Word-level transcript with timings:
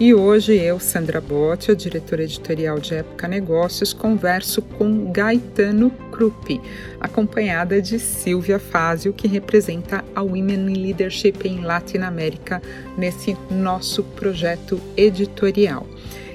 E 0.00 0.14
hoje 0.14 0.54
eu, 0.54 0.78
Sandra 0.78 1.20
Botti, 1.20 1.74
diretora 1.74 2.22
editorial 2.22 2.78
de 2.78 2.94
Época 2.94 3.26
Negócios, 3.26 3.92
converso 3.92 4.62
com 4.62 5.10
Gaetano 5.10 5.90
Krupp, 6.12 6.60
acompanhada 7.00 7.82
de 7.82 7.98
Silvia 7.98 8.60
Fazio, 8.60 9.12
que 9.12 9.26
representa 9.26 10.04
a 10.14 10.22
Women 10.22 10.70
in 10.70 10.74
Leadership 10.74 11.38
em 11.44 11.62
Latinoamérica 11.62 12.62
nesse 12.96 13.36
nosso 13.50 14.04
projeto 14.04 14.80
editorial. 14.96 15.84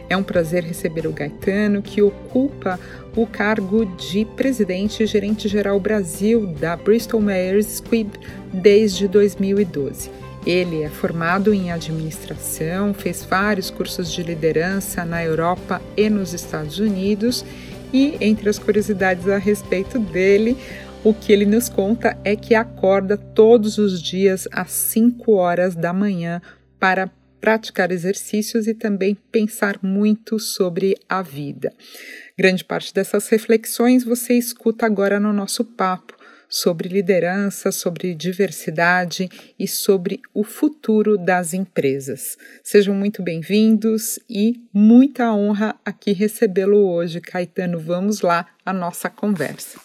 É 0.09 0.17
um 0.17 0.23
prazer 0.23 0.65
receber 0.65 1.07
o 1.07 1.13
Gaetano, 1.13 1.81
que 1.81 2.01
ocupa 2.01 2.77
o 3.15 3.25
cargo 3.25 3.85
de 3.95 4.25
presidente 4.25 5.03
e 5.03 5.05
gerente 5.05 5.47
geral 5.47 5.79
Brasil 5.79 6.47
da 6.47 6.75
Bristol 6.75 7.21
Myers 7.21 7.77
Squibb 7.77 8.11
desde 8.51 9.07
2012. 9.07 10.22
Ele 10.45 10.83
é 10.83 10.89
formado 10.89 11.53
em 11.53 11.71
administração, 11.71 12.93
fez 12.93 13.23
vários 13.23 13.69
cursos 13.69 14.11
de 14.11 14.21
liderança 14.21 15.05
na 15.05 15.23
Europa 15.23 15.81
e 15.95 16.09
nos 16.09 16.33
Estados 16.33 16.79
Unidos. 16.79 17.45
E 17.93 18.17
entre 18.19 18.49
as 18.49 18.59
curiosidades 18.59 19.27
a 19.27 19.37
respeito 19.37 19.99
dele, 19.99 20.57
o 21.03 21.13
que 21.13 21.31
ele 21.31 21.45
nos 21.45 21.69
conta 21.69 22.17
é 22.25 22.35
que 22.35 22.55
acorda 22.55 23.17
todos 23.17 23.77
os 23.77 24.01
dias 24.01 24.47
às 24.51 24.71
5 24.71 25.31
horas 25.31 25.75
da 25.75 25.93
manhã 25.93 26.41
para 26.79 27.09
praticar 27.39 27.91
exercícios 27.91 28.67
e 28.67 28.73
também 28.73 29.15
pensar 29.31 29.77
muito 29.81 30.39
sobre 30.39 30.97
a 31.07 31.21
vida. 31.21 31.73
Grande 32.37 32.63
parte 32.63 32.93
dessas 32.93 33.27
reflexões 33.27 34.03
você 34.03 34.33
escuta 34.33 34.85
agora 34.85 35.19
no 35.19 35.31
nosso 35.31 35.63
papo 35.63 36.15
sobre 36.53 36.87
liderança, 36.87 37.71
sobre 37.71 38.13
diversidade 38.13 39.27
e 39.57 39.67
sobre 39.67 40.21
o 40.31 40.43
futuro 40.43 41.17
das 41.17 41.51
empresas. 41.51 42.37
Sejam 42.63 42.93
muito 42.93 43.23
bem-vindos 43.23 44.19
e 44.29 44.61
muita 44.71 45.33
honra 45.33 45.75
aqui 45.83 46.13
recebê-lo 46.13 46.77
hoje, 46.77 47.19
Caetano. 47.19 47.79
Vamos 47.79 48.21
lá 48.21 48.45
a 48.63 48.71
nossa 48.71 49.09
conversa. 49.09 49.79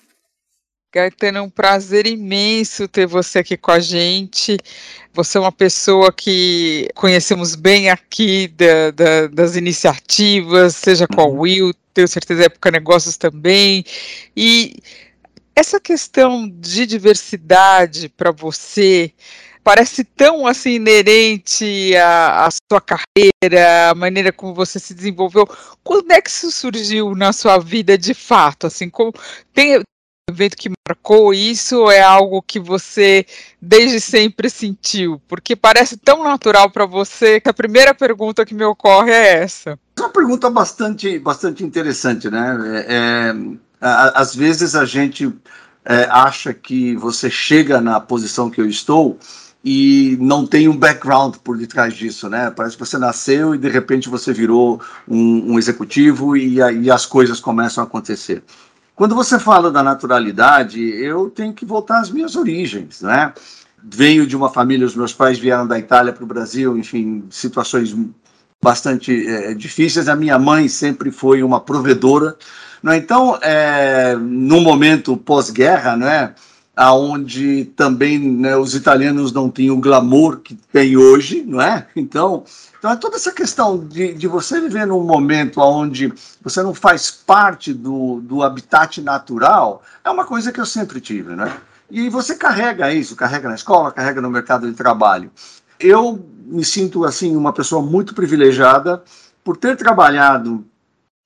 Gaetano, 0.94 1.38
é 1.38 1.40
um 1.40 1.48
prazer 1.48 2.06
imenso 2.06 2.86
ter 2.86 3.06
você 3.06 3.38
aqui 3.38 3.56
com 3.56 3.70
a 3.70 3.80
gente. 3.80 4.58
Você 5.14 5.38
é 5.38 5.40
uma 5.40 5.52
pessoa 5.52 6.12
que 6.12 6.90
conhecemos 6.94 7.54
bem 7.54 7.88
aqui 7.88 8.46
da, 8.48 8.90
da, 8.90 9.26
das 9.26 9.56
iniciativas, 9.56 10.76
seja 10.76 11.06
com 11.06 11.20
a 11.22 11.26
uhum. 11.26 11.40
Will, 11.40 11.74
tenho 11.94 12.08
certeza 12.08 12.44
Época 12.44 12.70
Negócios 12.70 13.16
também. 13.16 13.84
E 14.36 14.76
essa 15.58 15.80
questão 15.80 16.48
de 16.48 16.86
diversidade 16.86 18.08
para 18.08 18.30
você 18.30 19.12
parece 19.64 20.04
tão 20.04 20.46
assim 20.46 20.74
inerente 20.74 21.96
à, 21.96 22.46
à, 22.46 22.48
sua 22.50 22.80
carreira, 22.80 23.90
a 23.90 23.94
maneira 23.94 24.32
como 24.32 24.54
você 24.54 24.78
se 24.78 24.94
desenvolveu. 24.94 25.48
Quando 25.82 26.12
é 26.12 26.20
que 26.20 26.30
isso 26.30 26.52
surgiu 26.52 27.12
na 27.16 27.32
sua 27.32 27.58
vida 27.58 27.98
de 27.98 28.14
fato? 28.14 28.68
Assim, 28.68 28.88
como 28.88 29.12
tem 29.52 29.82
evento 30.30 30.56
que 30.56 30.70
marcou 30.88 31.34
isso 31.34 31.90
é 31.90 32.00
algo 32.00 32.40
que 32.40 32.60
você 32.60 33.26
desde 33.60 34.00
sempre 34.00 34.48
sentiu? 34.48 35.20
Porque 35.26 35.56
parece 35.56 35.96
tão 35.96 36.22
natural 36.22 36.70
para 36.70 36.86
você 36.86 37.40
que 37.40 37.48
a 37.48 37.54
primeira 37.54 37.92
pergunta 37.92 38.46
que 38.46 38.54
me 38.54 38.64
ocorre 38.64 39.10
é 39.10 39.42
essa. 39.42 39.76
É 39.98 40.00
uma 40.00 40.10
pergunta 40.10 40.48
bastante, 40.48 41.18
bastante 41.18 41.64
interessante, 41.64 42.30
né? 42.30 42.86
É, 42.86 43.30
é 43.32 43.67
às 43.80 44.34
vezes 44.34 44.74
a 44.74 44.84
gente 44.84 45.32
é, 45.84 46.08
acha 46.10 46.52
que 46.52 46.94
você 46.96 47.30
chega 47.30 47.80
na 47.80 48.00
posição 48.00 48.50
que 48.50 48.60
eu 48.60 48.68
estou 48.68 49.18
e 49.64 50.16
não 50.20 50.46
tem 50.46 50.68
um 50.68 50.76
background 50.76 51.36
por 51.36 51.56
detrás 51.56 51.94
disso, 51.94 52.28
né? 52.28 52.50
Parece 52.50 52.76
que 52.76 52.84
você 52.84 52.96
nasceu 52.98 53.54
e 53.54 53.58
de 53.58 53.68
repente 53.68 54.08
você 54.08 54.32
virou 54.32 54.80
um, 55.06 55.52
um 55.52 55.58
executivo 55.58 56.36
e 56.36 56.62
aí 56.62 56.90
as 56.90 57.04
coisas 57.04 57.40
começam 57.40 57.82
a 57.82 57.86
acontecer. 57.86 58.42
Quando 58.94 59.14
você 59.14 59.38
fala 59.38 59.70
da 59.70 59.82
naturalidade, 59.82 60.80
eu 60.80 61.30
tenho 61.30 61.52
que 61.52 61.64
voltar 61.64 62.00
às 62.00 62.10
minhas 62.10 62.34
origens, 62.36 63.00
né? 63.02 63.32
Venho 63.82 64.26
de 64.26 64.36
uma 64.36 64.50
família, 64.50 64.86
os 64.86 64.96
meus 64.96 65.12
pais 65.12 65.38
vieram 65.38 65.66
da 65.66 65.78
Itália 65.78 66.12
para 66.12 66.24
o 66.24 66.26
Brasil, 66.26 66.76
enfim, 66.76 67.24
situações 67.30 67.94
bastante 68.62 69.26
é, 69.26 69.54
difíceis. 69.54 70.08
A 70.08 70.16
minha 70.16 70.38
mãe 70.38 70.68
sempre 70.68 71.10
foi 71.10 71.42
uma 71.42 71.60
provedora, 71.60 72.36
não 72.82 72.92
é? 72.92 72.96
Então, 72.96 73.38
é, 73.42 74.16
no 74.16 74.60
momento 74.60 75.16
pós-guerra, 75.16 75.96
né, 75.96 76.34
aonde 76.76 77.64
também 77.76 78.18
né, 78.18 78.56
os 78.56 78.74
italianos 78.74 79.32
não 79.32 79.50
tinham 79.50 79.76
o 79.76 79.80
glamour 79.80 80.38
que 80.38 80.54
tem 80.72 80.96
hoje, 80.96 81.42
não 81.44 81.60
é? 81.60 81.86
Então, 81.96 82.44
então 82.78 82.92
é 82.92 82.96
toda 82.96 83.16
essa 83.16 83.32
questão 83.32 83.84
de, 83.84 84.14
de 84.14 84.28
você 84.28 84.60
viver 84.60 84.86
num 84.86 85.02
momento 85.02 85.60
onde 85.60 86.12
você 86.40 86.62
não 86.62 86.72
faz 86.72 87.10
parte 87.10 87.72
do, 87.72 88.20
do 88.20 88.44
habitat 88.44 89.00
natural, 89.02 89.82
é 90.04 90.10
uma 90.10 90.24
coisa 90.24 90.52
que 90.52 90.60
eu 90.60 90.66
sempre 90.66 91.00
tive, 91.00 91.34
né? 91.34 91.56
E 91.90 92.08
você 92.08 92.36
carrega 92.36 92.92
isso, 92.92 93.16
carrega 93.16 93.48
na 93.48 93.54
escola, 93.54 93.90
carrega 93.90 94.20
no 94.20 94.30
mercado 94.30 94.68
de 94.68 94.76
trabalho. 94.76 95.32
Eu 95.80 96.24
me 96.48 96.64
sinto 96.64 97.04
assim 97.04 97.36
uma 97.36 97.52
pessoa 97.52 97.82
muito 97.82 98.14
privilegiada 98.14 99.02
por 99.44 99.56
ter 99.56 99.76
trabalhado 99.76 100.64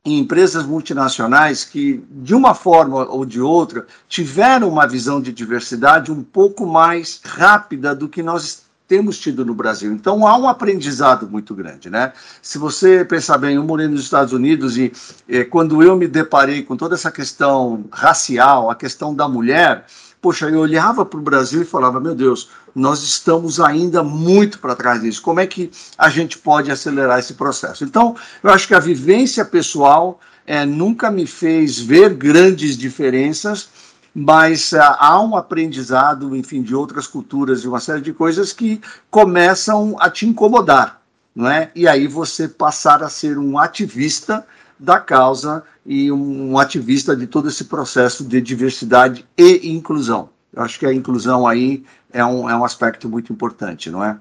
em 0.04 0.18
empresas 0.18 0.66
multinacionais 0.66 1.64
que, 1.64 2.04
de 2.10 2.34
uma 2.34 2.54
forma 2.54 3.04
ou 3.08 3.24
de 3.24 3.40
outra, 3.40 3.86
tiveram 4.08 4.68
uma 4.68 4.86
visão 4.86 5.20
de 5.20 5.32
diversidade 5.32 6.10
um 6.10 6.22
pouco 6.22 6.66
mais 6.66 7.20
rápida 7.24 7.94
do 7.94 8.08
que 8.08 8.22
nós 8.22 8.62
temos 8.88 9.18
tido 9.18 9.44
no 9.44 9.54
Brasil. 9.54 9.92
Então 9.92 10.26
há 10.26 10.36
um 10.36 10.48
aprendizado 10.48 11.28
muito 11.28 11.54
grande, 11.54 11.88
né? 11.88 12.12
Se 12.42 12.58
você 12.58 13.04
pensar 13.04 13.38
bem, 13.38 13.54
eu 13.54 13.64
morei 13.64 13.86
nos 13.86 14.02
Estados 14.02 14.32
Unidos 14.32 14.76
e 14.76 14.92
eh, 15.28 15.44
quando 15.44 15.82
eu 15.82 15.96
me 15.96 16.08
deparei 16.08 16.62
com 16.62 16.76
toda 16.76 16.94
essa 16.94 17.10
questão 17.10 17.84
racial, 17.90 18.70
a 18.70 18.74
questão 18.74 19.14
da 19.14 19.28
mulher, 19.28 19.86
poxa, 20.20 20.50
eu 20.50 20.60
olhava 20.60 21.06
para 21.06 21.18
o 21.18 21.22
Brasil 21.22 21.62
e 21.62 21.64
falava, 21.64 22.00
meu 22.00 22.14
Deus, 22.14 22.50
nós 22.74 23.02
estamos 23.02 23.60
ainda 23.60 24.02
muito 24.02 24.58
para 24.58 24.74
trás 24.74 25.00
disso. 25.02 25.22
Como 25.22 25.40
é 25.40 25.46
que 25.46 25.70
a 25.96 26.08
gente 26.08 26.38
pode 26.38 26.70
acelerar 26.70 27.18
esse 27.18 27.34
processo? 27.34 27.84
Então, 27.84 28.16
eu 28.42 28.50
acho 28.50 28.66
que 28.66 28.74
a 28.74 28.80
vivência 28.80 29.44
pessoal 29.44 30.20
é, 30.46 30.64
nunca 30.64 31.10
me 31.10 31.26
fez 31.26 31.78
ver 31.78 32.14
grandes 32.14 32.76
diferenças, 32.76 33.68
mas 34.14 34.72
ah, 34.72 34.96
há 34.98 35.20
um 35.20 35.36
aprendizado, 35.36 36.36
enfim, 36.36 36.62
de 36.62 36.74
outras 36.74 37.06
culturas 37.06 37.62
e 37.62 37.68
uma 37.68 37.80
série 37.80 38.00
de 38.00 38.12
coisas 38.12 38.52
que 38.52 38.80
começam 39.10 39.96
a 39.98 40.10
te 40.10 40.26
incomodar, 40.26 41.00
não 41.34 41.48
é? 41.48 41.70
E 41.74 41.88
aí 41.88 42.06
você 42.06 42.48
passar 42.48 43.02
a 43.02 43.08
ser 43.08 43.38
um 43.38 43.58
ativista 43.58 44.46
da 44.78 44.98
causa 44.98 45.62
e 45.86 46.10
um 46.10 46.58
ativista 46.58 47.16
de 47.16 47.26
todo 47.26 47.48
esse 47.48 47.64
processo 47.64 48.24
de 48.24 48.40
diversidade 48.40 49.24
e 49.38 49.70
inclusão. 49.70 50.28
Eu 50.52 50.62
acho 50.62 50.78
que 50.78 50.86
a 50.86 50.92
inclusão 50.92 51.46
aí 51.46 51.84
é 52.12 52.24
um, 52.24 52.48
é 52.48 52.54
um 52.54 52.64
aspecto 52.64 53.08
muito 53.08 53.32
importante, 53.32 53.90
não 53.90 54.04
é? 54.04 54.18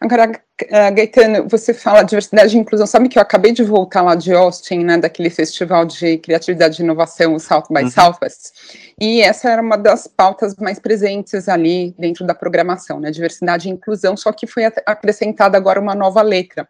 Agora, 0.00 0.30
uh, 0.30 0.94
Gaetano, 0.94 1.48
você 1.48 1.74
fala 1.74 2.02
diversidade 2.04 2.56
e 2.56 2.60
inclusão. 2.60 2.86
Sabe 2.86 3.08
que 3.08 3.18
eu 3.18 3.22
acabei 3.22 3.52
de 3.52 3.64
voltar 3.64 4.02
lá 4.02 4.14
de 4.14 4.32
Austin, 4.32 4.84
né, 4.84 4.98
daquele 4.98 5.30
festival 5.30 5.84
de 5.84 6.18
criatividade 6.18 6.80
e 6.80 6.84
inovação, 6.84 7.34
o 7.34 7.40
South 7.40 7.64
by 7.70 7.82
uhum. 7.82 7.90
Southwest, 7.90 8.52
e 9.00 9.20
essa 9.20 9.50
era 9.50 9.60
uma 9.60 9.76
das 9.76 10.06
pautas 10.06 10.54
mais 10.56 10.78
presentes 10.78 11.48
ali 11.48 11.92
dentro 11.98 12.24
da 12.24 12.34
programação, 12.34 13.00
né, 13.00 13.10
diversidade 13.10 13.68
e 13.68 13.72
inclusão, 13.72 14.16
só 14.16 14.30
que 14.30 14.46
foi 14.46 14.64
acrescentada 14.64 15.56
agora 15.56 15.80
uma 15.80 15.94
nova 15.94 16.22
letra 16.22 16.68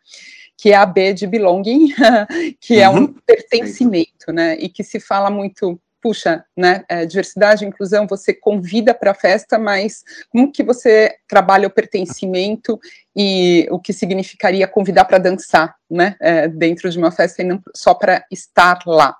que 0.56 0.70
é 0.70 0.76
a 0.76 0.86
B 0.86 1.12
de 1.12 1.26
belonging, 1.26 1.92
que 2.60 2.80
é 2.80 2.88
um 2.88 3.00
uhum. 3.00 3.14
pertencimento, 3.26 4.32
né? 4.32 4.56
E 4.56 4.68
que 4.68 4.84
se 4.84 5.00
fala 5.00 5.28
muito, 5.28 5.78
puxa, 6.04 6.44
né? 6.54 6.84
É, 6.86 7.06
diversidade, 7.06 7.64
inclusão, 7.64 8.06
você 8.06 8.34
convida 8.34 8.92
para 8.92 9.12
a 9.12 9.14
festa, 9.14 9.58
mas 9.58 10.04
como 10.28 10.52
que 10.52 10.62
você 10.62 11.16
trabalha 11.26 11.66
o 11.66 11.70
pertencimento 11.70 12.78
e 13.16 13.66
o 13.70 13.78
que 13.78 13.90
significaria 13.90 14.68
convidar 14.68 15.06
para 15.06 15.16
dançar, 15.16 15.74
né? 15.90 16.14
É, 16.20 16.46
dentro 16.46 16.90
de 16.90 16.98
uma 16.98 17.10
festa 17.10 17.40
e 17.40 17.46
não 17.46 17.58
só 17.74 17.94
para 17.94 18.22
estar 18.30 18.80
lá. 18.86 19.16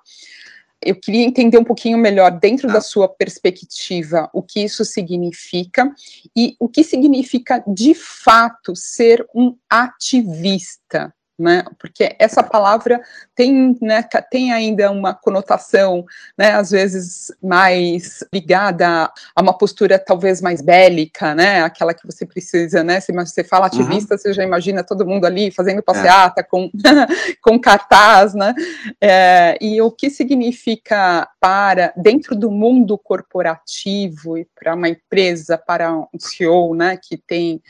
Eu 0.79 0.95
queria 0.95 1.25
entender 1.25 1.57
um 1.57 1.63
pouquinho 1.63 1.97
melhor, 1.97 2.29
dentro 2.39 2.67
da 2.67 2.79
sua 2.79 3.09
perspectiva, 3.09 4.29
o 4.31 4.43
que 4.43 4.59
isso 4.59 4.85
significa 4.85 5.91
e 6.37 6.55
o 6.59 6.69
que 6.69 6.83
significa 6.83 7.63
de 7.65 7.95
fato 7.95 8.75
ser 8.75 9.25
um 9.33 9.57
ativista 9.67 11.11
né? 11.37 11.63
Porque 11.77 12.15
essa 12.17 12.41
palavra 12.41 13.01
tem, 13.35 13.77
né, 13.81 14.03
tem 14.31 14.53
ainda 14.53 14.89
uma 14.89 15.13
conotação, 15.13 16.05
né, 16.37 16.51
às 16.51 16.71
vezes 16.71 17.31
mais 17.43 18.23
ligada 18.33 19.11
a 19.35 19.41
uma 19.41 19.57
postura 19.57 19.99
talvez 19.99 20.41
mais 20.41 20.61
bélica, 20.61 21.35
né, 21.35 21.61
aquela 21.61 21.93
que 21.93 22.05
você 22.05 22.25
precisa, 22.25 22.83
né, 22.83 22.99
se 23.01 23.11
você 23.11 23.43
fala 23.43 23.69
uhum. 23.73 23.81
ativista, 23.81 24.15
uhum. 24.15 24.17
você 24.17 24.33
já 24.33 24.43
imagina 24.43 24.83
todo 24.83 25.05
mundo 25.05 25.25
ali 25.25 25.51
fazendo 25.51 25.83
passeata 25.83 26.41
é. 26.41 26.43
com, 26.43 26.71
com 27.41 27.59
cartaz, 27.59 28.33
né, 28.33 28.53
é, 29.01 29.57
e 29.59 29.81
o 29.81 29.91
que 29.91 30.09
significa 30.09 31.27
para, 31.39 31.93
dentro 31.97 32.35
do 32.35 32.49
mundo 32.49 32.97
corporativo 32.97 34.37
e 34.37 34.47
para 34.55 34.73
uma 34.73 34.87
empresa, 34.87 35.57
para 35.57 35.93
um 35.93 36.07
CEO, 36.17 36.73
né, 36.73 36.97
que 36.97 37.17
tem 37.17 37.61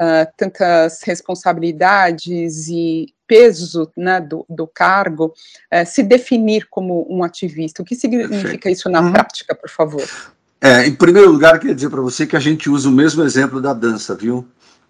uh, 0.00 0.26
tantas 0.36 1.02
responsabilidades 1.02 2.68
e 2.68 3.12
peso 3.26 3.90
né, 3.96 4.20
do, 4.20 4.44
do 4.48 4.66
cargo, 4.66 5.26
uh, 5.72 5.86
se 5.86 6.02
definir 6.02 6.66
como 6.70 7.06
um 7.08 7.22
ativista. 7.22 7.82
O 7.82 7.84
que 7.84 7.94
significa 7.94 8.42
Perfeito. 8.42 8.68
isso 8.70 8.88
na 8.88 9.00
uhum. 9.00 9.12
prática, 9.12 9.54
por 9.54 9.68
favor? 9.68 10.04
É, 10.60 10.86
em 10.86 10.94
primeiro 10.94 11.30
lugar, 11.30 11.58
queria 11.58 11.74
dizer 11.74 11.88
para 11.88 12.00
você 12.00 12.26
que 12.26 12.36
a 12.36 12.40
gente 12.40 12.68
usa 12.68 12.88
o 12.88 12.92
mesmo 12.92 13.22
exemplo 13.22 13.60
da 13.60 13.72
dança, 13.72 14.14
viu? 14.14 14.46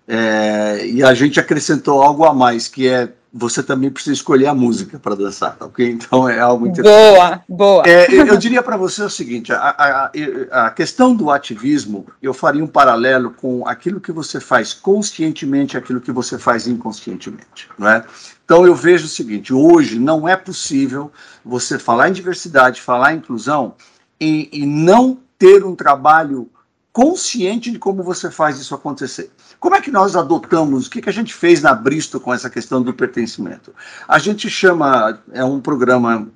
É, 0.09 0.85
e 0.87 1.03
a 1.03 1.15
gente 1.15 1.39
acrescentou 1.39 2.03
algo 2.03 2.25
a 2.25 2.35
mais, 2.35 2.67
que 2.67 2.89
é 2.89 3.09
você 3.33 3.63
também 3.63 3.91
precisa 3.91 4.15
escolher 4.15 4.47
a 4.47 4.55
música 4.55 4.99
para 4.99 5.15
dançar, 5.15 5.57
tá 5.57 5.67
ok? 5.67 5.91
Então 6.11 6.29
é 6.29 6.41
algo 6.41 6.67
interessante. 6.67 7.15
Boa, 7.15 7.45
boa. 7.49 7.83
É, 7.87 8.13
eu, 8.13 8.37
diria 8.37 8.63
para 8.63 8.77
você 8.77 9.03
o 9.03 9.11
seguinte: 9.11 9.53
a, 9.53 9.57
a, 9.57 10.67
a, 10.67 10.71
questão 10.71 11.15
do 11.15 11.31
ativismo, 11.31 12.07
eu 12.21 12.35
faria 12.35 12.65
um 12.65 12.67
paralelo 12.67 13.31
com 13.31 13.67
aquilo 13.67 14.01
que 14.01 14.11
você 14.11 14.41
faz 14.41 14.73
conscientemente, 14.73 15.77
aquilo 15.77 16.01
que 16.01 16.11
você 16.11 16.39
faz 16.39 16.67
inconscientemente, 16.67 17.69
não 17.79 17.89
é? 17.89 18.05
Então 18.45 18.67
eu 18.67 18.75
vejo 18.75 19.07
o 19.07 19.09
seguinte: 19.09 19.55
hoje 19.55 19.99
não 19.99 20.29
é 20.29 20.37
possível 20.37 21.13
você 21.45 21.79
falar 21.79 22.09
em 22.09 22.13
diversidade, 22.13 22.81
falar 22.81 23.15
em 23.15 23.19
inclusão 23.19 23.75
e, 24.21 24.49
e 24.53 24.67
não 24.67 25.19
ter 25.39 25.65
um 25.65 25.75
trabalho 25.75 26.51
consciente 26.93 27.71
de 27.71 27.79
como 27.79 28.03
você 28.03 28.31
faz 28.31 28.59
isso 28.59 28.75
acontecer. 28.75 29.31
Como 29.61 29.77
é 29.77 29.81
que 29.81 29.91
nós 29.91 30.17
adotamos, 30.17 30.87
o 30.87 30.91
que, 30.91 31.01
que 31.01 31.09
a 31.09 31.13
gente 31.13 31.33
fez 31.33 31.63
na 31.63 31.73
Bristo 31.73 32.19
com 32.19 32.35
essa 32.35 32.51
questão 32.51 32.83
do 32.83 32.93
pertencimento? 32.93 33.73
A 34.09 34.19
gente 34.19 34.51
chama, 34.51 35.21
é 35.33 35.45
um 35.45 35.61
programa 35.61 36.29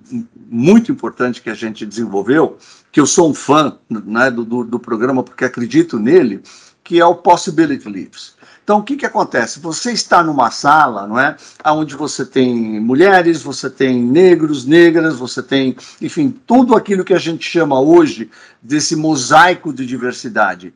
muito 0.48 0.92
importante 0.92 1.42
que 1.42 1.50
a 1.50 1.54
gente 1.54 1.84
desenvolveu, 1.84 2.56
que 2.92 3.00
eu 3.00 3.06
sou 3.06 3.30
um 3.30 3.34
fã 3.34 3.76
né, 3.88 4.30
do, 4.30 4.44
do, 4.44 4.64
do 4.64 4.78
programa 4.78 5.22
porque 5.22 5.44
acredito 5.44 5.98
nele, 5.98 6.42
que 6.84 7.00
é 7.00 7.06
o 7.06 7.16
Possibility 7.16 7.88
Leaves. 7.88 8.34
Então, 8.64 8.78
o 8.78 8.82
que, 8.82 8.96
que 8.96 9.04
acontece? 9.04 9.60
Você 9.60 9.92
está 9.92 10.22
numa 10.22 10.50
sala, 10.50 11.06
não 11.06 11.20
é? 11.20 11.36
Onde 11.66 11.94
você 11.94 12.24
tem 12.24 12.80
mulheres, 12.80 13.42
você 13.42 13.68
tem 13.68 14.02
negros, 14.02 14.64
negras, 14.64 15.18
você 15.18 15.42
tem, 15.42 15.76
enfim, 16.00 16.30
tudo 16.46 16.74
aquilo 16.74 17.04
que 17.04 17.12
a 17.12 17.18
gente 17.18 17.44
chama 17.46 17.78
hoje 17.78 18.30
desse 18.62 18.96
mosaico 18.96 19.70
de 19.70 19.84
diversidade. 19.84 20.72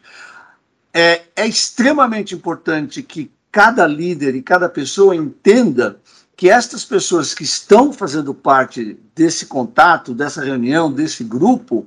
É, 0.92 1.22
é 1.34 1.46
extremamente 1.46 2.34
importante 2.34 3.02
que 3.02 3.30
cada 3.50 3.86
líder 3.86 4.34
e 4.34 4.42
cada 4.42 4.68
pessoa 4.68 5.16
entenda 5.16 5.98
que 6.36 6.50
estas 6.50 6.84
pessoas 6.84 7.32
que 7.32 7.42
estão 7.42 7.90
fazendo 7.90 8.34
parte 8.34 8.98
desse 9.14 9.46
contato, 9.46 10.12
dessa 10.12 10.44
reunião, 10.44 10.92
desse 10.92 11.24
grupo, 11.24 11.86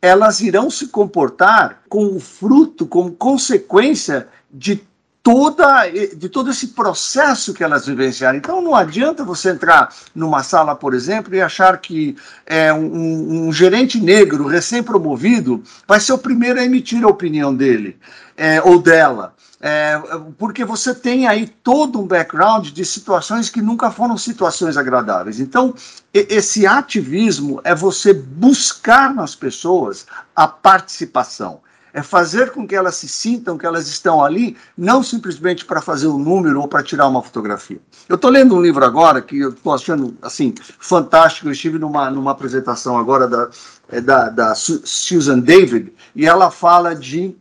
elas 0.00 0.40
irão 0.40 0.70
se 0.70 0.86
comportar 0.86 1.82
como 1.88 2.20
fruto, 2.20 2.86
como 2.86 3.10
consequência 3.10 4.28
de 4.50 4.88
toda, 5.22 5.86
de 5.88 6.28
todo 6.28 6.50
esse 6.50 6.68
processo 6.68 7.52
que 7.52 7.62
elas 7.62 7.86
vivenciaram. 7.86 8.38
Então 8.38 8.60
não 8.60 8.74
adianta 8.74 9.24
você 9.24 9.50
entrar 9.50 9.94
numa 10.14 10.42
sala, 10.42 10.74
por 10.74 10.94
exemplo, 10.94 11.34
e 11.34 11.40
achar 11.40 11.78
que 11.78 12.16
é, 12.46 12.72
um, 12.72 13.48
um 13.48 13.52
gerente 13.52 14.00
negro 14.00 14.46
recém-promovido 14.46 15.62
vai 15.86 16.00
ser 16.00 16.12
o 16.12 16.18
primeiro 16.18 16.58
a 16.58 16.64
emitir 16.64 17.04
a 17.04 17.08
opinião 17.08 17.54
dele 17.54 17.98
é, 18.36 18.62
ou 18.62 18.80
dela. 18.80 19.34
É, 19.62 20.00
porque 20.38 20.64
você 20.64 20.94
tem 20.94 21.26
aí 21.26 21.46
todo 21.46 22.00
um 22.00 22.06
background 22.06 22.68
de 22.68 22.82
situações 22.82 23.50
que 23.50 23.60
nunca 23.60 23.90
foram 23.90 24.16
situações 24.16 24.78
agradáveis. 24.78 25.38
Então, 25.38 25.74
esse 26.14 26.66
ativismo 26.66 27.60
é 27.62 27.74
você 27.74 28.14
buscar 28.14 29.14
nas 29.14 29.34
pessoas 29.34 30.06
a 30.34 30.48
participação 30.48 31.60
é 31.92 32.02
fazer 32.02 32.50
com 32.50 32.66
que 32.66 32.74
elas 32.74 32.96
se 32.96 33.08
sintam 33.08 33.58
que 33.58 33.66
elas 33.66 33.88
estão 33.88 34.24
ali, 34.24 34.56
não 34.76 35.02
simplesmente 35.02 35.64
para 35.64 35.80
fazer 35.80 36.06
um 36.06 36.18
número 36.18 36.60
ou 36.60 36.68
para 36.68 36.82
tirar 36.82 37.08
uma 37.08 37.22
fotografia. 37.22 37.80
Eu 38.08 38.16
estou 38.16 38.30
lendo 38.30 38.54
um 38.54 38.62
livro 38.62 38.84
agora 38.84 39.20
que 39.20 39.38
eu 39.38 39.50
estou 39.50 39.74
achando 39.74 40.16
assim 40.22 40.54
fantástico. 40.78 41.48
Eu 41.48 41.52
estive 41.52 41.78
numa, 41.78 42.10
numa 42.10 42.30
apresentação 42.32 42.98
agora 42.98 43.26
da, 43.26 43.50
é, 43.88 44.00
da, 44.00 44.28
da 44.28 44.54
Susan 44.54 45.38
David 45.38 45.92
e 46.14 46.26
ela 46.26 46.50
fala 46.50 46.94
de 46.94 47.34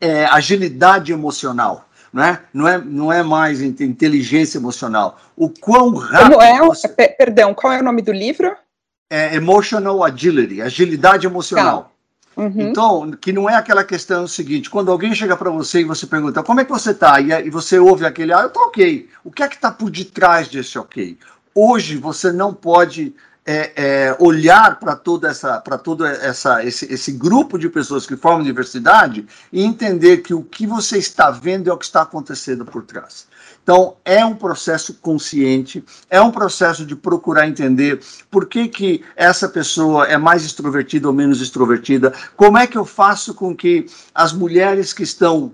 é, 0.00 0.26
agilidade 0.26 1.12
emocional. 1.12 1.88
Não 2.12 2.22
é, 2.22 2.42
não, 2.52 2.68
é, 2.68 2.78
não 2.78 3.12
é 3.12 3.22
mais 3.22 3.60
inteligência 3.60 4.58
emocional. 4.58 5.18
O 5.36 5.50
quão 5.50 5.94
rápido. 5.94 6.40
É, 6.40 6.58
você... 6.60 6.88
Perdão, 6.88 7.52
qual 7.52 7.72
é 7.72 7.80
o 7.80 7.84
nome 7.84 8.00
do 8.00 8.12
livro? 8.12 8.56
É 9.10 9.36
Emotional 9.36 10.02
Agility, 10.02 10.62
agilidade 10.62 11.26
emocional. 11.26 11.82
Tá. 11.82 11.95
Uhum. 12.36 12.52
Então, 12.56 13.10
que 13.12 13.32
não 13.32 13.48
é 13.48 13.54
aquela 13.54 13.82
questão 13.82 14.28
seguinte, 14.28 14.68
quando 14.68 14.90
alguém 14.90 15.14
chega 15.14 15.34
para 15.36 15.50
você 15.50 15.80
e 15.80 15.84
você 15.84 16.06
pergunta 16.06 16.42
como 16.42 16.60
é 16.60 16.64
que 16.64 16.70
você 16.70 16.90
está 16.90 17.18
e, 17.18 17.48
você 17.48 17.78
ouve 17.78 18.04
aquele, 18.04 18.32
ah, 18.32 18.42
eu 18.42 18.48
estou 18.48 18.64
ok. 18.64 19.08
O 19.24 19.32
que 19.32 19.42
é 19.42 19.48
que 19.48 19.54
está 19.54 19.70
por 19.70 19.90
detrás 19.90 20.46
desse 20.46 20.78
ok? 20.78 21.18
Hoje 21.54 21.96
você 21.96 22.30
não 22.30 22.52
pode 22.52 23.14
é, 23.46 23.72
é, 23.76 24.16
olhar 24.18 24.78
para 24.78 24.94
toda 24.94 25.28
essa, 25.30 25.58
para 25.60 25.78
todo 25.78 26.04
essa, 26.04 26.62
esse, 26.62 26.92
esse 26.92 27.12
grupo 27.12 27.58
de 27.58 27.70
pessoas 27.70 28.04
que 28.04 28.16
formam 28.16 28.44
diversidade 28.44 29.26
e 29.50 29.62
entender 29.62 30.18
que 30.18 30.34
o 30.34 30.42
que 30.42 30.66
você 30.66 30.98
está 30.98 31.30
vendo 31.30 31.70
é 31.70 31.72
o 31.72 31.78
que 31.78 31.86
está 31.86 32.02
acontecendo 32.02 32.66
por 32.66 32.82
trás. 32.82 33.26
Então, 33.66 33.96
é 34.04 34.24
um 34.24 34.36
processo 34.36 34.94
consciente, 34.94 35.84
é 36.08 36.20
um 36.20 36.30
processo 36.30 36.86
de 36.86 36.94
procurar 36.94 37.48
entender 37.48 38.00
por 38.30 38.46
que, 38.46 38.68
que 38.68 39.04
essa 39.16 39.48
pessoa 39.48 40.06
é 40.06 40.16
mais 40.16 40.44
extrovertida 40.44 41.08
ou 41.08 41.12
menos 41.12 41.40
extrovertida, 41.40 42.14
como 42.36 42.56
é 42.56 42.68
que 42.68 42.78
eu 42.78 42.84
faço 42.84 43.34
com 43.34 43.56
que 43.56 43.86
as 44.14 44.32
mulheres 44.32 44.92
que 44.92 45.02
estão 45.02 45.50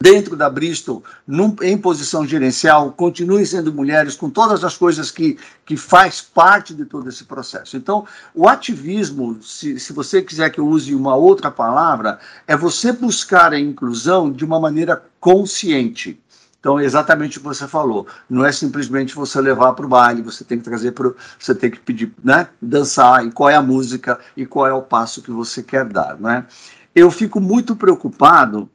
dentro 0.00 0.36
da 0.36 0.48
Bristol, 0.48 1.02
num, 1.26 1.56
em 1.62 1.76
posição 1.76 2.24
gerencial, 2.24 2.92
continuem 2.92 3.44
sendo 3.44 3.72
mulheres 3.72 4.14
com 4.14 4.30
todas 4.30 4.62
as 4.62 4.76
coisas 4.76 5.10
que, 5.10 5.36
que 5.66 5.76
faz 5.76 6.20
parte 6.20 6.72
de 6.72 6.84
todo 6.84 7.08
esse 7.08 7.24
processo. 7.24 7.76
Então, 7.76 8.06
o 8.32 8.46
ativismo, 8.46 9.42
se, 9.42 9.80
se 9.80 9.92
você 9.92 10.22
quiser 10.22 10.50
que 10.50 10.60
eu 10.60 10.68
use 10.68 10.94
uma 10.94 11.16
outra 11.16 11.50
palavra, 11.50 12.20
é 12.46 12.56
você 12.56 12.92
buscar 12.92 13.52
a 13.52 13.58
inclusão 13.58 14.30
de 14.30 14.44
uma 14.44 14.60
maneira 14.60 15.02
consciente. 15.18 16.20
Então, 16.64 16.80
exatamente 16.80 17.36
o 17.36 17.42
que 17.42 17.46
você 17.46 17.68
falou. 17.68 18.06
Não 18.28 18.42
é 18.42 18.50
simplesmente 18.50 19.14
você 19.14 19.38
levar 19.38 19.74
para 19.74 19.84
o 19.84 19.88
baile, 19.88 20.22
você 20.22 20.42
tem 20.42 20.56
que 20.56 20.64
trazer 20.64 20.92
para 20.92 21.12
você 21.38 21.54
tem 21.54 21.70
que 21.70 21.78
pedir, 21.78 22.10
né, 22.24 22.48
dançar, 22.60 23.22
e 23.22 23.30
qual 23.30 23.50
é 23.50 23.54
a 23.54 23.60
música 23.60 24.18
e 24.34 24.46
qual 24.46 24.66
é 24.66 24.72
o 24.72 24.80
passo 24.80 25.20
que 25.20 25.30
você 25.30 25.62
quer 25.62 25.84
dar, 25.84 26.18
né? 26.18 26.46
Eu 26.94 27.10
fico 27.10 27.38
muito 27.38 27.76
preocupado 27.76 28.66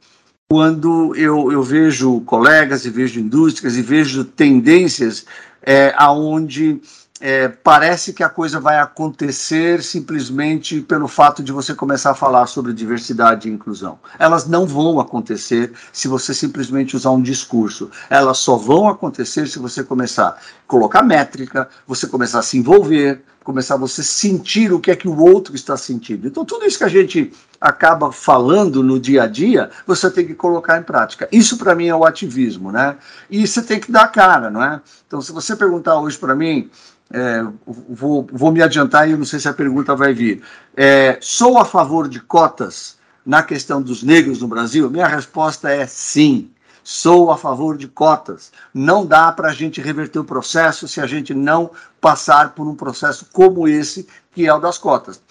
quando 0.48 1.15
eu, 1.15 1.51
eu 1.51 1.63
vejo 1.63 2.22
colegas 2.22 2.86
e 2.86 2.91
vejo 2.91 3.19
indústrias 3.19 3.75
e 3.75 3.81
vejo 3.81 4.24
tendências 4.24 5.25
é, 5.63 5.91
aonde 5.98 6.79
é, 7.19 7.49
parece 7.49 8.13
que 8.13 8.23
a 8.23 8.29
coisa 8.29 8.59
vai 8.59 8.79
acontecer 8.79 9.83
simplesmente 9.83 10.79
pelo 10.81 11.07
fato 11.07 11.43
de 11.43 11.51
você 11.51 11.75
começar 11.75 12.11
a 12.11 12.15
falar 12.15 12.47
sobre 12.47 12.73
diversidade 12.73 13.49
e 13.49 13.51
inclusão. 13.51 13.99
Elas 14.17 14.47
não 14.47 14.65
vão 14.65 14.99
acontecer 14.99 15.73
se 15.91 16.07
você 16.07 16.33
simplesmente 16.33 16.95
usar 16.95 17.11
um 17.11 17.21
discurso. 17.21 17.89
Elas 18.09 18.38
só 18.38 18.55
vão 18.55 18.88
acontecer 18.88 19.47
se 19.47 19.59
você 19.59 19.83
começar 19.83 20.29
a 20.29 20.38
colocar 20.67 21.03
métrica, 21.03 21.67
você 21.85 22.07
começar 22.07 22.39
a 22.39 22.43
se 22.43 22.57
envolver, 22.57 23.21
começar 23.43 23.73
a 23.73 23.77
você 23.77 24.03
sentir 24.03 24.71
o 24.71 24.79
que 24.79 24.91
é 24.91 24.95
que 24.95 25.07
o 25.07 25.17
outro 25.17 25.55
está 25.55 25.75
sentindo. 25.75 26.27
Então, 26.27 26.45
tudo 26.45 26.65
isso 26.65 26.77
que 26.77 26.83
a 26.83 26.89
gente 26.89 27.33
acaba 27.59 28.11
falando 28.11 28.83
no 28.83 28.99
dia 28.99 29.23
a 29.23 29.27
dia, 29.27 29.71
você 29.88 30.09
tem 30.09 30.25
que 30.25 30.35
colocar 30.35 30.77
em 30.77 30.83
prática. 30.83 31.27
Isso, 31.31 31.57
para 31.57 31.73
mim, 31.73 31.88
é 31.88 31.95
o 31.95 32.05
ativismo, 32.05 32.71
né? 32.71 32.95
E 33.29 33.45
você 33.47 33.61
tem 33.61 33.79
que 33.79 33.91
dar 33.91 34.07
cara, 34.09 34.49
não 34.49 34.63
é? 34.63 34.79
Então, 35.07 35.19
se 35.19 35.31
você 35.31 35.55
perguntar 35.55 35.99
hoje 35.99 36.17
para 36.17 36.35
mim, 36.35 36.69
é, 37.11 37.43
vou, 37.65 38.27
vou 38.31 38.51
me 38.51 38.61
adiantar 38.61 39.07
e 39.07 39.11
eu 39.11 39.17
não 39.17 39.25
sei 39.25 39.39
se 39.39 39.47
a 39.47 39.53
pergunta 39.53 39.95
vai 39.95 40.13
vir. 40.13 40.43
É, 40.75 41.17
sou 41.21 41.57
a 41.57 41.65
favor 41.65 42.07
de 42.07 42.19
cotas 42.19 42.97
na 43.25 43.43
questão 43.43 43.81
dos 43.81 44.03
negros 44.03 44.41
no 44.41 44.47
Brasil? 44.47 44.89
Minha 44.89 45.07
resposta 45.07 45.69
é 45.69 45.85
sim. 45.87 46.51
Sou 46.83 47.31
a 47.31 47.37
favor 47.37 47.77
de 47.77 47.87
cotas. 47.87 48.51
Não 48.73 49.05
dá 49.05 49.31
para 49.31 49.49
a 49.49 49.53
gente 49.53 49.81
reverter 49.81 50.19
o 50.19 50.23
processo 50.23 50.87
se 50.87 51.01
a 51.01 51.05
gente 51.05 51.33
não 51.33 51.71
passar 51.99 52.53
por 52.55 52.67
um 52.67 52.75
processo 52.75 53.27
como 53.31 53.67
esse, 53.67 54.07
que 54.31 54.47
é 54.47 54.53
o 54.53 54.59
das 54.59 54.77
cotas. 54.77 55.21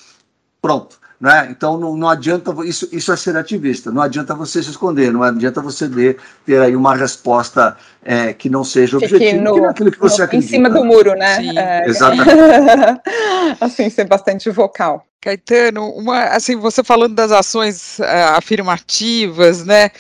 Pronto. 0.61 0.98
Né? 1.21 1.49
Então 1.51 1.77
não, 1.77 1.97
não 1.97 2.09
adianta 2.09 2.55
isso, 2.65 2.89
isso 2.93 3.13
é 3.13 3.17
ser 3.17 3.37
ativista, 3.37 3.91
não 3.91 4.01
adianta 4.01 4.37
você 4.37 4.63
se 4.63 4.71
esconder, 4.71 5.13
não 5.13 5.25
adianta 5.25 5.61
você 5.61 5.89
ter, 5.89 6.17
ter 6.47 6.61
aí 6.61 6.77
uma 6.77 6.95
resposta 6.95 7.77
é, 8.05 8.33
que 8.33 8.49
não 8.49 8.63
seja 8.63 8.99
objetiva, 8.99 9.43
no, 9.43 9.55
que 9.55 9.61
é 9.61 9.67
aquilo 9.67 9.91
que 9.91 9.99
você 9.99 10.19
no, 10.19 10.25
acredita. 10.25 10.55
Em 10.55 10.57
cima 10.57 10.71
do 10.71 10.85
muro, 10.85 11.15
né? 11.15 11.37
Sim, 11.37 11.59
é, 11.59 11.89
exatamente. 11.89 12.31
assim, 13.61 13.91
ser 13.91 14.05
bastante 14.05 14.49
vocal. 14.49 15.05
Caetano, 15.21 15.91
uma, 15.91 16.23
assim, 16.27 16.55
você 16.55 16.85
falando 16.85 17.17
das 17.17 17.33
ações 17.33 17.99
uh, 17.99 18.37
afirmativas, 18.37 19.65
né? 19.65 19.91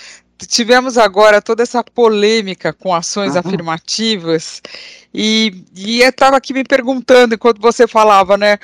Tivemos 0.46 0.96
agora 0.96 1.42
toda 1.42 1.64
essa 1.64 1.82
polêmica 1.82 2.72
com 2.72 2.94
ações 2.94 3.32
uhum. 3.32 3.40
afirmativas 3.40 4.62
e, 5.12 5.64
e 5.74 6.00
eu 6.00 6.10
estava 6.10 6.36
aqui 6.36 6.52
me 6.52 6.62
perguntando 6.62 7.34
enquanto 7.34 7.60
você 7.60 7.88
falava, 7.88 8.36
né? 8.36 8.58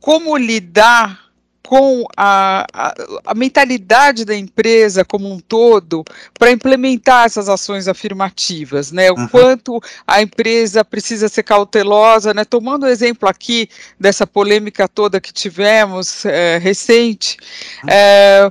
Como 0.00 0.36
lidar 0.36 1.27
com 1.62 2.06
a, 2.16 2.66
a, 2.72 2.94
a, 3.26 3.34
mentalidade 3.34 4.24
da 4.24 4.34
empresa 4.34 5.04
como 5.04 5.30
um 5.30 5.38
todo 5.38 6.02
para 6.38 6.50
implementar 6.50 7.26
essas 7.26 7.48
ações 7.48 7.86
afirmativas, 7.86 8.90
né? 8.90 9.10
O 9.10 9.16
uhum. 9.16 9.28
quanto 9.28 9.80
a 10.06 10.22
empresa 10.22 10.84
precisa 10.84 11.28
ser 11.28 11.42
cautelosa, 11.42 12.32
né? 12.32 12.44
Tomando 12.44 12.84
o 12.84 12.88
exemplo 12.88 13.28
aqui 13.28 13.68
dessa 14.00 14.26
polêmica 14.26 14.88
toda 14.88 15.20
que 15.20 15.32
tivemos 15.32 16.24
é, 16.24 16.58
recente, 16.58 17.36
uhum. 17.84 17.90
é, 17.90 18.50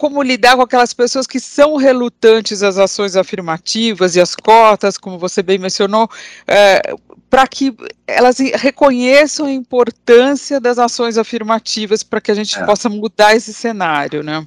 como 0.00 0.22
lidar 0.22 0.56
com 0.56 0.62
aquelas 0.62 0.94
pessoas 0.94 1.26
que 1.26 1.38
são 1.38 1.76
relutantes 1.76 2.62
às 2.62 2.78
ações 2.78 3.16
afirmativas 3.16 4.16
e 4.16 4.20
às 4.20 4.34
cotas, 4.34 4.96
como 4.96 5.18
você 5.18 5.42
bem 5.42 5.58
mencionou, 5.58 6.08
é, 6.48 6.94
para 7.28 7.46
que 7.46 7.76
elas 8.06 8.38
reconheçam 8.38 9.44
a 9.44 9.52
importância 9.52 10.58
das 10.58 10.78
ações 10.78 11.18
afirmativas 11.18 12.02
para 12.02 12.18
que 12.18 12.30
a 12.30 12.34
gente 12.34 12.58
é. 12.58 12.64
possa 12.64 12.88
mudar 12.88 13.36
esse 13.36 13.52
cenário, 13.52 14.22
né? 14.22 14.46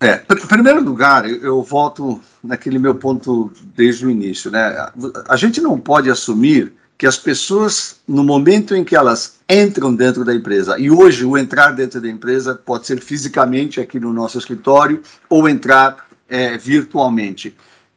É, 0.00 0.22
em 0.30 0.46
primeiro 0.46 0.80
lugar, 0.80 1.28
eu, 1.28 1.42
eu 1.42 1.62
volto 1.64 2.20
naquele 2.42 2.78
meu 2.78 2.94
ponto 2.94 3.50
desde 3.74 4.06
o 4.06 4.10
início, 4.10 4.52
né? 4.52 4.88
A 5.28 5.34
gente 5.34 5.60
não 5.60 5.80
pode 5.80 6.10
assumir 6.10 6.72
que 7.02 7.06
as 7.08 7.18
pessoas, 7.18 7.96
no 8.06 8.22
momento 8.22 8.76
em 8.76 8.84
que 8.84 8.94
elas 8.94 9.40
entram 9.50 9.92
dentro 9.92 10.24
da 10.24 10.32
empresa, 10.32 10.78
e 10.78 10.88
hoje 10.88 11.24
o 11.24 11.36
entrar 11.36 11.72
dentro 11.72 12.00
da 12.00 12.08
empresa 12.08 12.54
pode 12.54 12.86
ser 12.86 13.00
fisicamente 13.00 13.80
aqui 13.80 13.98
no 13.98 14.12
nosso 14.12 14.38
escritório 14.38 15.02
ou 15.28 15.48
entrar 15.48 16.06
é, 16.28 16.56
virtualmente, 16.56 17.56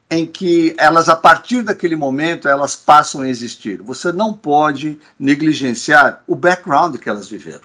em 0.10 0.26
que 0.26 0.74
elas, 0.80 1.08
a 1.08 1.16
partir 1.16 1.62
daquele 1.62 1.96
momento, 1.96 2.48
elas 2.48 2.76
passam 2.76 3.22
a 3.22 3.30
existir. 3.30 3.80
Você 3.84 4.12
não 4.12 4.34
pode 4.34 4.98
negligenciar 5.20 6.24
o 6.26 6.34
background 6.36 6.96
que 6.96 7.08
elas 7.08 7.30
viveram. 7.30 7.62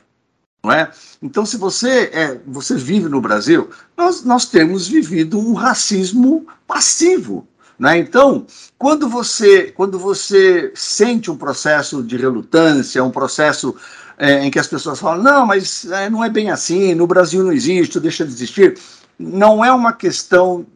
Não 0.62 0.70
é? 0.70 0.90
Então, 1.22 1.46
se 1.46 1.56
você, 1.56 2.10
é, 2.12 2.38
você 2.46 2.74
vive 2.74 3.08
no 3.08 3.22
Brasil, 3.22 3.70
nós, 3.96 4.22
nós 4.24 4.44
temos 4.44 4.86
vivido 4.86 5.38
um 5.38 5.54
racismo 5.54 6.46
passivo 6.66 7.48
né? 7.80 7.96
Então, 7.96 8.46
quando 8.76 9.08
você, 9.08 9.72
quando 9.72 9.98
você 9.98 10.70
sente 10.74 11.30
um 11.30 11.36
processo 11.36 12.02
de 12.02 12.14
relutância, 12.14 13.02
um 13.02 13.10
processo 13.10 13.74
é, 14.18 14.44
em 14.44 14.50
que 14.50 14.58
as 14.58 14.66
pessoas 14.66 15.00
falam, 15.00 15.22
não, 15.22 15.46
mas 15.46 15.90
é, 15.90 16.10
não 16.10 16.22
é 16.22 16.28
bem 16.28 16.50
assim, 16.50 16.94
no 16.94 17.06
Brasil 17.06 17.42
não 17.42 17.50
existe, 17.50 17.98
deixa 17.98 18.22
de 18.22 18.32
existir, 18.32 18.78
não 19.18 19.64
é 19.64 19.72
uma 19.72 19.94
questão 19.94 20.66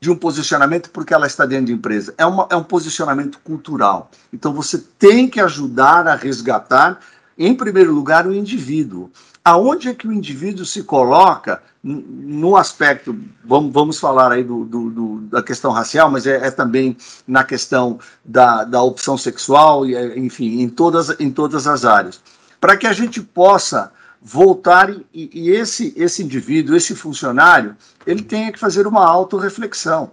de 0.00 0.10
um 0.10 0.16
posicionamento 0.16 0.88
porque 0.88 1.12
ela 1.12 1.26
está 1.26 1.44
dentro 1.44 1.66
de 1.66 1.74
empresa, 1.74 2.14
é, 2.16 2.24
uma, 2.24 2.48
é 2.50 2.56
um 2.56 2.64
posicionamento 2.64 3.38
cultural. 3.44 4.10
Então, 4.32 4.54
você 4.54 4.78
tem 4.98 5.28
que 5.28 5.40
ajudar 5.40 6.08
a 6.08 6.14
resgatar, 6.14 6.98
em 7.36 7.54
primeiro 7.54 7.92
lugar, 7.92 8.26
o 8.26 8.32
indivíduo 8.32 9.10
aonde 9.44 9.88
é 9.88 9.94
que 9.94 10.08
o 10.08 10.12
indivíduo 10.12 10.64
se 10.64 10.82
coloca 10.82 11.62
no 11.82 12.56
aspecto, 12.56 13.14
vamos, 13.44 13.70
vamos 13.70 14.00
falar 14.00 14.32
aí 14.32 14.42
do, 14.42 14.64
do, 14.64 14.90
do 14.90 15.20
da 15.20 15.42
questão 15.42 15.70
racial, 15.70 16.10
mas 16.10 16.26
é, 16.26 16.46
é, 16.46 16.50
também 16.50 16.96
na 17.26 17.44
questão 17.44 17.98
da, 18.24 18.64
da 18.64 18.82
opção 18.82 19.18
sexual, 19.18 19.84
é, 19.84 20.18
enfim, 20.18 20.60
em 20.60 20.68
todas, 20.68 21.20
em 21.20 21.30
todas 21.30 21.66
as 21.66 21.84
áreas. 21.84 22.22
Para 22.58 22.76
que 22.78 22.86
a 22.86 22.92
gente 22.94 23.20
possa 23.20 23.92
voltar 24.22 24.88
e, 24.90 25.04
e, 25.12 25.50
esse, 25.50 25.92
esse 25.94 26.22
indivíduo, 26.22 26.74
esse 26.74 26.94
funcionário, 26.94 27.76
ele 28.06 28.22
tenha 28.22 28.50
que 28.50 28.58
fazer 28.58 28.86
uma 28.86 29.06
autorreflexão. 29.06 30.10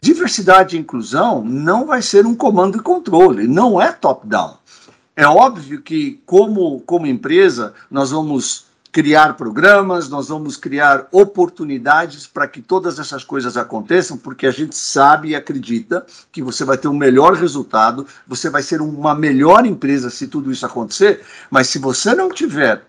Diversidade 0.00 0.76
e 0.76 0.80
inclusão 0.80 1.44
não 1.44 1.84
vai 1.84 2.00
ser 2.00 2.24
um 2.24 2.34
comando 2.34 2.78
e 2.78 2.82
controle, 2.82 3.46
não 3.46 3.78
é 3.80 3.92
top-down. 3.92 4.56
É 5.16 5.26
óbvio 5.26 5.80
que, 5.80 6.20
como, 6.26 6.80
como 6.80 7.06
empresa, 7.06 7.72
nós 7.88 8.10
vamos 8.10 8.66
criar 8.90 9.34
programas, 9.34 10.08
nós 10.08 10.28
vamos 10.28 10.56
criar 10.56 11.08
oportunidades 11.10 12.28
para 12.28 12.46
que 12.46 12.62
todas 12.62 12.98
essas 12.98 13.24
coisas 13.24 13.56
aconteçam, 13.56 14.16
porque 14.16 14.46
a 14.46 14.52
gente 14.52 14.76
sabe 14.76 15.30
e 15.30 15.34
acredita 15.34 16.06
que 16.30 16.40
você 16.40 16.64
vai 16.64 16.78
ter 16.78 16.86
um 16.86 16.96
melhor 16.96 17.34
resultado, 17.34 18.06
você 18.24 18.48
vai 18.48 18.62
ser 18.62 18.80
uma 18.80 19.12
melhor 19.12 19.66
empresa 19.66 20.10
se 20.10 20.28
tudo 20.28 20.50
isso 20.50 20.64
acontecer, 20.64 21.22
mas 21.50 21.68
se 21.68 21.78
você 21.80 22.14
não 22.14 22.28
tiver 22.28 22.84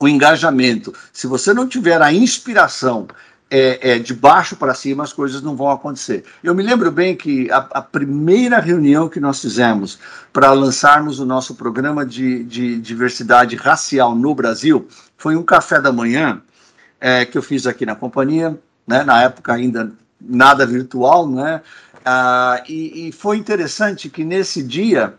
o 0.00 0.08
engajamento, 0.08 0.94
se 1.12 1.26
você 1.26 1.52
não 1.52 1.68
tiver 1.68 2.00
a 2.00 2.12
inspiração 2.12 3.06
é, 3.50 3.92
é, 3.92 3.98
de 3.98 4.12
baixo 4.14 4.56
para 4.56 4.74
cima 4.74 5.04
as 5.04 5.12
coisas 5.12 5.42
não 5.42 5.56
vão 5.56 5.70
acontecer. 5.70 6.24
Eu 6.42 6.54
me 6.54 6.62
lembro 6.62 6.90
bem 6.90 7.16
que 7.16 7.50
a, 7.50 7.66
a 7.72 7.82
primeira 7.82 8.60
reunião 8.60 9.08
que 9.08 9.20
nós 9.20 9.40
fizemos 9.40 9.98
para 10.32 10.52
lançarmos 10.52 11.18
o 11.18 11.24
nosso 11.24 11.54
programa 11.54 12.04
de, 12.04 12.44
de, 12.44 12.78
diversidade 12.78 13.56
racial 13.56 14.14
no 14.14 14.34
Brasil 14.34 14.86
foi 15.16 15.36
um 15.36 15.42
café 15.42 15.80
da 15.80 15.92
manhã 15.92 16.42
é, 17.00 17.24
que 17.24 17.38
eu 17.38 17.42
fiz 17.42 17.66
aqui 17.66 17.86
na 17.86 17.94
companhia, 17.94 18.58
né, 18.86 19.02
na 19.02 19.22
época 19.22 19.52
ainda 19.52 19.92
nada 20.20 20.66
virtual, 20.66 21.28
né, 21.28 21.62
ah, 22.04 22.62
e, 22.68 23.08
e 23.08 23.12
foi 23.12 23.36
interessante 23.36 24.08
que 24.08 24.24
nesse 24.24 24.62
dia 24.62 25.14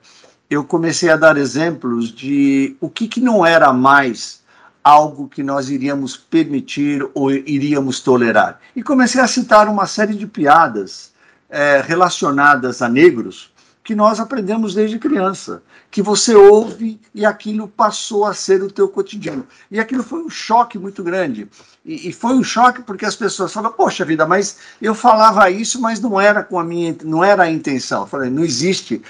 eu 0.50 0.64
comecei 0.64 1.10
a 1.10 1.16
dar 1.16 1.38
exemplos 1.38 2.12
de 2.12 2.76
o 2.82 2.90
que, 2.90 3.08
que 3.08 3.22
não 3.22 3.46
era 3.46 3.72
mais 3.72 4.39
algo 4.84 5.28
que 5.28 5.44
nós 5.44 5.70
iríamos 5.70 6.16
permitir 6.16 7.08
ou 7.14 7.32
iríamos 7.32 8.00
tolerar. 8.00 8.60
E 8.76 8.82
comecei 8.82 9.22
a 9.22 9.28
citar 9.28 9.68
uma 9.68 9.86
série 9.86 10.16
de 10.16 10.26
piadas 10.26 11.12
é, 11.50 11.82
relacionadas 11.86 12.82
a 12.82 12.90
negros 12.90 13.52
que 13.84 13.96
nós 13.96 14.20
aprendemos 14.20 14.76
desde 14.76 15.00
criança, 15.00 15.64
que 15.90 16.02
você 16.02 16.36
ouve 16.36 17.02
e 17.14 17.26
aquilo 17.26 17.68
passou 17.68 18.24
a 18.24 18.36
ser 18.36 18.62
o 18.62 18.70
teu 18.70 18.88
cotidiano. 18.88 19.48
E 19.72 19.80
aquilo 19.80 20.04
foi 20.04 20.24
um 20.24 20.30
choque 20.30 20.78
muito 20.78 21.04
grande. 21.04 21.50
E, 21.84 22.10
e 22.10 22.14
foi 22.14 22.34
um 22.34 22.44
choque 22.44 22.84
porque 22.84 23.06
as 23.06 23.16
pessoas 23.16 23.52
falam: 23.52 23.72
"Poxa 23.72 24.06
vida, 24.06 24.28
mas 24.28 24.60
eu 24.80 24.94
falava 24.94 25.50
isso, 25.50 25.82
mas 25.82 26.00
não 26.00 26.22
era 26.22 26.44
com 26.44 26.60
a 26.60 26.64
minha, 26.64 26.96
não 27.04 27.24
era 27.24 27.44
a 27.44 27.52
intenção". 27.52 28.02
Eu 28.02 28.08
falei: 28.08 28.30
"Não 28.30 28.44
existe. 28.44 29.02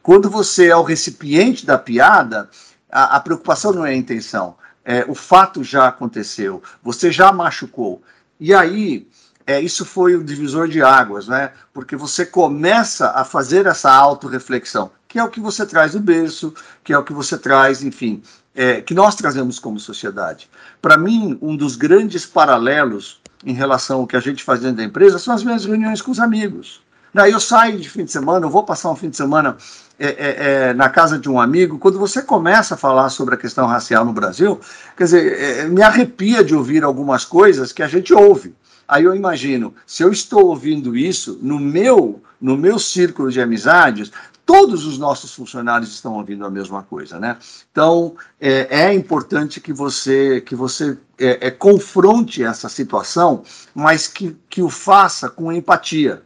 Quando 0.00 0.30
você 0.30 0.68
é 0.68 0.76
o 0.76 0.84
recipiente 0.84 1.66
da 1.66 1.76
piada, 1.76 2.48
a, 2.90 3.16
a 3.16 3.20
preocupação 3.20 3.72
não 3.72 3.84
é 3.84 3.90
a 3.90 3.96
intenção 3.96 4.54
é, 4.88 5.04
o 5.06 5.14
fato 5.14 5.62
já 5.62 5.86
aconteceu, 5.86 6.62
você 6.82 7.12
já 7.12 7.30
machucou. 7.30 8.00
E 8.40 8.54
aí, 8.54 9.06
é, 9.46 9.60
isso 9.60 9.84
foi 9.84 10.14
o 10.14 10.24
divisor 10.24 10.66
de 10.66 10.80
águas, 10.82 11.28
né? 11.28 11.52
Porque 11.74 11.94
você 11.94 12.24
começa 12.24 13.10
a 13.10 13.22
fazer 13.22 13.66
essa 13.66 13.92
autorreflexão, 13.92 14.90
que 15.06 15.18
é 15.18 15.22
o 15.22 15.28
que 15.28 15.40
você 15.40 15.66
traz 15.66 15.92
do 15.92 16.00
berço, 16.00 16.54
que 16.82 16.94
é 16.94 16.98
o 16.98 17.04
que 17.04 17.12
você 17.12 17.36
traz, 17.36 17.82
enfim, 17.82 18.22
é, 18.54 18.80
que 18.80 18.94
nós 18.94 19.14
trazemos 19.14 19.58
como 19.58 19.78
sociedade. 19.78 20.48
Para 20.80 20.96
mim, 20.96 21.38
um 21.42 21.54
dos 21.54 21.76
grandes 21.76 22.24
paralelos 22.24 23.20
em 23.44 23.52
relação 23.52 24.00
ao 24.00 24.06
que 24.06 24.16
a 24.16 24.20
gente 24.20 24.42
faz 24.42 24.60
dentro 24.60 24.78
da 24.78 24.84
empresa 24.84 25.18
são 25.18 25.34
as 25.34 25.44
minhas 25.44 25.66
reuniões 25.66 26.00
com 26.00 26.10
os 26.10 26.18
amigos. 26.18 26.80
Daí 27.12 27.32
eu 27.32 27.40
saio 27.40 27.78
de 27.78 27.88
fim 27.88 28.04
de 28.04 28.12
semana, 28.12 28.46
eu 28.46 28.50
vou 28.50 28.64
passar 28.64 28.90
um 28.90 28.96
fim 28.96 29.08
de 29.08 29.16
semana 29.16 29.56
é, 29.98 30.06
é, 30.06 30.68
é, 30.68 30.74
na 30.74 30.88
casa 30.88 31.18
de 31.18 31.28
um 31.28 31.40
amigo. 31.40 31.78
Quando 31.78 31.98
você 31.98 32.22
começa 32.22 32.74
a 32.74 32.78
falar 32.78 33.08
sobre 33.08 33.34
a 33.34 33.38
questão 33.38 33.66
racial 33.66 34.04
no 34.04 34.12
Brasil, 34.12 34.60
quer 34.96 35.04
dizer, 35.04 35.40
é, 35.40 35.64
me 35.66 35.82
arrepia 35.82 36.44
de 36.44 36.54
ouvir 36.54 36.84
algumas 36.84 37.24
coisas 37.24 37.72
que 37.72 37.82
a 37.82 37.88
gente 37.88 38.14
ouve. 38.14 38.54
Aí 38.86 39.04
eu 39.04 39.14
imagino, 39.14 39.74
se 39.86 40.02
eu 40.02 40.10
estou 40.10 40.46
ouvindo 40.46 40.96
isso 40.96 41.38
no 41.42 41.58
meu, 41.58 42.22
no 42.40 42.56
meu 42.56 42.78
círculo 42.78 43.30
de 43.30 43.40
amizades, 43.40 44.10
todos 44.46 44.86
os 44.86 44.98
nossos 44.98 45.34
funcionários 45.34 45.92
estão 45.92 46.14
ouvindo 46.14 46.46
a 46.46 46.50
mesma 46.50 46.82
coisa, 46.82 47.20
né? 47.20 47.36
Então 47.70 48.16
é, 48.40 48.84
é 48.84 48.94
importante 48.94 49.60
que 49.60 49.74
você 49.74 50.40
que 50.40 50.56
você 50.56 50.96
é, 51.18 51.48
é, 51.48 51.50
confronte 51.50 52.42
essa 52.42 52.66
situação, 52.66 53.42
mas 53.74 54.06
que, 54.06 54.34
que 54.48 54.62
o 54.62 54.70
faça 54.70 55.28
com 55.28 55.52
empatia, 55.52 56.22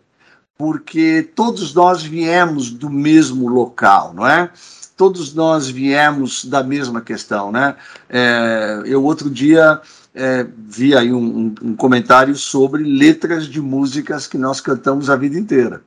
porque 0.63 1.29
todos 1.35 1.75
nós 1.75 2.05
viemos 2.05 2.71
do 2.71 2.89
mesmo 2.89 3.49
local, 3.49 4.15
não 4.15 4.25
é? 4.25 4.49
Todos 4.97 5.35
nós 5.35 5.69
viemos 5.69 6.45
da 6.45 6.63
mesma 6.63 7.01
questão, 7.01 7.51
né? 7.51 7.75
É, 8.09 8.81
eu 8.87 9.03
outro 9.03 9.29
dia 9.29 9.81
é, 10.15 10.47
vi 10.57 10.97
aí 10.97 11.13
um, 11.13 11.53
um, 11.61 11.75
comentário 11.75 12.37
sobre 12.37 12.85
letras 12.85 13.47
de 13.47 13.61
músicas 13.61 14.29
que 14.29 14.39
nós 14.39 14.61
cantamos 14.61 15.11
a 15.11 15.17
vida 15.17 15.37
inteira, 15.37 15.83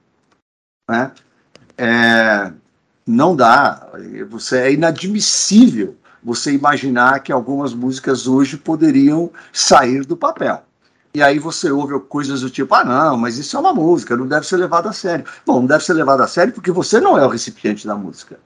né? 0.89 1.13
É, 1.77 2.51
não 3.07 3.33
dá, 3.33 3.87
você 4.29 4.57
é 4.57 4.73
inadmissível 4.73 5.95
você 6.21 6.51
imaginar 6.51 7.21
que 7.21 7.31
algumas 7.31 7.73
músicas 7.73 8.27
hoje 8.27 8.57
poderiam 8.57 9.31
sair 9.53 10.03
do 10.05 10.17
papel. 10.17 10.64
E 11.15 11.23
aí 11.23 11.39
você 11.39 11.71
ouve 11.71 11.97
coisas 12.09 12.41
do 12.41 12.49
tipo, 12.49 12.75
ah, 12.75 12.83
não, 12.83 13.15
mas 13.15 13.37
isso 13.37 13.55
é 13.55 13.59
uma 13.61 13.73
música, 13.73 14.17
não 14.17 14.27
deve 14.27 14.45
ser 14.45 14.57
levado 14.57 14.89
a 14.89 14.91
sério. 14.91 15.23
Bom, 15.45 15.61
não 15.61 15.65
deve 15.65 15.81
ser 15.85 15.93
levado 15.93 16.21
a 16.21 16.27
sério 16.27 16.51
porque 16.51 16.71
você 16.71 16.99
não 16.99 17.17
é 17.17 17.25
o 17.25 17.29
recipiente 17.29 17.87
da 17.87 17.95
música. 17.95 18.37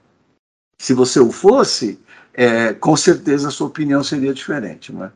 Se 0.78 0.94
você 0.94 1.18
o 1.18 1.32
fosse, 1.32 1.98
é, 2.32 2.72
com 2.72 2.96
certeza 2.96 3.48
a 3.48 3.50
sua 3.50 3.66
opinião 3.66 4.04
seria 4.04 4.32
diferente, 4.32 4.92
não 4.92 5.04
é? 5.04 5.10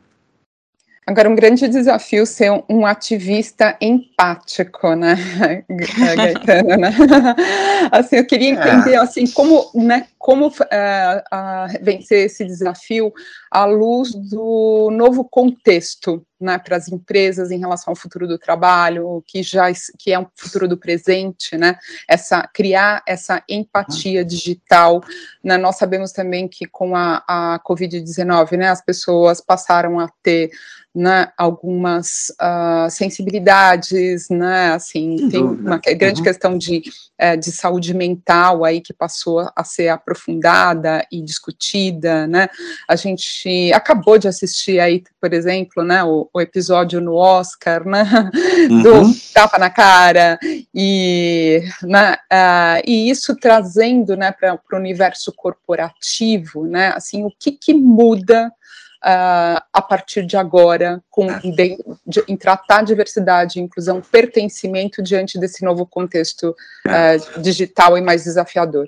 Agora, 1.07 1.29
um 1.29 1.35
grande 1.35 1.67
desafio 1.67 2.25
ser 2.25 2.51
um 2.67 2.83
ativista 2.83 3.77
empático, 3.79 4.95
né, 4.95 5.15
Gaetano, 5.69 6.77
né? 6.77 6.89
Assim, 7.91 8.17
eu 8.17 8.25
queria 8.25 8.49
é. 8.49 8.51
entender, 8.51 8.95
é. 8.95 8.97
assim, 8.97 9.27
como, 9.27 9.69
né, 9.75 10.07
como 10.17 10.47
uh, 10.47 10.49
uh, 10.49 11.83
vencer 11.83 12.25
esse 12.25 12.43
desafio 12.43 13.13
à 13.55 13.63
luz 13.63 14.13
do 14.13 14.89
novo 14.91 15.23
contexto, 15.23 16.21
né, 16.37 16.57
para 16.57 16.75
as 16.75 16.89
empresas 16.89 17.51
em 17.51 17.57
relação 17.57 17.93
ao 17.93 17.95
futuro 17.95 18.27
do 18.27 18.37
trabalho, 18.37 19.23
que 19.25 19.41
já 19.41 19.71
que 19.97 20.11
é 20.11 20.19
um 20.19 20.27
futuro 20.35 20.67
do 20.67 20.77
presente, 20.77 21.55
né, 21.55 21.77
essa 22.05 22.45
criar 22.53 23.01
essa 23.07 23.41
empatia 23.47 24.25
digital, 24.25 25.01
né, 25.41 25.55
nós 25.55 25.77
sabemos 25.77 26.11
também 26.11 26.49
que 26.49 26.65
com 26.65 26.97
a, 26.97 27.23
a 27.25 27.61
Covid-19, 27.65 28.57
né, 28.57 28.67
as 28.67 28.83
pessoas 28.83 29.39
passaram 29.39 30.01
a 30.01 30.09
ter 30.21 30.51
né, 30.95 31.29
algumas 31.37 32.33
uh, 32.41 32.89
sensibilidades, 32.89 34.29
né, 34.29 34.71
assim, 34.71 35.17
Sem 35.17 35.29
tem 35.29 35.41
dúvida. 35.41 35.69
uma 35.69 35.77
grande 35.77 36.21
uhum. 36.21 36.23
questão 36.23 36.57
de, 36.57 36.83
é, 37.17 37.35
de 37.35 37.51
saúde 37.51 37.93
mental 37.93 38.63
aí 38.63 38.79
que 38.79 38.93
passou 38.93 39.51
a 39.53 39.63
ser 39.65 39.89
aprofundada 39.89 41.05
e 41.11 41.21
discutida, 41.21 42.25
né, 42.27 42.47
a 42.87 42.95
gente 42.95 43.44
acabou 43.73 44.17
de 44.17 44.27
assistir 44.27 44.79
aí, 44.79 45.03
por 45.19 45.33
exemplo, 45.33 45.83
né, 45.83 46.03
o, 46.03 46.29
o 46.33 46.41
episódio 46.41 46.99
no 47.01 47.15
Oscar, 47.15 47.85
né, 47.87 48.03
uhum. 48.69 48.81
do 48.81 49.13
tapa 49.33 49.57
na 49.57 49.69
cara, 49.69 50.39
e, 50.73 51.63
né, 51.83 52.13
uh, 52.31 52.81
e 52.85 53.09
isso 53.09 53.35
trazendo, 53.35 54.15
né, 54.15 54.31
para 54.31 54.55
o 54.55 54.75
universo 54.75 55.33
corporativo, 55.33 56.65
né, 56.65 56.93
assim, 56.95 57.23
o 57.23 57.31
que 57.39 57.51
que 57.51 57.73
muda 57.73 58.51
uh, 59.05 59.61
a 59.71 59.81
partir 59.81 60.25
de 60.25 60.35
agora, 60.35 61.01
com, 61.09 61.29
é. 61.29 61.39
de, 61.39 61.77
de, 62.05 62.23
em 62.27 62.35
tratar 62.35 62.83
diversidade, 62.83 63.61
inclusão, 63.61 64.01
pertencimento 64.01 65.01
diante 65.03 65.39
desse 65.39 65.63
novo 65.63 65.85
contexto 65.85 66.55
uh, 66.87 67.41
digital 67.41 67.97
e 67.97 68.01
mais 68.01 68.23
desafiador? 68.23 68.87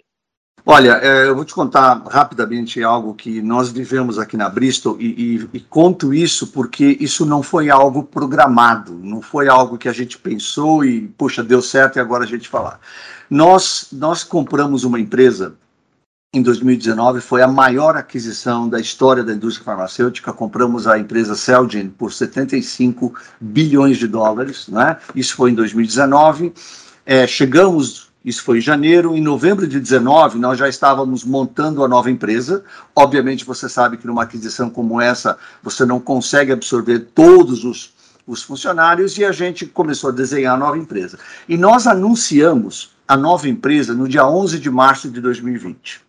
Olha, 0.70 1.00
é, 1.02 1.30
eu 1.30 1.34
vou 1.34 1.46
te 1.46 1.54
contar 1.54 2.04
rapidamente 2.10 2.84
algo 2.84 3.14
que 3.14 3.42
nós 3.42 3.72
vivemos 3.72 4.20
aqui 4.20 4.36
na 4.36 4.50
Bristol 4.50 4.98
e, 5.00 5.06
e, 5.38 5.50
e, 5.54 5.60
conto 5.62 6.14
isso 6.14 6.48
porque 6.48 6.98
isso 7.00 7.26
não 7.26 7.42
foi 7.42 7.70
algo 7.70 8.04
programado, 8.04 8.94
não 9.02 9.22
foi 9.22 9.48
algo 9.48 9.78
que 9.78 9.88
a 9.88 9.94
gente 9.94 10.18
pensou 10.18 10.84
e, 10.84 11.08
puxa, 11.18 11.42
deu 11.42 11.62
certo 11.62 11.96
e 11.96 12.00
agora 12.02 12.26
a 12.26 12.28
gente 12.28 12.50
falar. 12.50 12.82
Nós, 13.30 13.88
nós 13.94 14.26
compramos 14.26 14.84
uma 14.84 15.00
empresa 15.00 15.56
em 16.34 16.42
2019 16.42 17.22
foi 17.22 17.42
a 17.42 17.48
maior 17.48 17.96
aquisição 17.96 18.68
da 18.68 18.82
história 18.82 19.24
da 19.24 19.34
indústria 19.34 19.64
farmacêutica. 19.64 20.34
Compramos 20.34 20.86
a 20.86 21.00
empresa 21.00 21.34
Celgene 21.34 21.90
por 21.90 22.12
75 22.12 23.14
bilhões 23.40 23.98
de 23.98 24.08
dólares, 24.08 24.68
né? 24.68 24.98
Isso 25.16 25.34
foi 25.34 25.52
em 25.52 25.56
2019. 25.56 26.54
É, 27.06 27.26
chegamos, 27.26 28.07
isso 28.28 28.44
foi 28.44 28.58
em 28.58 28.62
janeiro. 28.62 29.16
Em 29.16 29.22
novembro 29.22 29.66
de 29.66 29.80
19, 29.80 30.38
nós 30.38 30.60
já 30.60 30.68
estávamos 30.68 31.24
montando 31.24 31.84
a 31.84 31.88
nova 31.88 32.12
empresa. 32.12 32.64
Obviamente, 32.94 33.46
você 33.46 33.70
sabe 33.70 33.96
que 33.96 34.06
numa 34.06 34.24
aquisição 34.24 34.70
como 34.70 35.00
essa, 35.00 35.38
você 35.64 35.86
não 35.86 36.00
consegue 36.00 36.52
absorver 36.52 37.00
todos 37.16 37.64
os 37.64 37.96
os 38.28 38.44
funcionários 38.44 39.18
e 39.18 39.24
a 39.24 39.32
gente 39.32 39.66
começou 39.66 40.10
a 40.10 40.14
desenhar 40.14 40.56
a 40.56 40.58
nova 40.58 40.78
empresa. 40.78 41.18
E 41.48 41.56
nós 41.56 41.88
anunciamos 41.88 42.92
a 43.08 43.16
nova 43.16 43.48
empresa 43.48 43.94
no 43.94 44.06
dia 44.06 44.28
11 44.28 44.60
de 44.60 44.70
março 44.70 45.10
de 45.10 45.22
2020 45.22 46.06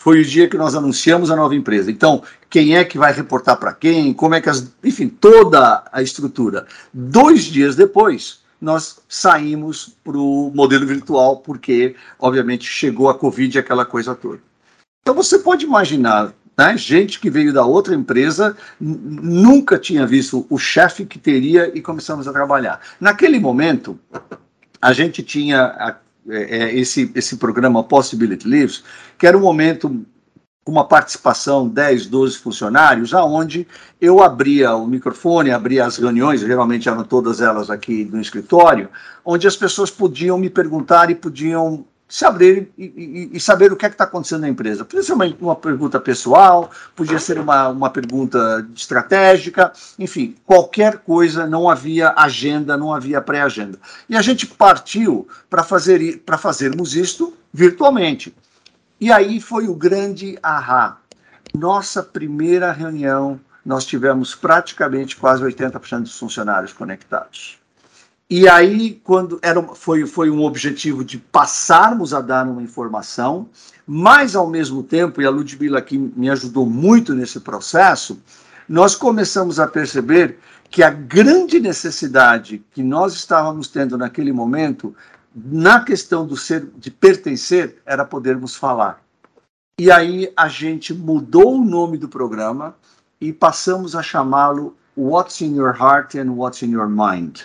foi 0.00 0.22
o 0.22 0.24
dia 0.24 0.48
que 0.48 0.56
nós 0.56 0.74
anunciamos 0.74 1.30
a 1.30 1.36
nova 1.36 1.54
empresa. 1.54 1.90
Então, 1.90 2.22
quem 2.48 2.74
é 2.74 2.82
que 2.84 2.96
vai 2.96 3.12
reportar 3.12 3.58
para 3.58 3.74
quem, 3.74 4.14
como 4.14 4.34
é 4.34 4.40
que 4.40 4.48
as. 4.48 4.72
Enfim, 4.82 5.08
toda 5.08 5.84
a 5.92 6.00
estrutura. 6.00 6.66
Dois 6.92 7.44
dias 7.44 7.76
depois, 7.76 8.40
nós 8.60 9.00
saímos 9.08 9.96
para 10.04 10.18
o 10.18 10.52
modelo 10.54 10.86
virtual, 10.86 11.38
porque, 11.38 11.96
obviamente, 12.18 12.64
chegou 12.64 13.08
a 13.08 13.14
Covid 13.14 13.56
e 13.56 13.60
aquela 13.60 13.84
coisa 13.84 14.14
toda. 14.14 14.40
Então, 15.02 15.14
você 15.14 15.38
pode 15.38 15.64
imaginar. 15.64 16.34
Né, 16.58 16.76
gente 16.76 17.18
que 17.18 17.30
veio 17.30 17.54
da 17.54 17.64
outra 17.64 17.94
empresa 17.94 18.54
nunca 18.78 19.78
tinha 19.78 20.06
visto 20.06 20.46
o 20.50 20.58
chefe 20.58 21.06
que 21.06 21.18
teria 21.18 21.70
e 21.74 21.80
começamos 21.80 22.28
a 22.28 22.32
trabalhar. 22.32 22.80
Naquele 23.00 23.40
momento, 23.40 23.98
a 24.82 24.92
gente 24.92 25.22
tinha 25.22 25.98
é, 26.28 26.58
é, 26.58 26.74
esse, 26.76 27.10
esse 27.14 27.36
programa 27.36 27.82
Possibility 27.82 28.46
Leaves, 28.46 28.84
que 29.18 29.26
era 29.26 29.38
um 29.38 29.40
momento 29.40 30.04
com 30.64 30.72
uma 30.72 30.86
participação 30.86 31.68
10, 31.68 32.06
12 32.06 32.38
funcionários, 32.38 33.14
aonde 33.14 33.66
eu 34.00 34.22
abria 34.22 34.74
o 34.74 34.86
microfone, 34.86 35.50
abria 35.50 35.86
as 35.86 35.96
reuniões, 35.96 36.40
geralmente 36.40 36.88
eram 36.88 37.02
todas 37.02 37.40
elas 37.40 37.70
aqui 37.70 38.04
no 38.04 38.20
escritório, 38.20 38.88
onde 39.24 39.46
as 39.46 39.56
pessoas 39.56 39.90
podiam 39.90 40.36
me 40.36 40.50
perguntar 40.50 41.10
e 41.10 41.14
podiam 41.14 41.84
se 42.10 42.24
abrir 42.24 42.72
e, 42.76 42.84
e, 42.84 43.36
e, 43.36 43.40
saber 43.40 43.72
o 43.72 43.76
que 43.76 43.86
é 43.86 43.88
está 43.88 44.02
acontecendo 44.02 44.40
na 44.40 44.48
empresa. 44.48 44.84
Podia 44.84 45.02
ser 45.02 45.12
uma, 45.12 45.26
uma 45.40 45.54
pergunta 45.54 46.00
pessoal, 46.00 46.68
podia 46.96 47.20
ser 47.20 47.38
uma, 47.38 47.68
uma 47.68 47.88
pergunta 47.88 48.68
estratégica, 48.74 49.72
enfim, 49.96 50.34
qualquer 50.44 50.98
coisa, 50.98 51.46
não 51.46 51.70
havia 51.70 52.12
agenda, 52.16 52.76
não 52.76 52.92
havia 52.92 53.20
pré-agenda. 53.20 53.78
E 54.08 54.16
a 54.16 54.22
gente 54.22 54.44
partiu 54.44 55.28
para 55.48 55.62
fazer, 55.62 56.20
fazermos 56.36 56.96
isto 56.96 57.32
virtualmente. 57.52 58.34
E 59.00 59.10
aí 59.10 59.40
foi 59.40 59.66
o 59.66 59.74
grande 59.74 60.38
ahá. 60.42 60.98
Nossa 61.54 62.02
primeira 62.02 62.70
reunião, 62.70 63.40
nós 63.64 63.86
tivemos 63.86 64.34
praticamente 64.34 65.16
quase 65.16 65.42
80% 65.42 66.02
dos 66.02 66.18
funcionários 66.18 66.72
conectados. 66.72 67.58
E 68.28 68.48
aí, 68.48 69.00
quando 69.02 69.40
era, 69.42 69.60
foi, 69.74 70.06
foi 70.06 70.30
um 70.30 70.44
objetivo 70.44 71.02
de 71.02 71.18
passarmos 71.18 72.14
a 72.14 72.20
dar 72.20 72.46
uma 72.46 72.62
informação, 72.62 73.48
mas 73.86 74.36
ao 74.36 74.46
mesmo 74.46 74.82
tempo, 74.82 75.20
e 75.20 75.26
a 75.26 75.30
Ludmilla 75.30 75.78
aqui 75.78 75.98
me 75.98 76.30
ajudou 76.30 76.64
muito 76.64 77.12
nesse 77.14 77.40
processo, 77.40 78.22
nós 78.68 78.94
começamos 78.94 79.58
a 79.58 79.66
perceber 79.66 80.38
que 80.70 80.82
a 80.82 80.90
grande 80.90 81.58
necessidade 81.58 82.62
que 82.72 82.84
nós 82.84 83.14
estávamos 83.14 83.66
tendo 83.66 83.98
naquele 83.98 84.30
momento, 84.30 84.94
na 85.34 85.80
questão 85.80 86.26
do 86.26 86.36
ser, 86.36 86.68
de 86.76 86.90
pertencer, 86.90 87.80
era 87.86 88.04
podermos 88.04 88.56
falar. 88.56 89.02
E 89.78 89.90
aí 89.90 90.30
a 90.36 90.48
gente 90.48 90.92
mudou 90.92 91.54
o 91.54 91.64
nome 91.64 91.96
do 91.96 92.08
programa 92.08 92.74
e 93.20 93.32
passamos 93.32 93.94
a 93.94 94.02
chamá-lo 94.02 94.76
What's 94.96 95.40
in 95.40 95.56
Your 95.56 95.74
Heart 95.74 96.16
and 96.16 96.32
What's 96.32 96.62
in 96.62 96.72
Your 96.72 96.88
Mind. 96.88 97.40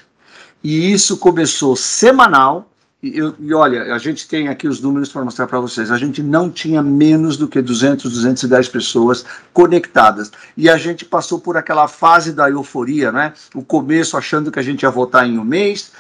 E 0.63 0.91
isso 0.91 1.17
começou 1.17 1.75
semanal. 1.75 2.69
E, 3.01 3.17
eu, 3.17 3.35
e 3.39 3.53
olha, 3.53 3.93
a 3.93 3.97
gente 3.99 4.27
tem 4.27 4.47
aqui 4.47 4.67
os 4.67 4.81
números 4.81 5.11
para 5.11 5.23
mostrar 5.23 5.47
para 5.47 5.59
vocês. 5.59 5.91
A 5.91 5.97
gente 5.97 6.23
não 6.23 6.49
tinha 6.49 6.81
menos 6.81 7.37
do 7.37 7.47
que 7.47 7.61
200, 7.61 8.11
210 8.11 8.67
pessoas 8.69 9.23
conectadas. 9.53 10.31
E 10.57 10.67
a 10.69 10.75
gente 10.75 11.05
passou 11.05 11.39
por 11.39 11.55
aquela 11.55 11.87
fase 11.87 12.33
da 12.33 12.49
euforia, 12.49 13.11
né? 13.11 13.33
O 13.53 13.63
começo 13.63 14.17
achando 14.17 14.51
que 14.51 14.59
a 14.59 14.63
gente 14.63 14.81
ia 14.83 14.89
votar 14.89 15.25
em 15.25 15.37
um 15.37 15.43
mês. 15.43 15.91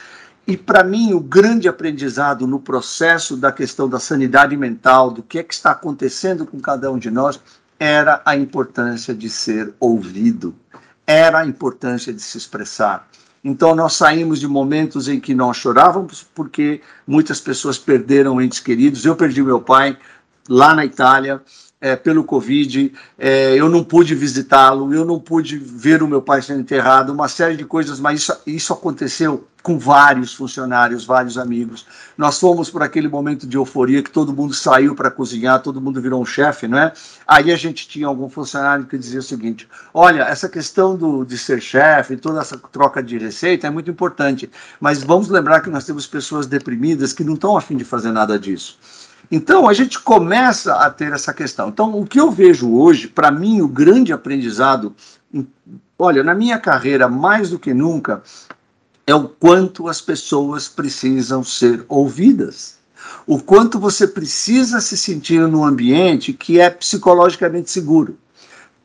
E 0.47 0.55
para 0.55 0.83
mim, 0.83 1.13
o 1.13 1.19
grande 1.19 1.67
aprendizado 1.67 2.45
no 2.45 2.59
processo 2.59 3.35
da 3.35 3.51
questão 3.51 3.89
da 3.89 3.99
sanidade 3.99 4.55
mental, 4.55 5.09
do 5.09 5.23
que 5.23 5.39
é 5.39 5.43
que 5.43 5.53
está 5.53 5.71
acontecendo 5.71 6.45
com 6.45 6.59
cada 6.59 6.91
um 6.91 6.99
de 6.99 7.09
nós, 7.09 7.39
era 7.79 8.21
a 8.23 8.35
importância 8.35 9.13
de 9.13 9.27
ser 9.27 9.73
ouvido, 9.79 10.55
era 11.05 11.39
a 11.39 11.45
importância 11.47 12.13
de 12.13 12.21
se 12.21 12.37
expressar. 12.37 13.07
Então, 13.43 13.75
nós 13.75 13.93
saímos 13.93 14.39
de 14.39 14.47
momentos 14.47 15.07
em 15.07 15.19
que 15.19 15.33
nós 15.33 15.57
chorávamos, 15.57 16.25
porque 16.33 16.81
muitas 17.07 17.39
pessoas 17.39 17.77
perderam 17.77 18.41
entes 18.41 18.59
queridos. 18.59 19.05
Eu 19.05 19.15
perdi 19.15 19.41
meu 19.41 19.61
pai 19.61 19.97
lá 20.47 20.73
na 20.75 20.85
Itália, 20.85 21.41
é, 21.79 21.95
pelo 21.95 22.23
Covid, 22.23 22.93
é, 23.17 23.53
eu 23.55 23.69
não 23.69 23.83
pude 23.83 24.15
visitá-lo, 24.15 24.93
eu 24.93 25.05
não 25.05 25.19
pude 25.19 25.57
ver 25.57 26.01
o 26.01 26.07
meu 26.07 26.21
pai 26.21 26.41
sendo 26.41 26.61
enterrado, 26.61 27.11
uma 27.11 27.27
série 27.27 27.55
de 27.55 27.65
coisas, 27.65 27.99
mas 27.99 28.21
isso, 28.21 28.37
isso 28.47 28.73
aconteceu 28.73 29.47
com 29.65 29.79
vários 29.79 30.31
funcionários, 30.31 31.05
vários 31.05 31.39
amigos. 31.39 31.87
Nós 32.15 32.39
fomos 32.39 32.69
por 32.69 32.83
aquele 32.83 33.07
momento 33.07 33.47
de 33.47 33.57
euforia 33.57 34.03
que 34.03 34.11
todo 34.11 34.31
mundo 34.31 34.53
saiu 34.53 34.93
para 34.93 35.09
cozinhar, 35.09 35.59
todo 35.59 35.81
mundo 35.81 35.99
virou 35.99 36.21
um 36.21 36.25
chefe, 36.25 36.67
não 36.67 36.77
é? 36.77 36.93
Aí 37.27 37.51
a 37.51 37.55
gente 37.55 37.87
tinha 37.87 38.05
algum 38.05 38.29
funcionário 38.29 38.85
que 38.85 38.95
dizia 38.95 39.19
o 39.19 39.23
seguinte: 39.23 39.67
olha, 39.91 40.21
essa 40.21 40.47
questão 40.47 40.95
do, 40.95 41.25
de 41.25 41.35
ser 41.35 41.59
chefe, 41.59 42.15
toda 42.15 42.41
essa 42.41 42.57
troca 42.71 43.01
de 43.01 43.17
receita 43.17 43.65
é 43.65 43.69
muito 43.71 43.89
importante, 43.89 44.51
mas 44.79 45.01
vamos 45.01 45.29
lembrar 45.29 45.61
que 45.61 45.69
nós 45.71 45.83
temos 45.83 46.05
pessoas 46.05 46.45
deprimidas 46.45 47.11
que 47.11 47.23
não 47.23 47.33
estão 47.33 47.57
afim 47.57 47.75
de 47.75 47.83
fazer 47.83 48.11
nada 48.11 48.37
disso. 48.37 48.77
Então, 49.31 49.67
a 49.67 49.73
gente 49.73 49.99
começa 49.99 50.75
a 50.75 50.89
ter 50.89 51.11
essa 51.13 51.33
questão. 51.33 51.69
Então, 51.69 51.99
o 51.99 52.05
que 52.05 52.19
eu 52.19 52.31
vejo 52.31 52.71
hoje, 52.75 53.07
para 53.07 53.31
mim, 53.31 53.61
o 53.61 53.67
grande 53.67 54.13
aprendizado, 54.13 54.95
olha, 55.97 56.23
na 56.23 56.33
minha 56.33 56.59
carreira, 56.59 57.07
mais 57.07 57.49
do 57.49 57.59
que 57.59 57.73
nunca, 57.73 58.21
é 59.07 59.13
o 59.13 59.27
quanto 59.27 59.87
as 59.87 60.01
pessoas 60.01 60.67
precisam 60.67 61.43
ser 61.43 61.85
ouvidas. 61.87 62.77
O 63.27 63.39
quanto 63.39 63.79
você 63.79 64.07
precisa 64.07 64.81
se 64.81 64.97
sentir 64.97 65.47
num 65.47 65.63
ambiente 65.63 66.33
que 66.33 66.59
é 66.59 66.69
psicologicamente 66.69 67.71
seguro. 67.71 68.17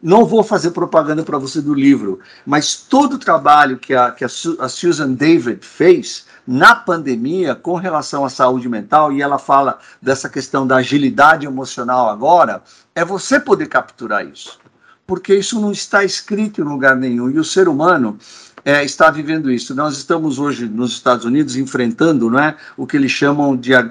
Não 0.02 0.24
vou 0.24 0.42
fazer 0.42 0.70
propaganda 0.70 1.22
para 1.22 1.38
você 1.38 1.60
do 1.60 1.74
livro, 1.74 2.20
mas 2.46 2.74
todo 2.74 3.14
o 3.14 3.18
trabalho 3.18 3.78
que 3.78 3.92
a, 3.92 4.10
que 4.10 4.24
a, 4.24 4.28
Susan 4.28 5.12
David 5.12 5.64
fez 5.64 6.24
na 6.46 6.74
pandemia 6.74 7.54
com 7.54 7.74
relação 7.74 8.24
à 8.24 8.30
saúde 8.30 8.68
mental, 8.68 9.12
e 9.12 9.22
ela 9.22 9.38
fala 9.38 9.78
dessa 10.00 10.28
questão 10.28 10.66
da 10.66 10.76
agilidade 10.76 11.46
emocional 11.46 12.08
agora, 12.08 12.62
é 12.94 13.04
você 13.04 13.38
poder 13.38 13.66
capturar 13.66 14.26
isso. 14.26 14.58
Porque 15.06 15.34
isso 15.34 15.60
não 15.60 15.72
está 15.72 16.04
escrito 16.04 16.60
em 16.60 16.64
lugar 16.64 16.94
nenhum. 16.94 17.28
E 17.28 17.38
o 17.38 17.44
ser 17.44 17.68
humano, 17.68 18.16
é, 18.64 18.84
está 18.84 19.10
vivendo 19.10 19.50
isso. 19.50 19.74
Nós 19.74 19.96
estamos 19.96 20.38
hoje 20.38 20.66
nos 20.66 20.92
Estados 20.92 21.24
Unidos 21.24 21.56
enfrentando 21.56 22.30
né, 22.30 22.56
o 22.76 22.86
que 22.86 22.96
eles 22.96 23.10
chamam 23.10 23.56
de 23.56 23.74
a, 23.74 23.90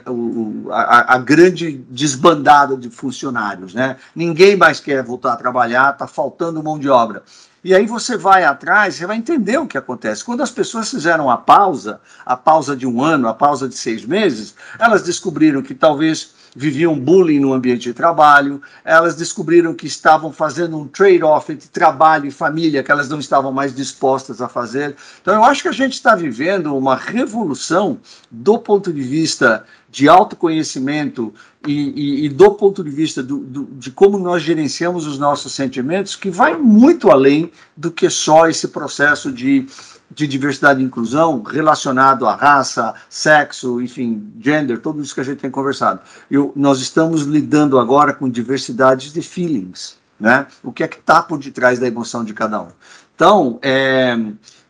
a, 0.72 1.16
a, 1.16 1.18
grande 1.18 1.84
desbandada 1.90 2.78
de 2.78 2.90
funcionários. 2.90 3.74
Né? 3.74 3.98
Ninguém 4.16 4.56
mais 4.56 4.80
quer 4.80 5.04
voltar 5.04 5.34
a 5.34 5.38
trabalhar, 5.38 5.94
está 5.94 6.08
faltando 6.08 6.64
mão 6.64 6.78
de 6.78 6.90
obra. 6.90 7.24
E 7.64 7.76
aí 7.76 7.86
você 7.86 8.16
vai 8.16 8.46
atrás, 8.46 8.96
você 8.96 9.06
vai 9.06 9.18
entender 9.18 9.58
o 9.58 9.68
que 9.68 9.78
acontece. 9.78 10.24
Quando 10.24 10.42
as 10.42 10.52
pessoas 10.52 10.90
fizeram 10.90 11.30
a 11.30 11.38
pausa, 11.38 12.00
a 12.26 12.38
pausa 12.38 12.76
de 12.76 12.88
um 12.88 13.04
ano, 13.04 13.28
a 13.28 13.34
pausa 13.34 13.68
de 13.68 13.76
seis 13.76 14.06
meses, 14.06 14.56
elas 14.80 15.04
descobriram 15.04 15.62
que 15.62 15.76
talvez 15.76 16.34
viviam 16.56 16.98
bullying 17.00 17.40
no 17.40 17.54
ambiente 17.54 17.84
de 17.84 17.94
trabalho, 17.94 18.62
elas 18.84 19.16
descobriram 19.16 19.74
que 19.74 19.88
estavam 19.88 20.32
fazendo 20.32 20.78
um 20.78 20.88
trade-off 20.88 21.52
entre 21.52 21.68
trabalho 21.70 22.26
e 22.26 22.32
família 22.32 22.84
que 22.84 22.92
elas 22.92 23.10
não 23.10 23.20
estavam 23.20 23.52
mais 23.52 23.76
dispostas 23.76 24.42
a 24.42 24.50
fazer. 24.50 24.96
Então, 25.22 25.34
eu 25.34 25.44
acho 25.44 25.62
que 25.62 25.68
a 25.68 25.74
gente 25.74 25.94
está 25.94 26.16
vivendo 26.16 26.76
uma 26.76 26.96
revolução 26.96 28.00
do 28.30 28.58
ponto 28.58 28.92
de 28.92 29.02
vista 29.02 29.66
de 29.92 30.08
autoconhecimento 30.08 31.34
e, 31.66 31.74
e, 31.74 32.26
e 32.26 32.30
do 32.30 32.52
ponto 32.52 32.84
de 32.84 32.90
vista 32.90 33.24
do, 33.24 33.40
do, 33.40 33.64
de 33.74 33.92
como 33.92 34.20
nós 34.20 34.44
gerenciamos 34.44 35.08
os 35.08 35.18
nossos 35.18 35.54
sentimentos, 35.54 36.16
que 36.16 36.30
vai 36.30 36.56
muito 36.56 37.10
além 37.10 37.52
do 37.76 37.92
que 37.92 38.10
só 38.10 38.48
esse 38.48 38.68
processo 38.68 39.32
de 39.32 39.66
de 40.12 40.28
diversidade 40.28 40.82
e 40.82 40.84
inclusão 40.84 41.42
relacionado 41.44 42.26
à 42.26 42.36
raça, 42.36 42.94
sexo, 43.10 43.82
enfim, 43.82 44.34
gender, 44.40 44.80
tudo 44.80 45.02
isso 45.02 45.14
que 45.14 45.22
a 45.22 45.24
gente 45.24 45.40
tem 45.40 45.52
conversado. 45.52 46.02
Eu, 46.30 46.52
nós 46.56 46.80
estamos 46.80 47.24
lidando 47.24 47.78
agora 47.78 48.14
com 48.14 48.30
diversidades 48.30 49.14
de 49.14 49.22
feelings, 49.22 49.98
né? 50.20 50.48
O 50.64 50.72
que 50.72 50.84
é 50.84 50.88
que 50.88 50.98
está 50.98 51.22
por 51.22 51.38
detrás 51.38 51.80
da 51.80 51.88
emoção 51.88 52.24
de 52.24 52.34
cada 52.34 52.62
um. 52.62 52.68
Então, 53.16 53.60
é, 53.62 54.18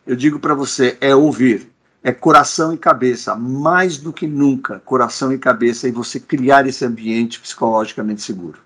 eu 0.06 0.14
digo 0.14 0.38
para 0.38 0.54
você, 0.54 0.98
é 1.00 1.14
ouvir, 1.14 1.70
é 2.02 2.12
coração 2.12 2.72
e 2.72 2.78
cabeça, 2.78 3.34
mais 3.34 3.96
do 3.96 4.12
que 4.12 4.26
nunca, 4.26 4.80
coração 4.80 5.32
e 5.32 5.38
cabeça, 5.38 5.88
e 5.88 5.92
você 5.92 6.18
criar 6.18 6.66
esse 6.66 6.84
ambiente 6.84 7.40
psicologicamente 7.40 8.22
seguro. 8.22 8.58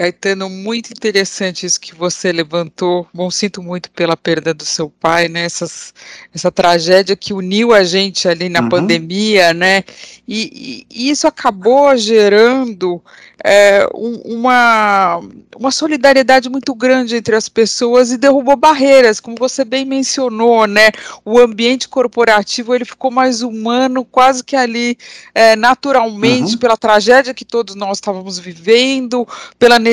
Caetano, 0.00 0.48
muito 0.48 0.92
interessante 0.92 1.66
isso 1.66 1.78
que 1.78 1.94
você 1.94 2.32
levantou. 2.32 3.06
Bom, 3.12 3.30
sinto 3.30 3.62
muito 3.62 3.90
pela 3.90 4.16
perda 4.16 4.54
do 4.54 4.64
seu 4.64 4.88
pai, 4.88 5.28
né? 5.28 5.44
Essas, 5.44 5.92
essa 6.34 6.50
tragédia 6.50 7.14
que 7.14 7.34
uniu 7.34 7.74
a 7.74 7.84
gente 7.84 8.26
ali 8.26 8.48
na 8.48 8.62
uhum. 8.62 8.70
pandemia, 8.70 9.52
né? 9.52 9.84
E, 10.26 10.86
e, 10.90 11.10
isso 11.10 11.26
acabou 11.26 11.94
gerando 11.98 13.02
é, 13.44 13.86
um, 13.94 14.36
uma, 14.36 15.20
uma 15.54 15.70
solidariedade 15.70 16.48
muito 16.48 16.74
grande 16.74 17.16
entre 17.16 17.36
as 17.36 17.48
pessoas 17.48 18.10
e 18.10 18.16
derrubou 18.16 18.56
barreiras, 18.56 19.20
como 19.20 19.36
você 19.36 19.66
bem 19.66 19.84
mencionou, 19.84 20.66
né? 20.66 20.90
O 21.26 21.38
ambiente 21.38 21.86
corporativo 21.86 22.74
ele 22.74 22.86
ficou 22.86 23.10
mais 23.10 23.42
humano, 23.42 24.02
quase 24.02 24.42
que 24.42 24.56
ali 24.56 24.96
é, 25.34 25.56
naturalmente, 25.56 26.52
uhum. 26.52 26.58
pela 26.58 26.76
tragédia 26.76 27.34
que 27.34 27.44
todos 27.44 27.74
nós 27.74 27.98
estávamos 27.98 28.38
vivendo, 28.38 29.28
pela 29.58 29.78
necessidade 29.78 29.89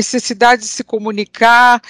de 0.56 0.68
se 0.68 0.84
comunicar, 0.84 1.82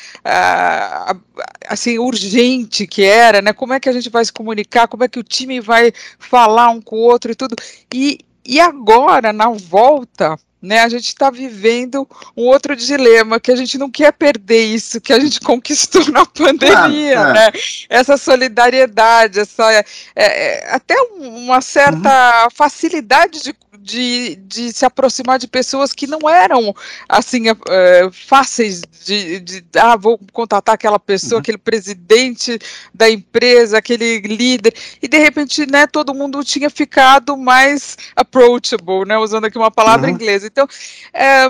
assim, 1.67 1.97
urgente 1.99 2.87
que 2.87 3.03
era, 3.03 3.41
né? 3.41 3.53
Como 3.53 3.73
é 3.73 3.79
que 3.79 3.89
a 3.89 3.93
gente 3.93 4.09
vai 4.09 4.23
se 4.23 4.33
comunicar, 4.33 4.87
como 4.87 5.03
é 5.03 5.07
que 5.07 5.19
o 5.19 5.23
time 5.23 5.59
vai 5.59 5.91
falar 6.19 6.69
um 6.69 6.81
com 6.81 6.95
o 6.97 6.99
outro 6.99 7.31
e 7.31 7.35
tudo. 7.35 7.55
E, 7.93 8.19
e 8.45 8.59
agora, 8.59 9.33
na 9.33 9.49
volta, 9.49 10.37
né, 10.61 10.81
a 10.81 10.89
gente 10.89 11.07
está 11.07 11.29
vivendo 11.29 12.07
um 12.35 12.43
outro 12.43 12.75
dilema, 12.75 13.39
que 13.39 13.51
a 13.51 13.55
gente 13.55 13.77
não 13.77 13.89
quer 13.89 14.11
perder 14.11 14.65
isso 14.65 14.99
que 14.99 15.13
a 15.13 15.19
gente 15.19 15.39
conquistou 15.41 16.09
na 16.11 16.25
pandemia, 16.25 17.19
ah, 17.19 17.29
é. 17.29 17.33
né? 17.33 17.51
Essa 17.89 18.17
solidariedade, 18.17 19.39
essa, 19.39 19.71
é, 19.71 19.85
é, 20.15 20.71
até 20.71 20.95
uma 21.19 21.61
certa 21.61 22.43
uhum. 22.43 22.49
facilidade 22.51 23.41
de 23.43 23.53
de, 23.87 24.35
de 24.35 24.73
se 24.73 24.85
aproximar 24.85 25.39
de 25.39 25.47
pessoas 25.47 25.93
que 25.93 26.05
não 26.05 26.29
eram 26.29 26.75
assim 27.07 27.43
é, 27.69 28.09
fáceis 28.11 28.81
de, 29.05 29.39
de, 29.39 29.65
ah, 29.77 29.95
vou 29.95 30.19
contatar 30.33 30.75
aquela 30.75 30.99
pessoa, 30.99 31.35
uhum. 31.35 31.39
aquele 31.39 31.57
presidente 31.57 32.59
da 32.93 33.09
empresa, 33.09 33.77
aquele 33.77 34.19
líder, 34.19 34.73
e 35.01 35.07
de 35.07 35.17
repente, 35.17 35.65
né, 35.65 35.87
todo 35.87 36.13
mundo 36.13 36.43
tinha 36.43 36.69
ficado 36.69 37.37
mais 37.37 37.97
approachable, 38.15 39.05
né, 39.07 39.17
usando 39.17 39.45
aqui 39.45 39.57
uma 39.57 39.71
palavra 39.71 40.07
uhum. 40.07 40.15
inglesa. 40.15 40.47
Então, 40.47 40.67
é, 41.13 41.47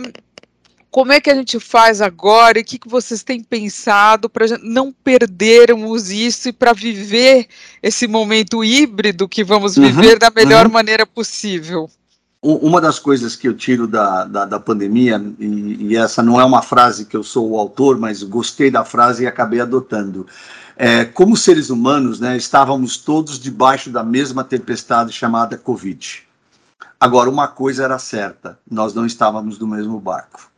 como 0.91 1.11
é 1.11 1.19
que 1.19 1.29
a 1.29 1.35
gente 1.35 1.59
faz 1.59 2.01
agora 2.01 2.59
e 2.59 2.61
o 2.61 2.65
que, 2.65 2.77
que 2.77 2.87
vocês 2.87 3.23
têm 3.23 3.43
pensado 3.43 4.29
para 4.29 4.45
não 4.61 4.91
perdermos 4.91 6.11
isso 6.11 6.49
e 6.49 6.53
para 6.53 6.73
viver 6.73 7.47
esse 7.81 8.07
momento 8.07 8.63
híbrido 8.63 9.27
que 9.27 9.43
vamos 9.43 9.77
uhum, 9.77 9.85
viver 9.85 10.19
da 10.19 10.29
melhor 10.29 10.67
uhum. 10.67 10.71
maneira 10.71 11.05
possível? 11.05 11.89
Uma 12.41 12.79
das 12.79 12.99
coisas 12.99 13.35
que 13.35 13.47
eu 13.47 13.53
tiro 13.53 13.87
da, 13.87 14.25
da, 14.25 14.45
da 14.45 14.59
pandemia, 14.59 15.21
e, 15.39 15.87
e, 15.87 15.97
essa 15.97 16.21
não 16.21 16.39
é 16.39 16.45
uma 16.45 16.61
frase 16.61 17.05
que 17.05 17.17
eu 17.17 17.23
sou 17.23 17.51
o 17.51 17.57
autor, 17.59 17.97
mas 17.97 18.21
gostei 18.21 18.69
da 18.69 18.85
frase 18.85 19.23
e 19.23 19.27
acabei 19.27 19.59
adotando. 19.59 20.27
É, 20.75 21.03
como 21.05 21.35
seres 21.35 21.71
humanos, 21.71 22.19
né, 22.19 22.37
estávamos 22.37 22.97
todos 22.97 23.39
debaixo 23.39 23.89
da 23.89 24.03
mesma 24.03 24.43
tempestade 24.43 25.11
chamada 25.11 25.57
Covid. 25.57 26.23
Agora, 26.99 27.29
uma 27.29 27.47
coisa 27.47 27.83
era 27.83 27.97
certa: 27.97 28.59
nós 28.69 28.93
não 28.93 29.05
estávamos 29.05 29.57
no 29.57 29.67
mesmo 29.67 29.99
barco. 29.99 30.51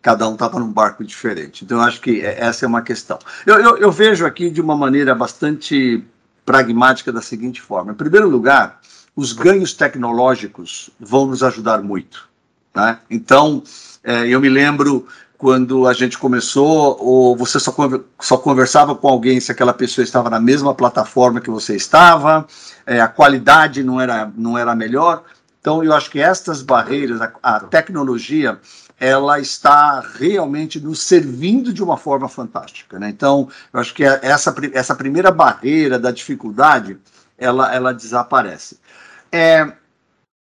Cada 0.00 0.28
um 0.28 0.34
estava 0.34 0.58
num 0.58 0.72
barco 0.72 1.04
diferente. 1.04 1.64
Então, 1.64 1.78
eu 1.78 1.84
acho 1.84 2.00
que 2.00 2.22
é, 2.22 2.40
essa 2.40 2.64
é 2.64 2.68
uma 2.68 2.82
questão. 2.82 3.18
Eu, 3.46 3.60
eu, 3.60 3.76
eu 3.76 3.92
vejo 3.92 4.24
aqui 4.24 4.50
de 4.50 4.60
uma 4.60 4.76
maneira 4.76 5.14
bastante 5.14 6.02
pragmática 6.44 7.12
da 7.12 7.20
seguinte 7.20 7.60
forma: 7.60 7.92
em 7.92 7.96
primeiro 7.96 8.28
lugar, 8.28 8.80
os 9.14 9.32
ganhos 9.32 9.72
tecnológicos 9.72 10.90
vão 10.98 11.26
nos 11.26 11.42
ajudar 11.42 11.82
muito. 11.82 12.28
Né? 12.74 12.98
Então, 13.10 13.62
é, 14.02 14.26
eu 14.26 14.40
me 14.40 14.48
lembro 14.48 15.06
quando 15.36 15.88
a 15.88 15.92
gente 15.92 16.16
começou, 16.16 16.96
ou 17.00 17.36
você 17.36 17.58
só, 17.58 17.74
só 18.20 18.36
conversava 18.38 18.94
com 18.94 19.08
alguém 19.08 19.40
se 19.40 19.50
aquela 19.50 19.74
pessoa 19.74 20.04
estava 20.04 20.30
na 20.30 20.38
mesma 20.38 20.72
plataforma 20.72 21.40
que 21.40 21.50
você 21.50 21.74
estava, 21.74 22.46
é, 22.86 23.00
a 23.00 23.08
qualidade 23.08 23.82
não 23.82 24.00
era, 24.00 24.32
não 24.36 24.56
era 24.56 24.74
melhor. 24.74 25.24
Então, 25.60 25.82
eu 25.82 25.92
acho 25.92 26.10
que 26.10 26.20
estas 26.20 26.62
barreiras, 26.62 27.20
a, 27.20 27.32
a 27.42 27.60
tecnologia, 27.60 28.58
ela 28.98 29.40
está 29.40 29.98
realmente 30.14 30.78
nos 30.80 31.02
servindo 31.02 31.72
de 31.72 31.82
uma 31.82 31.96
forma 31.96 32.28
fantástica. 32.28 33.00
Né? 33.00 33.08
Então, 33.08 33.48
eu 33.72 33.80
acho 33.80 33.92
que 33.94 34.04
essa, 34.04 34.54
essa 34.72 34.94
primeira 34.94 35.32
barreira 35.32 35.98
da 35.98 36.12
dificuldade, 36.12 36.96
ela, 37.36 37.74
ela 37.74 37.92
desaparece. 37.92 38.78
É, 39.32 39.72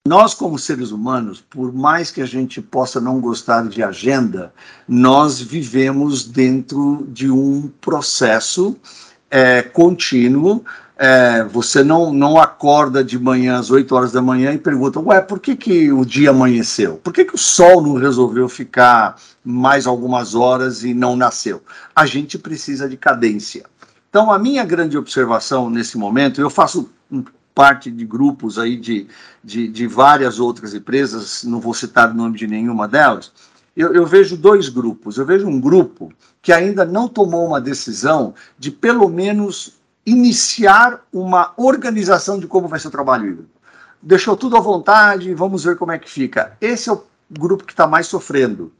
nós, 0.08 0.34
como 0.34 0.58
seres 0.58 0.90
humanos, 0.90 1.40
por 1.48 1.72
mais 1.72 2.10
que 2.10 2.22
a 2.22 2.26
gente 2.26 2.60
possa 2.60 3.00
não 3.00 3.22
gostar 3.22 3.68
de 3.68 3.84
agenda, 3.84 4.52
nós 4.88 5.40
vivemos 5.40 6.26
dentro 6.26 7.06
de 7.10 7.30
um 7.30 7.72
processo 7.80 8.76
é, 9.30 9.62
contínuo. 9.62 10.66
É, 10.98 11.44
você 11.44 11.84
não, 11.84 12.12
não 12.12 12.40
acorda 12.40 13.04
de 13.04 13.20
manhã 13.20 13.60
às 13.60 13.70
8 13.70 13.94
horas 13.96 14.12
da 14.12 14.24
manhã 14.24 14.52
e 14.54 14.58
pergunta: 14.58 15.00
Ué, 15.00 15.22
por 15.22 15.40
que, 15.40 15.56
que 15.56 15.92
o 15.92 16.04
dia 16.04 16.32
amanheceu? 16.32 17.00
Por 17.04 17.14
que, 17.14 17.26
que 17.26 17.36
o 17.36 17.40
sol 17.40 17.80
não 17.82 17.94
resolveu 17.94 18.50
ficar 18.50 19.16
mais 19.44 19.86
algumas 19.86 20.34
horas 20.34 20.84
e 20.84 20.96
não 20.96 21.16
nasceu? 21.16 21.62
A 21.96 22.08
gente 22.08 22.40
precisa 22.40 22.90
de 22.90 22.98
cadência. 22.98 23.66
Então, 24.10 24.32
a 24.32 24.40
minha 24.40 24.66
grande 24.66 24.98
observação 24.98 25.70
nesse 25.70 25.98
momento, 25.98 26.42
eu 26.42 26.50
faço 26.50 26.90
parte 27.54 27.92
de 27.92 28.06
grupos 28.06 28.58
aí 28.58 28.78
de, 28.78 29.08
de, 29.44 29.68
de, 29.68 29.88
várias 29.88 30.40
outras 30.40 30.74
empresas, 30.74 31.44
não 31.44 31.60
vou 31.60 31.74
citar 31.74 32.10
o 32.10 32.14
nome 32.14 32.38
de 32.38 32.48
nenhuma 32.48 32.88
delas, 32.88 33.32
eu, 33.76 33.94
eu, 33.94 34.06
vejo 34.06 34.36
dois 34.36 34.70
grupos. 34.70 35.18
Eu 35.18 35.26
vejo 35.26 35.48
um 35.48 35.60
grupo 35.60 36.12
que 36.42 36.52
ainda 36.52 36.84
não 36.84 37.08
tomou 37.08 37.48
uma 37.48 37.62
decisão 37.62 38.34
de, 38.58 38.70
pelo 38.70 39.08
menos, 39.08 39.74
iniciar 40.06 41.02
uma 41.12 41.54
organização 41.56 42.40
de 42.40 42.48
como 42.48 42.68
vai 42.68 42.80
ser 42.80 42.88
o 42.88 42.92
trabalho 42.92 43.28
híbrido. 43.28 43.50
deixou 44.02 44.36
tudo 44.36 44.58
à 44.58 44.60
vontade, 44.60 45.34
vamos 45.34 45.64
ver 45.64 45.78
como 45.78 45.92
é 45.92 46.00
que 46.00 46.10
fica. 46.10 46.58
Esse 46.60 46.90
é 46.90 46.94
o 46.94 47.04
grupo 47.30 47.64
que 47.64 47.74
está 47.74 47.88
mais 47.88 48.08
sofrendo, 48.08 48.72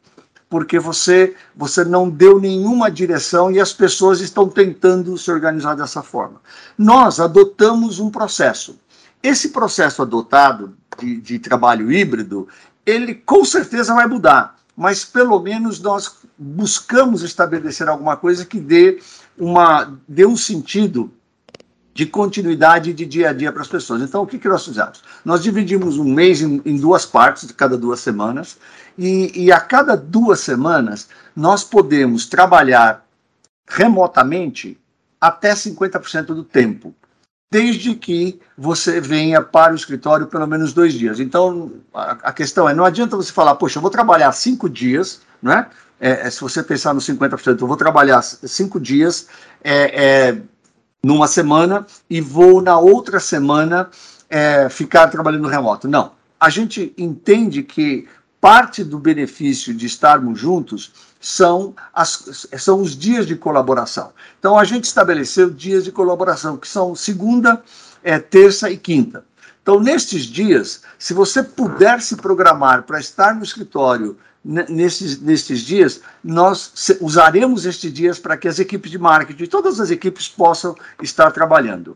porque 0.52 0.78
você, 0.78 1.34
você 1.56 1.86
não 1.86 2.10
deu 2.10 2.38
nenhuma 2.38 2.92
direção 2.92 3.50
e 3.50 3.58
as 3.58 3.72
pessoas 3.72 4.20
estão 4.20 4.50
tentando 4.50 5.18
se 5.18 5.32
organizar 5.32 5.76
dessa 5.76 6.04
forma. 6.04 6.42
Nós 6.78 7.22
adotamos 7.22 8.02
um 8.02 8.10
processo. 8.10 8.78
Esse 9.24 9.50
processo 9.50 10.02
adotado 10.02 10.76
de, 11.00 11.22
de 11.22 11.40
trabalho 11.40 11.90
híbrido, 11.90 12.50
ele 12.86 13.16
com 13.16 13.46
certeza 13.46 13.96
vai 13.96 14.06
mudar, 14.08 14.58
mas 14.76 15.06
pelo 15.06 15.40
menos 15.40 15.80
nós 15.80 16.18
buscamos 16.38 17.24
estabelecer 17.24 17.88
alguma 17.88 18.18
coisa 18.18 18.46
que 18.46 18.60
dê, 18.60 19.02
uma, 19.40 19.98
dê 20.06 20.26
um 20.26 20.36
sentido 20.36 21.10
de 21.94 22.06
continuidade 22.06 22.94
de 22.94 23.06
dia 23.06 23.30
a 23.30 23.34
dia 23.34 23.52
para 23.52 23.62
as 23.62 23.68
pessoas. 23.68 24.02
Então, 24.02 24.24
o 24.24 24.28
que, 24.28 24.40
que 24.40 24.48
nós 24.48 24.66
fizemos? 24.66 25.04
Nós 25.26 25.44
dividimos 25.44 25.98
um 25.98 26.06
mês 26.06 26.42
em, 26.42 26.62
em 26.66 26.78
duas 26.78 27.06
partes, 27.06 27.48
de 27.48 27.54
cada 27.54 27.78
duas 27.78 28.00
semanas, 28.00 28.58
e, 28.98 29.46
e, 29.46 29.52
a 29.52 29.60
cada 29.60 29.96
duas 29.96 30.40
semanas 30.40 31.10
nós 31.36 31.64
podemos 31.64 32.26
trabalhar 32.28 33.06
remotamente 33.68 34.78
até 35.20 35.54
50% 35.54 36.28
do 36.28 36.44
tempo, 36.44 36.94
desde 37.52 37.96
que 37.96 38.40
você 38.58 39.00
venha 39.00 39.42
para 39.42 39.74
o 39.74 39.76
escritório 39.76 40.28
pelo 40.28 40.48
menos 40.48 40.74
dois 40.74 40.94
dias. 40.94 41.20
Então, 41.20 41.72
a, 41.94 42.12
a 42.12 42.34
questão 42.34 42.68
é, 42.68 42.74
não 42.74 42.86
adianta 42.86 43.16
você 43.16 43.32
falar, 43.32 43.56
poxa, 43.56 43.78
eu 43.78 43.82
vou 43.82 43.92
trabalhar 43.92 44.32
cinco 44.32 44.70
dias, 44.70 45.22
né? 45.42 45.68
É, 46.00 46.28
se 46.32 46.42
você 46.42 46.64
pensar 46.64 46.96
nos 46.96 47.06
50%, 47.06 47.62
eu 47.62 47.68
vou 47.68 47.78
trabalhar 47.78 48.24
cinco 48.24 48.80
dias, 48.80 49.28
é, 49.64 50.30
é 50.30 50.42
numa 51.04 51.28
semana 51.28 51.86
e 52.08 52.22
vou 52.22 52.62
na 52.62 52.78
outra 52.78 53.20
semana 53.20 53.90
é, 54.30 54.70
ficar 54.70 55.08
trabalhando 55.08 55.48
remoto. 55.48 55.88
Não. 55.88 56.12
A 56.40 56.50
gente 56.50 56.94
entende 56.98 57.64
que 57.64 58.08
parte 58.40 58.84
do 58.84 59.00
benefício 59.00 59.74
de 59.74 59.86
estarmos 59.86 60.40
juntos 60.40 60.94
são, 61.20 61.76
as, 61.94 62.48
são 62.58 62.82
os 62.82 62.98
dias 62.98 63.26
de 63.26 63.36
colaboração. 63.36 64.12
Então, 64.40 64.58
a 64.58 64.64
gente 64.64 64.86
estabeleceu 64.86 65.50
dias 65.50 65.84
de 65.84 65.92
colaboração, 65.92 66.58
que 66.58 66.68
são 66.68 66.96
segunda, 66.96 67.64
é, 68.04 68.18
terça 68.18 68.70
e 68.70 68.78
quinta. 68.78 69.24
Então, 69.62 69.80
nestes 69.80 70.24
dias, 70.24 70.82
se 70.98 71.14
você 71.14 71.44
puder 71.44 72.02
se 72.02 72.16
programar 72.16 72.84
para 72.84 73.00
estar 73.00 73.36
no 73.36 73.44
escritório 73.44 74.18
nesses, 74.44 75.22
nesses 75.22 75.62
dias, 75.62 76.02
nós 76.24 76.74
usaremos 77.00 77.66
estes 77.66 77.94
dias 77.94 78.20
para 78.20 78.36
que 78.36 78.48
as 78.48 78.60
equipes 78.60 78.90
de 78.90 78.98
marketing, 78.98 79.46
todas 79.46 79.80
as 79.80 79.92
equipes 79.92 80.28
possam 80.28 80.76
estar 81.02 81.32
trabalhando. 81.32 81.96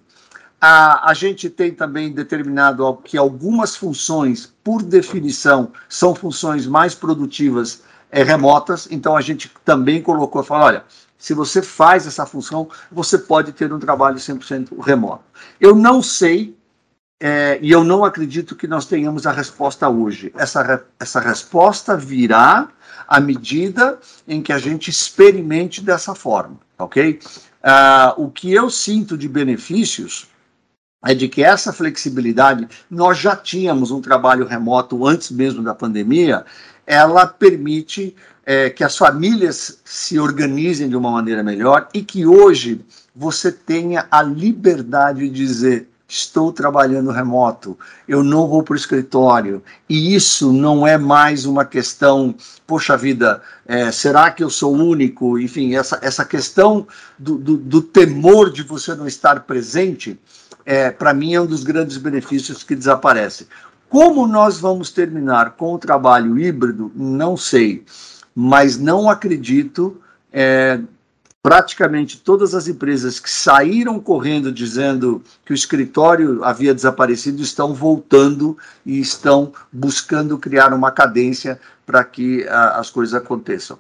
A, 0.61 1.09
a 1.09 1.13
gente 1.13 1.49
tem 1.49 1.73
também 1.73 2.13
determinado 2.13 2.97
que 3.03 3.17
algumas 3.17 3.75
funções, 3.75 4.53
por 4.63 4.81
definição, 4.81 5.71
são 5.89 6.15
funções 6.15 6.65
mais 6.65 6.95
produtivas 6.95 7.83
é, 8.11 8.23
remotas, 8.23 8.87
então 8.89 9.17
a 9.17 9.21
gente 9.21 9.51
também 9.63 10.01
colocou, 10.01 10.43
falou, 10.43 10.65
olha, 10.65 10.85
se 11.17 11.33
você 11.33 11.61
faz 11.61 12.05
essa 12.05 12.25
função, 12.25 12.69
você 12.91 13.17
pode 13.17 13.51
ter 13.51 13.73
um 13.73 13.79
trabalho 13.79 14.17
100% 14.17 14.79
remoto. 14.81 15.23
Eu 15.59 15.75
não 15.75 16.01
sei 16.01 16.55
é, 17.19 17.57
e 17.61 17.71
eu 17.71 17.83
não 17.83 18.03
acredito 18.03 18.55
que 18.55 18.67
nós 18.67 18.85
tenhamos 18.85 19.25
a 19.25 19.31
resposta 19.31 19.87
hoje. 19.87 20.33
Essa, 20.35 20.83
essa 20.99 21.19
resposta 21.19 21.95
virá 21.95 22.67
à 23.07 23.19
medida 23.19 23.99
em 24.27 24.41
que 24.41 24.51
a 24.51 24.57
gente 24.57 24.89
experimente 24.89 25.81
dessa 25.81 26.13
forma, 26.13 26.57
ok? 26.77 27.19
Uh, 27.63 28.23
o 28.23 28.29
que 28.29 28.51
eu 28.51 28.69
sinto 28.69 29.17
de 29.17 29.27
benefícios 29.27 30.27
é 31.05 31.13
de 31.13 31.27
que 31.27 31.43
essa 31.43 31.71
flexibilidade, 31.71 32.67
nós 32.89 33.17
já 33.17 33.35
tínhamos 33.35 33.91
um 33.91 34.01
trabalho 34.01 34.45
remoto 34.45 35.05
antes 35.05 35.31
mesmo 35.31 35.63
da 35.63 35.73
pandemia, 35.73 36.45
ela 36.85 37.27
permite 37.27 38.15
é, 38.45 38.69
que 38.69 38.83
as 38.83 38.97
famílias 38.97 39.81
se 39.85 40.19
organizem 40.19 40.89
de 40.89 40.95
uma 40.95 41.11
maneira 41.11 41.43
melhor 41.43 41.87
e 41.93 42.01
que 42.01 42.25
hoje 42.25 42.83
você 43.15 43.51
tenha 43.51 44.07
a 44.11 44.21
liberdade 44.21 45.21
de 45.21 45.29
dizer 45.29 45.89
estou 46.07 46.53
trabalhando 46.53 47.11
remoto, 47.11 47.77
eu 48.07 48.23
não 48.23 48.47
vou 48.47 48.61
para 48.61 48.73
o 48.73 48.77
escritório, 48.77 49.63
e 49.89 50.13
isso 50.13 50.53
não 50.53 50.85
é 50.85 50.97
mais 50.97 51.45
uma 51.45 51.65
questão, 51.65 52.35
poxa 52.67 52.95
vida, 52.95 53.41
é, 53.65 53.91
será 53.91 54.29
que 54.29 54.43
eu 54.43 54.49
sou 54.49 54.73
único? 54.73 55.39
Enfim, 55.39 55.75
essa, 55.75 55.99
essa 56.01 56.23
questão 56.23 56.87
do, 57.17 57.37
do, 57.37 57.57
do 57.57 57.81
temor 57.81 58.51
de 58.51 58.61
você 58.61 58.93
não 58.93 59.07
estar 59.07 59.41
presente, 59.41 60.19
é, 60.65 60.91
para 60.91 61.13
mim 61.13 61.33
é 61.33 61.41
um 61.41 61.45
dos 61.45 61.63
grandes 61.63 61.97
benefícios 61.97 62.63
que 62.63 62.75
desaparece. 62.75 63.47
Como 63.89 64.27
nós 64.27 64.59
vamos 64.59 64.91
terminar 64.91 65.51
com 65.51 65.73
o 65.73 65.79
trabalho 65.79 66.37
híbrido, 66.37 66.91
não 66.95 67.35
sei, 67.35 67.83
mas 68.35 68.77
não 68.77 69.09
acredito 69.09 69.99
é, 70.31 70.79
praticamente 71.45 72.17
todas 72.17 72.55
as 72.55 72.67
empresas 72.67 73.19
que 73.19 73.29
saíram 73.29 73.99
correndo 73.99 74.51
dizendo 74.51 75.21
que 75.45 75.53
o 75.53 75.53
escritório 75.53 76.43
havia 76.43 76.73
desaparecido 76.73 77.39
estão 77.39 77.71
voltando 77.71 78.57
e 78.83 78.99
estão 78.99 79.53
buscando 79.71 80.39
criar 80.39 80.73
uma 80.73 80.89
cadência 80.89 81.59
para 81.85 82.03
que 82.03 82.47
a, 82.47 82.79
as 82.79 82.89
coisas 82.89 83.13
aconteçam. 83.13 83.77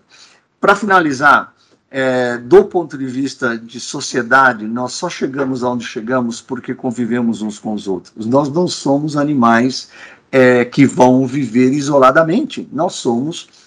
Para 0.61 0.75
finalizar, 0.75 1.55
é, 1.89 2.37
do 2.37 2.65
ponto 2.65 2.99
de 2.99 3.07
vista 3.07 3.57
de 3.57 3.79
sociedade, 3.79 4.67
nós 4.67 4.93
só 4.93 5.09
chegamos 5.09 5.63
aonde 5.63 5.87
chegamos 5.87 6.39
porque 6.39 6.75
convivemos 6.75 7.41
uns 7.41 7.57
com 7.57 7.73
os 7.73 7.87
outros. 7.87 8.27
Nós 8.27 8.47
não 8.47 8.67
somos 8.67 9.17
animais 9.17 9.89
é, 10.31 10.65
que 10.65 10.85
vão 10.85 11.25
viver 11.25 11.73
isoladamente. 11.73 12.69
Nós 12.71 12.93
somos 12.93 13.64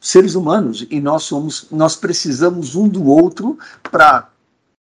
seres 0.00 0.34
humanos 0.34 0.86
e 0.90 1.00
nós 1.00 1.24
somos, 1.24 1.66
nós 1.70 1.96
precisamos 1.96 2.74
um 2.74 2.88
do 2.88 3.04
outro 3.04 3.58
para 3.82 4.28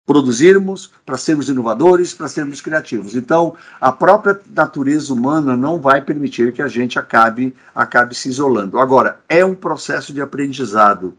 produzirmos, 0.06 0.89
para 1.06 1.18
sermos 1.18 1.50
inovadores, 1.50 2.15
para 2.15 2.28
sermos 2.28 2.62
criativos. 2.62 3.15
Então, 3.15 3.56
a 3.80 3.92
própria 3.92 4.39
natureza 4.50 5.13
humana 5.13 5.56
não 5.56 5.80
vai 5.80 6.02
permitir 6.02 6.52
que 6.52 6.63
a 6.63 6.68
gente 6.68 6.98
acabe, 6.98 7.56
acabe 7.76 8.15
se 8.15 8.28
isolando. 8.28 8.80
Agora, 8.80 9.20
é 9.30 9.46
um 9.46 9.54
processo 9.54 10.12
de 10.12 10.20
aprendizado. 10.20 11.13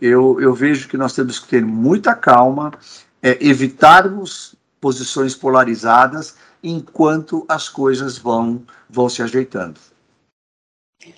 Eu, 0.00 0.40
eu 0.40 0.54
vejo 0.54 0.88
que 0.88 0.96
nós 0.96 1.14
temos 1.14 1.40
que 1.40 1.48
ter 1.48 1.64
muita 1.64 2.14
calma, 2.14 2.70
é, 3.20 3.44
evitarmos 3.44 4.54
posições 4.80 5.34
polarizadas 5.34 6.36
enquanto 6.62 7.44
as 7.48 7.68
coisas 7.68 8.18
vão, 8.18 8.62
vão 8.88 9.08
se 9.08 9.20
ajeitando. 9.20 9.80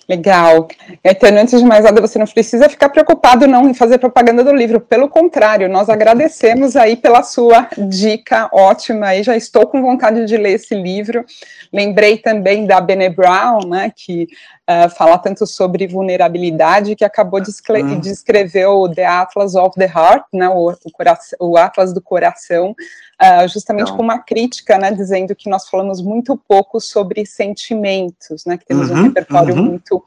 Legal. 0.07 0.67
Gaetano, 1.03 1.39
antes 1.39 1.59
de 1.59 1.65
mais 1.65 1.83
nada, 1.83 1.99
você 1.99 2.19
não 2.19 2.27
precisa 2.27 2.69
ficar 2.69 2.89
preocupado 2.89 3.47
não 3.47 3.67
em 3.67 3.73
fazer 3.73 3.97
propaganda 3.97 4.43
do 4.43 4.53
livro. 4.53 4.79
Pelo 4.79 5.09
contrário, 5.09 5.67
nós 5.67 5.89
agradecemos 5.89 6.75
aí 6.75 6.95
pela 6.95 7.23
sua 7.23 7.67
dica 7.75 8.47
ótima. 8.53 9.07
Aí 9.07 9.23
já 9.23 9.35
estou 9.35 9.65
com 9.65 9.81
vontade 9.81 10.25
de 10.25 10.37
ler 10.37 10.51
esse 10.53 10.75
livro. 10.75 11.25
Lembrei 11.73 12.17
também 12.17 12.67
da 12.67 12.79
Bene 12.79 13.09
Brown, 13.09 13.67
né, 13.67 13.91
que 13.95 14.27
uh, 14.69 14.89
fala 14.89 15.17
tanto 15.17 15.45
sobre 15.45 15.87
vulnerabilidade, 15.87 16.95
que 16.95 17.05
acabou 17.05 17.39
de, 17.39 17.51
de 17.99 18.09
escrever 18.09 18.67
o 18.67 18.89
The 18.89 19.05
Atlas 19.05 19.55
of 19.55 19.75
the 19.75 19.85
Heart, 19.85 20.25
né, 20.33 20.49
o, 20.49 20.69
o, 20.69 20.91
coração, 20.91 21.37
o 21.39 21.57
Atlas 21.57 21.93
do 21.93 22.01
Coração, 22.01 22.71
uh, 22.71 23.47
justamente 23.47 23.91
com 23.93 24.01
uma 24.01 24.19
crítica, 24.19 24.77
né, 24.77 24.91
dizendo 24.91 25.35
que 25.35 25.49
nós 25.49 25.69
falamos 25.69 26.01
muito 26.01 26.37
pouco 26.47 26.79
sobre 26.79 27.25
sentimentos, 27.25 28.45
né, 28.45 28.57
que 28.57 28.65
temos 28.65 28.89
uhum, 28.89 28.97
um 28.97 29.03
repertório 29.03 29.55
uhum. 29.55 29.63
muito 29.63 30.03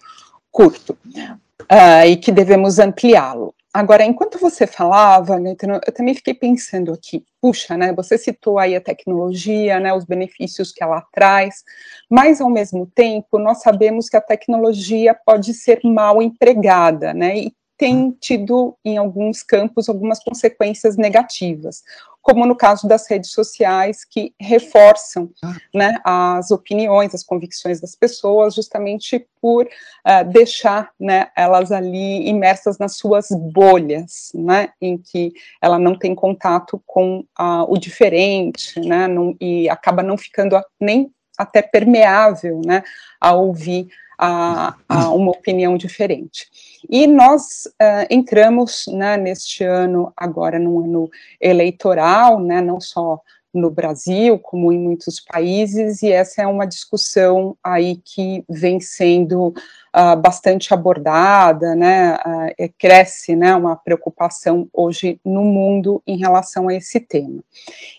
curto, 0.51 0.97
uh, 1.63 2.07
e 2.07 2.17
que 2.17 2.31
devemos 2.31 2.79
ampliá-lo. 2.79 3.55
Agora, 3.77 4.05
enquanto 4.05 4.39
você 4.39 4.69
falava, 4.69 5.37
eu 5.85 5.93
também 5.93 6.15
fiquei 6.15 6.33
pensando 6.33 6.93
aqui, 6.93 7.25
puxa, 7.43 7.77
né, 7.77 7.93
você 7.93 8.17
citou 8.17 8.57
aí 8.57 8.77
a 8.77 8.81
tecnologia, 8.81 9.81
né, 9.81 9.93
os 9.93 10.05
benefícios 10.05 10.71
que 10.71 10.81
ela 10.81 11.03
traz, 11.13 11.65
mas 12.09 12.41
ao 12.41 12.49
mesmo 12.49 12.87
tempo 12.95 13.37
nós 13.37 13.63
sabemos 13.63 14.09
que 14.09 14.17
a 14.17 14.21
tecnologia 14.21 15.13
pode 15.27 15.53
ser 15.53 15.81
mal 15.83 16.23
empregada, 16.23 17.13
né, 17.13 17.37
e 17.37 17.53
tem 17.77 18.13
tido, 18.21 18.77
em 18.85 18.97
alguns 18.97 19.43
campos, 19.43 19.89
algumas 19.89 20.23
consequências 20.23 20.97
negativas, 20.97 21.83
como 22.25 22.47
no 22.47 22.57
caso 22.57 22.89
das 22.89 23.07
redes 23.07 23.33
sociais, 23.33 24.03
que 24.03 24.33
reforçam 24.41 25.31
ah. 25.45 25.55
né, 25.75 25.99
as 26.03 26.51
opiniões, 26.51 27.15
as 27.15 27.23
convicções 27.23 27.83
das 27.83 27.95
pessoas, 27.95 28.55
justamente 28.55 29.27
por 29.43 29.67
uh, 29.67 30.33
deixar 30.33 30.91
né, 30.99 31.29
elas 31.37 31.71
ali 31.71 32.27
imersas 32.27 32.79
nas 32.79 32.97
suas 32.97 33.29
bolhas, 33.31 34.33
né, 34.35 34.71
em 34.81 34.97
que 34.97 35.35
ela 35.61 35.79
não 35.79 35.99
tem 35.99 36.15
contato 36.15 36.83
com 36.87 37.19
uh, 37.39 37.67
o 37.69 37.77
diferente, 37.77 38.81
né, 38.81 39.07
não, 39.07 39.37
e 39.39 39.69
acaba 39.69 40.03
não 40.03 40.17
ficando 40.17 40.59
nem 40.81 41.13
até 41.37 41.61
permeável 41.61 42.63
né, 42.65 42.83
a 43.21 43.35
ouvir 43.35 43.89
a, 44.19 44.75
a 44.89 45.11
uma 45.11 45.31
opinião 45.31 45.77
diferente. 45.77 46.49
E 46.89 47.07
nós 47.07 47.67
uh, 47.67 48.07
entramos 48.11 48.87
né, 48.89 49.17
neste 49.17 49.65
ano, 49.65 50.13
agora 50.17 50.59
no 50.59 50.85
ano 50.85 51.11
eleitoral, 51.41 52.41
né, 52.41 52.61
não 52.61 52.81
só 52.81 53.21
no 53.55 53.71
Brasil, 53.71 54.37
como 54.39 54.73
em 54.73 54.79
muitos 54.79 55.21
países, 55.21 56.03
e 56.03 56.11
essa 56.11 56.43
é 56.43 56.47
uma 56.47 56.67
discussão 56.67 57.57
aí 57.63 58.01
que 58.05 58.45
vem 58.49 58.81
sendo 58.81 59.49
uh, 59.49 60.17
bastante 60.21 60.75
abordada, 60.75 61.75
né, 61.77 62.17
uh, 62.17 62.75
cresce, 62.77 63.37
né, 63.37 63.55
uma 63.55 63.77
preocupação 63.77 64.69
hoje 64.73 65.21
no 65.25 65.45
mundo 65.45 66.03
em 66.05 66.17
relação 66.17 66.69
a 66.69 66.75
esse 66.75 66.99
tema. 66.99 67.43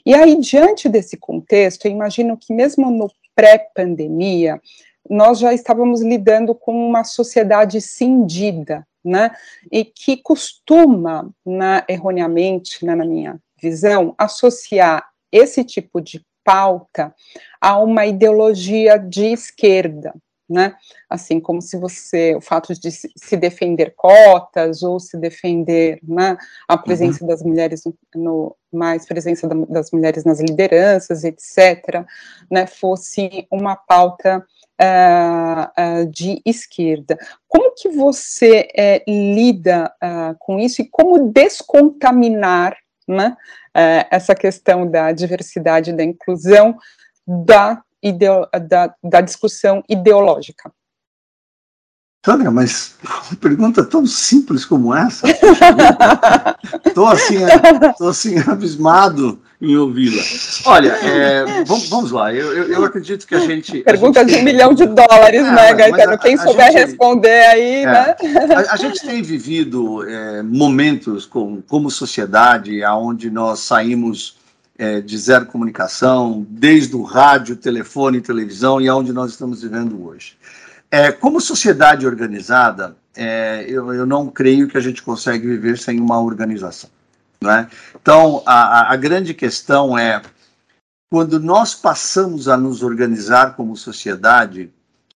E 0.05 0.13
aí, 0.13 0.37
diante 0.39 0.89
desse 0.89 1.15
contexto, 1.15 1.85
eu 1.85 1.91
imagino 1.91 2.35
que 2.35 2.53
mesmo 2.53 2.91
no 2.91 3.09
pré-pandemia, 3.33 4.61
nós 5.09 5.39
já 5.39 5.53
estávamos 5.53 6.01
lidando 6.01 6.53
com 6.55 6.73
uma 6.73 7.03
sociedade 7.03 7.79
cindida, 7.81 8.85
né, 9.03 9.31
e 9.71 9.85
que 9.85 10.17
costuma, 10.17 11.29
né, 11.45 11.83
erroneamente, 11.87 12.83
né, 12.83 12.95
na 12.95 13.05
minha 13.05 13.39
visão, 13.61 14.15
associar 14.17 15.07
esse 15.31 15.63
tipo 15.63 16.01
de 16.01 16.25
pauta 16.43 17.13
a 17.59 17.77
uma 17.79 18.05
ideologia 18.05 18.97
de 18.97 19.25
esquerda, 19.25 20.13
né? 20.47 20.75
Assim 21.09 21.39
como 21.39 21.59
se 21.61 21.75
você, 21.75 22.35
o 22.35 22.41
fato 22.41 22.73
de 22.79 22.91
se 22.91 23.35
defender 23.35 23.95
cotas 23.95 24.83
ou 24.83 24.99
se 24.99 25.17
defender 25.17 25.99
né, 26.03 26.37
a 26.67 26.77
presença 26.77 27.23
uhum. 27.23 27.27
das 27.27 27.41
mulheres 27.41 27.83
no, 27.83 27.95
no, 28.15 28.55
mais 28.71 29.07
presença 29.07 29.47
da, 29.47 29.55
das 29.67 29.89
mulheres 29.91 30.23
nas 30.23 30.39
lideranças, 30.39 31.23
etc., 31.23 32.05
né, 32.49 32.67
fosse 32.67 33.47
uma 33.51 33.75
pauta 33.75 34.45
uh, 34.81 36.01
uh, 36.01 36.11
de 36.11 36.41
esquerda. 36.45 37.17
Como 37.47 37.73
que 37.75 37.89
você 37.89 38.67
uh, 39.07 39.11
lida 39.11 39.91
com 40.39 40.59
isso 40.59 40.81
e 40.81 40.89
como 40.89 41.31
descontaminar 41.31 42.75
né, 43.07 43.35
essa 44.09 44.33
questão 44.33 44.89
da 44.89 45.11
diversidade 45.11 45.91
e 45.91 45.95
da 45.95 46.03
inclusão 46.03 46.77
da 47.27 47.81
da, 48.67 48.93
da 49.03 49.21
discussão 49.21 49.83
ideológica. 49.89 50.71
Sandra, 52.23 52.51
mas 52.51 52.95
uma 53.03 53.35
pergunta 53.37 53.83
tão 53.83 54.05
simples 54.05 54.63
como 54.63 54.93
essa? 54.93 55.27
Estou 56.85 57.05
assim, 57.09 57.37
tô 57.97 58.07
assim 58.07 58.37
abismado 58.47 59.41
em 59.65 59.75
ouvi-la. 59.75 60.21
Olha, 60.65 60.89
é, 60.89 61.63
vamos, 61.65 61.89
vamos, 61.89 62.11
lá, 62.11 62.33
eu, 62.33 62.53
eu, 62.53 62.73
eu, 62.73 62.85
acredito 62.85 63.25
que 63.25 63.35
a 63.35 63.39
gente. 63.39 63.81
Pergunta 63.81 64.21
a 64.21 64.23
gente 64.23 64.35
de 64.35 64.41
um 64.41 64.43
milhão 64.43 64.73
de 64.73 64.85
dólares, 64.85 65.41
é, 65.41 65.51
né, 65.51 65.73
Gaetano? 65.73 66.17
Quem 66.17 66.37
souber 66.37 66.71
gente, 66.71 66.85
responder 66.85 67.45
aí, 67.47 67.83
é, 67.83 67.85
né? 67.85 68.15
A, 68.55 68.73
a, 68.73 68.75
gente 68.77 69.01
tem 69.01 69.21
vivido 69.21 70.07
é, 70.07 70.43
momentos 70.43 71.25
com, 71.25 71.61
como 71.61 71.89
sociedade, 71.89 72.83
onde 72.85 73.29
nós 73.29 73.59
saímos 73.59 74.37
é, 74.77 75.01
de 75.01 75.17
zero 75.17 75.45
comunicação, 75.45 76.45
desde 76.49 76.95
o 76.95 77.03
rádio, 77.03 77.55
telefone, 77.55 78.21
televisão 78.21 78.79
e 78.79 78.87
aonde 78.87 79.11
nós 79.11 79.31
estamos 79.31 79.61
vivendo 79.61 80.05
hoje. 80.05 80.37
É, 80.91 81.11
como 81.11 81.41
sociedade 81.41 82.05
organizada, 82.05 82.95
eu, 83.67 83.93
eu, 83.93 84.05
não 84.05 84.27
creio 84.27 84.67
que 84.67 84.77
a 84.77 84.81
gente 84.81 85.01
consegue 85.01 85.47
viver 85.47 85.77
sem 85.77 85.99
uma 86.01 86.21
organização. 86.21 86.89
Né? 87.45 87.69
Então, 88.01 88.43
a, 88.45 88.91
a 88.93 88.95
grande 88.95 89.33
questão 89.33 89.97
é, 89.97 90.21
quando 91.09 91.39
nós 91.39 91.73
passamos 91.73 92.47
a 92.47 92.57
nos 92.57 92.83
organizar 92.83 93.55
como 93.55 93.77
sociedade, 93.77 94.71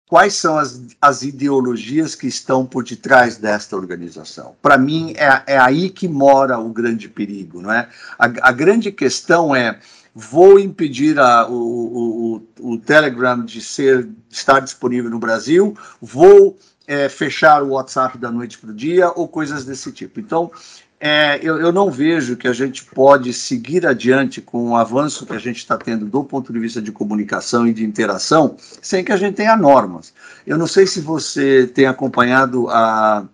quais 0.07 0.33
são 0.33 0.57
as, 0.57 0.81
as 0.99 1.21
ideologias 1.21 2.15
que 2.15 2.27
estão 2.27 2.65
por 2.65 2.83
detrás 2.83 3.37
desta 3.37 3.75
organização. 3.75 4.55
Para 4.61 4.77
mim, 4.77 5.13
é, 5.15 5.43
é 5.53 5.57
aí 5.57 5.89
que 5.89 6.07
mora 6.07 6.57
o 6.57 6.69
grande 6.69 7.07
perigo. 7.07 7.61
Não 7.61 7.71
é? 7.71 7.87
a, 8.17 8.25
a 8.49 8.51
grande 8.51 8.91
questão 8.91 9.55
é, 9.55 9.79
vou 10.13 10.59
impedir 10.59 11.19
a, 11.19 11.47
o, 11.47 12.41
o, 12.59 12.71
o, 12.73 12.77
Telegram 12.79 13.45
de 13.45 13.61
ser, 13.61 14.09
estar 14.29 14.59
disponível 14.59 15.11
no 15.11 15.19
Brasil, 15.19 15.77
vou 16.01 16.57
é, 16.87 17.07
fechar 17.07 17.61
o 17.61 17.69
WhatsApp 17.69 18.17
da 18.17 18.31
noite 18.31 18.57
para 18.57 18.71
o 18.71 18.73
dia, 18.73 19.11
ou 19.15 19.27
coisas 19.27 19.63
desse 19.63 19.91
tipo. 19.91 20.19
Então, 20.19 20.51
é, 20.99 21.39
eu, 21.41 21.57
eu, 21.61 21.71
não 21.71 21.89
vejo 21.89 22.35
que 22.35 22.47
a 22.47 22.51
gente 22.51 22.83
pode 22.83 23.31
seguir 23.31 23.87
adiante 23.87 24.41
com 24.41 24.71
o 24.71 24.75
avanço 24.75 25.25
que 25.25 25.31
a 25.31 25.39
gente 25.39 25.57
está 25.57 25.77
tendo 25.77 26.05
do 26.05 26.25
ponto 26.25 26.51
de 26.51 26.59
vista 26.59 26.81
de 26.81 26.91
comunicação 26.91 27.65
e 27.65 27.73
de 27.73 27.85
interação 27.85 28.57
sem 28.81 29.03
que 29.03 29.13
a 29.13 29.17
gente 29.17 29.35
tenha 29.35 29.55
normas. 29.55 30.13
Eu 30.45 30.57
não 30.57 30.67
sei 30.67 30.85
se 30.85 30.99
você 30.99 31.65
tem 31.67 31.85
acompanhado 31.85 32.67
a, 32.69 33.25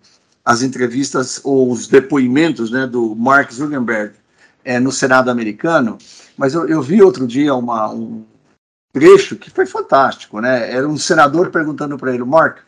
as 0.44 0.62
entrevistas 0.62 1.40
ou 1.42 1.72
os 1.72 1.88
depoimentos 1.88 2.70
né, 2.70 2.86
do 2.86 3.16
Mark 3.16 3.50
Zuckerberg 3.50 4.14
é, 4.64 4.78
no 4.78 4.92
Senado 4.92 5.28
americano, 5.28 5.98
mas 6.38 6.54
eu, 6.54 6.68
eu 6.68 6.80
vi 6.80 7.02
outro 7.02 7.26
dia 7.26 7.52
uma, 7.52 7.90
um 7.90 8.24
trecho 8.92 9.34
que 9.34 9.50
foi 9.50 9.66
fantástico. 9.66 10.40
Né? 10.40 10.72
Era 10.72 10.86
um 10.86 10.96
senador 10.96 11.50
perguntando 11.50 11.98
para 11.98 12.14
ele, 12.14 12.22
Mark, 12.22 12.58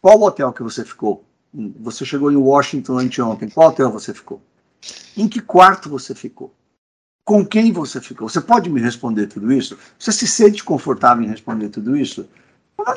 qual 0.00 0.22
hotel 0.22 0.54
que 0.54 0.62
você 0.62 0.86
ficou? 0.86 1.27
Você 1.52 2.04
chegou 2.04 2.30
em 2.30 2.36
Washington 2.36 2.98
anteontem. 2.98 3.48
Qual 3.48 3.70
hotel 3.70 3.90
você 3.90 4.12
ficou? 4.12 4.40
Em 5.16 5.28
que 5.28 5.40
quarto 5.40 5.88
você 5.88 6.14
ficou? 6.14 6.54
Com 7.24 7.44
quem 7.44 7.72
você 7.72 8.00
ficou? 8.00 8.28
Você 8.28 8.40
pode 8.40 8.70
me 8.70 8.80
responder 8.80 9.26
tudo 9.26 9.52
isso? 9.52 9.78
Você 9.98 10.12
se 10.12 10.26
sente 10.26 10.64
confortável 10.64 11.24
em 11.24 11.28
responder 11.28 11.68
tudo 11.68 11.96
isso? 11.96 12.28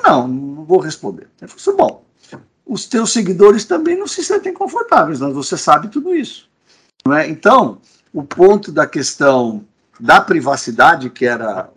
Não, 0.03 0.27
não 0.27 0.63
vou 0.63 0.79
responder. 0.79 1.27
Eu 1.41 1.47
falei, 1.47 1.77
bom, 1.77 2.05
os 2.65 2.85
teus 2.85 3.11
seguidores 3.11 3.65
também 3.65 3.97
não 3.97 4.07
se 4.07 4.23
sentem 4.23 4.53
confortáveis, 4.53 5.19
mas 5.19 5.33
você 5.33 5.57
sabe 5.57 5.89
tudo 5.89 6.15
isso. 6.15 6.49
Não 7.05 7.13
é? 7.13 7.27
Então, 7.27 7.79
o 8.13 8.23
ponto 8.23 8.71
da 8.71 8.87
questão 8.87 9.65
da 9.99 10.21
privacidade, 10.21 11.09
que 11.09 11.25
era 11.25 11.69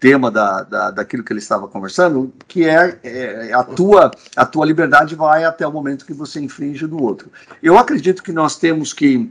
tema 0.00 0.30
da, 0.30 0.62
da, 0.62 0.90
daquilo 0.92 1.24
que 1.24 1.32
ele 1.32 1.40
estava 1.40 1.66
conversando, 1.66 2.32
que 2.46 2.64
é, 2.64 2.98
é, 3.02 3.52
a, 3.52 3.64
tua, 3.64 4.10
a 4.36 4.46
tua 4.46 4.64
liberdade 4.64 5.16
vai 5.16 5.44
até 5.44 5.66
o 5.66 5.72
momento 5.72 6.06
que 6.06 6.12
você 6.12 6.40
infringe 6.40 6.86
do 6.86 7.02
outro. 7.02 7.30
Eu 7.60 7.76
acredito 7.76 8.22
que 8.22 8.30
nós 8.30 8.56
temos 8.56 8.92
que, 8.92 9.28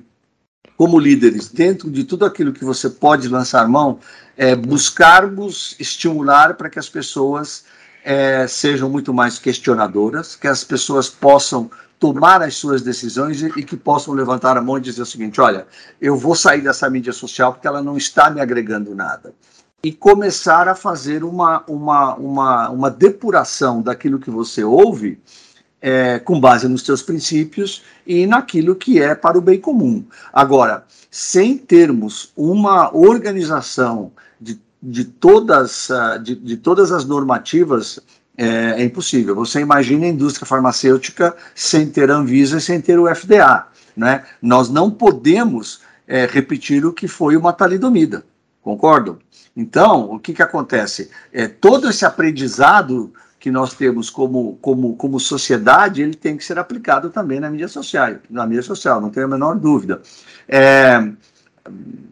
como 0.76 1.00
líderes, 1.00 1.48
dentro 1.48 1.90
de 1.90 2.04
tudo 2.04 2.26
aquilo 2.26 2.52
que 2.52 2.66
você 2.66 2.90
pode 2.90 3.30
lançar 3.30 3.68
mão, 3.68 4.00
é, 4.36 4.56
buscarmos 4.56 5.76
estimular 5.80 6.56
para 6.56 6.70
que 6.70 6.78
as 6.78 6.90
pessoas 6.90 7.64
é, 8.04 8.46
sejam 8.46 8.90
muito 8.90 9.14
mais 9.14 9.40
questionadoras, 9.40 10.36
que 10.36 10.48
as 10.48 10.66
pessoas 10.66 11.10
possam 11.10 11.72
tomar 11.98 12.42
as 12.42 12.56
suas 12.56 12.82
decisões 12.82 13.42
e, 13.42 13.64
que 13.64 13.78
possam 13.78 14.14
levantar 14.14 14.58
a 14.58 14.62
mão 14.62 14.78
e 14.78 14.82
dizer 14.82 15.02
o 15.02 15.06
seguinte: 15.06 15.40
olha, 15.42 15.66
eu 16.00 16.16
vou 16.16 16.36
sair 16.36 16.62
dessa 16.62 16.90
mídia 16.90 17.14
social 17.14 17.54
porque 17.54 17.68
ela 17.68 17.82
não 17.82 17.98
está 17.98 18.30
me 18.30 18.40
agregando 18.40 18.94
nada 18.94 19.34
e 19.84 19.92
começar 19.92 20.68
a 20.68 20.76
fazer 20.76 21.24
uma, 21.24 21.64
uma, 21.68 22.16
uma, 22.16 22.70
uma 22.70 22.90
depuração 22.90 23.82
daquilo 23.82 24.20
que 24.20 24.30
você 24.30 24.64
ouve 24.64 25.20
é, 25.80 26.18
com 26.20 26.40
base 26.40 26.68
nos 26.68 26.82
seus 26.82 27.02
princípios 27.02 27.84
e 28.06 28.26
naquilo 28.26 28.76
que 28.76 29.00
é 29.02 29.14
para 29.14 29.38
o 29.38 29.42
bem 29.42 29.60
comum. 29.60 30.04
Agora, 30.34 30.84
sem 31.12 31.58
termos 31.58 32.32
uma 32.36 32.96
organização 32.96 34.12
de, 34.42 34.60
de, 34.82 35.06
todas, 35.06 35.92
ah, 35.92 36.18
de, 36.18 36.36
de 36.36 36.58
todas 36.58 36.92
as 36.92 37.06
normativas, 37.06 38.00
é, 38.36 38.82
é, 38.82 38.84
impossível. 38.84 39.34
Você 39.36 39.62
imagina 39.62 40.06
a 40.06 40.10
indústria 40.10 40.46
farmacêutica 40.46 41.36
sem 41.56 41.90
ter 41.90 42.12
Anvisa 42.12 42.58
e 42.58 42.62
sem 42.62 42.80
ter 42.80 43.00
o 43.00 43.14
FDA. 43.14 43.68
Né? 43.96 44.24
Nós 44.42 44.70
não 44.70 44.92
podemos 44.92 45.82
é, 46.08 46.26
repetir 46.26 46.86
o 46.86 46.94
que 46.94 47.08
foi 47.08 47.36
uma 47.36 47.52
talidomida, 47.52 48.24
concordam? 48.68 49.18
Então, 49.56 50.12
o 50.12 50.20
que, 50.20 50.34
que 50.34 50.44
acontece? 50.44 51.10
É, 51.32 51.48
todo 51.48 51.90
esse 51.90 52.06
aprendizado 52.06 53.14
que 53.40 53.50
nós 53.50 53.74
temos 53.74 54.10
como, 54.10 54.58
como, 54.62 54.94
como 54.98 55.22
sociedade, 55.22 56.02
ele 56.02 56.16
tem 56.16 56.36
que 56.36 56.44
ser 56.44 56.60
aplicado 56.60 57.10
também 57.10 57.40
na 57.40 57.50
mídia 57.50 57.70
social, 57.70 58.16
na 58.30 58.46
mídia 58.46 58.64
social, 58.64 59.00
não 59.00 59.10
tenho 59.10 59.26
a 59.26 59.30
menor 59.30 59.56
dúvida. 59.56 60.02
É, 60.50 61.02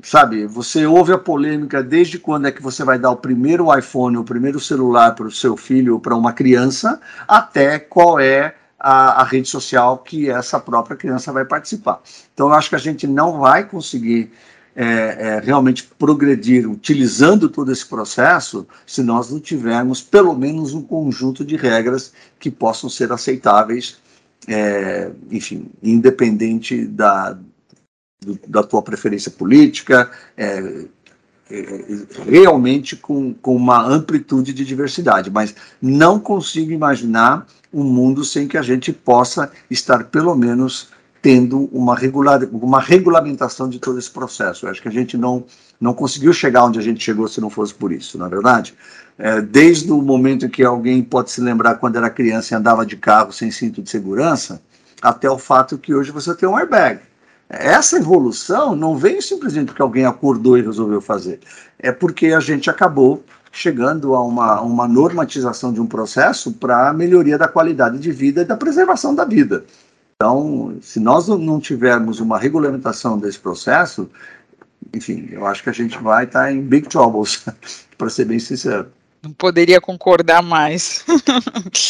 sabe, 0.02 0.46
você 0.46 0.86
ouve 0.86 1.12
a 1.12 1.18
polêmica 1.18 1.84
desde 1.84 2.18
quando 2.18 2.48
é 2.48 2.52
que 2.54 2.62
você 2.62 2.86
vai 2.86 2.98
dar 2.98 3.12
o 3.12 3.18
primeiro 3.18 3.78
iPhone, 3.78 4.16
o 4.16 4.24
primeiro 4.24 4.60
celular 4.60 5.14
para 5.14 5.28
o 5.28 5.32
seu 5.32 5.58
filho 5.58 5.96
ou 5.96 6.00
para 6.00 6.16
uma 6.16 6.32
criança, 6.32 7.02
até 7.28 7.80
qual 7.80 8.18
é 8.18 8.56
a, 8.80 9.22
a, 9.22 9.24
rede 9.26 9.50
social 9.50 9.98
que 9.98 10.30
essa 10.30 10.58
própria 10.58 10.96
criança 10.96 11.34
vai 11.34 11.44
participar. 11.44 12.00
Então, 12.34 12.48
eu 12.48 12.54
acho 12.54 12.70
que 12.70 12.76
a 12.76 12.86
gente 12.88 13.06
não 13.08 13.40
vai 13.40 13.66
conseguir 13.66 14.32
é, 14.76 14.84
é, 14.86 15.40
realmente 15.40 15.90
progredir 15.98 16.70
utilizando 16.70 17.48
todo 17.48 17.72
esse 17.72 17.86
processo 17.86 18.68
se 18.86 19.02
nós 19.02 19.32
não 19.32 19.40
tivermos 19.40 20.02
pelo 20.02 20.36
menos 20.36 20.74
um 20.74 20.82
conjunto 20.82 21.46
de 21.46 21.56
regras 21.56 22.12
que 22.38 22.52
possam 22.52 22.90
ser 22.90 23.12
aceitáveis, 23.12 23.98
é, 24.48 25.12
enfim, 25.32 25.68
independente 25.82 26.86
da, 26.86 27.38
do, 28.22 28.40
da 28.48 28.64
tua 28.64 28.82
preferência 28.82 29.32
política, 29.32 30.12
é, 30.36 30.86
é, 31.50 31.86
realmente 32.28 32.96
com, 32.96 33.34
com 33.34 33.56
uma 33.56 33.86
amplitude 33.86 34.52
de 34.52 34.66
diversidade, 34.66 35.30
mas 35.30 35.56
não 35.82 36.20
consigo 36.20 36.72
imaginar 36.72 37.48
um 37.72 37.84
mundo 37.84 38.26
sem 38.26 38.48
que 38.48 38.58
a 38.58 38.62
gente 38.62 38.92
possa 38.92 39.52
estar 39.70 40.06
pelo 40.06 40.36
menos 40.36 40.90
tendo 41.26 41.68
uma, 41.74 41.96
regular, 41.96 42.40
uma 42.52 42.80
regulamentação 42.80 43.68
de 43.68 43.80
todo 43.80 43.98
esse 43.98 44.12
processo. 44.12 44.64
Eu 44.64 44.70
acho 44.70 44.80
que 44.80 44.88
a 44.88 44.92
gente 44.92 45.18
não, 45.18 45.44
não 45.82 45.92
conseguiu 45.92 46.32
chegar 46.32 46.66
onde 46.66 46.78
a 46.78 46.84
gente 46.84 47.04
chegou 47.04 47.28
se 47.28 47.42
não 47.42 47.50
fosse 47.50 47.74
por 47.74 47.92
isso, 47.92 48.16
na 48.16 48.28
é 48.28 48.30
verdade. 48.30 48.76
É, 49.18 49.42
desde 49.42 49.92
o 49.92 50.04
momento 50.04 50.48
que 50.48 50.64
alguém 50.64 51.02
pode 51.02 51.32
se 51.32 51.42
lembrar 51.42 51.78
quando 51.78 51.96
era 51.96 52.12
criança 52.12 52.54
e 52.54 52.56
andava 52.56 52.86
de 52.86 52.96
carro 52.96 53.34
sem 53.34 53.50
cinto 53.50 53.82
de 53.82 53.90
segurança, 53.90 54.62
até 55.02 55.28
o 55.28 55.40
fato 55.40 55.80
que 55.80 55.96
hoje 55.96 56.12
você 56.12 56.36
tem 56.36 56.48
um 56.48 56.56
airbag. 56.56 57.00
Essa 57.50 57.98
evolução 57.98 58.76
não 58.76 58.96
veio 58.96 59.20
simplesmente 59.20 59.70
porque 59.70 59.82
alguém 59.82 60.06
acordou 60.06 60.60
e 60.60 60.62
resolveu 60.62 61.02
fazer. 61.02 61.40
É 61.80 61.92
porque 61.92 62.34
a 62.34 62.40
gente 62.40 62.70
acabou 62.70 63.24
chegando 63.52 64.14
a 64.14 64.22
uma, 64.22 64.62
uma 64.62 64.88
normatização 64.88 65.74
de 65.74 65.82
um 65.82 65.88
processo 65.88 66.52
para 66.52 66.90
a 66.90 66.94
melhoria 66.94 67.36
da 67.36 67.48
qualidade 67.48 67.98
de 67.98 68.12
vida 68.12 68.44
e 68.44 68.46
da 68.46 68.56
preservação 68.56 69.16
da 69.16 69.26
vida. 69.26 69.66
Então, 70.16 70.78
se 70.82 70.98
nós 70.98 71.28
não 71.28 71.60
tivermos 71.60 72.22
uma 72.22 72.40
regulamentação 72.40 73.20
desse 73.20 73.38
processo, 73.38 74.10
enfim, 74.94 75.28
eu 75.30 75.46
acho 75.46 75.62
que 75.62 75.70
a 75.70 75.74
gente 75.74 75.98
vai 75.98 76.24
estar 76.24 76.44
tá 76.44 76.52
em 76.54 76.62
big 76.62 76.88
troubles, 76.88 77.44
para 77.98 78.10
ser 78.10 78.24
bem 78.24 78.40
sincero. 78.40 78.90
Não 79.22 79.34
poderia 79.34 79.82
concordar 79.82 80.42
mais. 80.42 81.04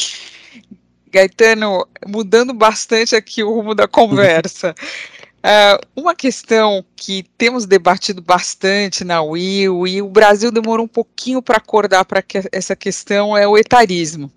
Gaetano, 1.12 1.88
mudando 2.08 2.52
bastante 2.52 3.16
aqui 3.16 3.44
o 3.44 3.54
rumo 3.54 3.76
da 3.76 3.88
conversa. 3.88 4.74
Uh, 5.38 5.86
uma 6.02 6.16
questão 6.16 6.84
que 6.96 7.24
temos 7.38 7.68
debatido 7.68 8.24
bastante 8.24 9.04
na 9.04 9.22
UIL 9.22 9.86
e 9.86 10.02
o 10.02 10.10
Brasil 10.10 10.52
demorou 10.52 10.86
um 10.86 10.90
pouquinho 10.90 11.44
para 11.44 11.58
acordar 11.58 12.04
para 12.06 12.24
que 12.24 12.42
essa 12.52 12.76
questão 12.76 13.38
é 13.38 13.48
o 13.48 13.56
etarismo. 13.56 14.32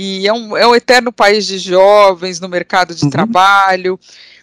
E 0.00 0.28
é 0.28 0.32
um, 0.32 0.56
é 0.56 0.64
um 0.64 0.76
eterno 0.76 1.12
país 1.12 1.44
de 1.44 1.58
jovens 1.58 2.38
no 2.38 2.48
mercado 2.48 2.94
de 2.94 3.02
uhum. 3.02 3.10
trabalho 3.10 3.98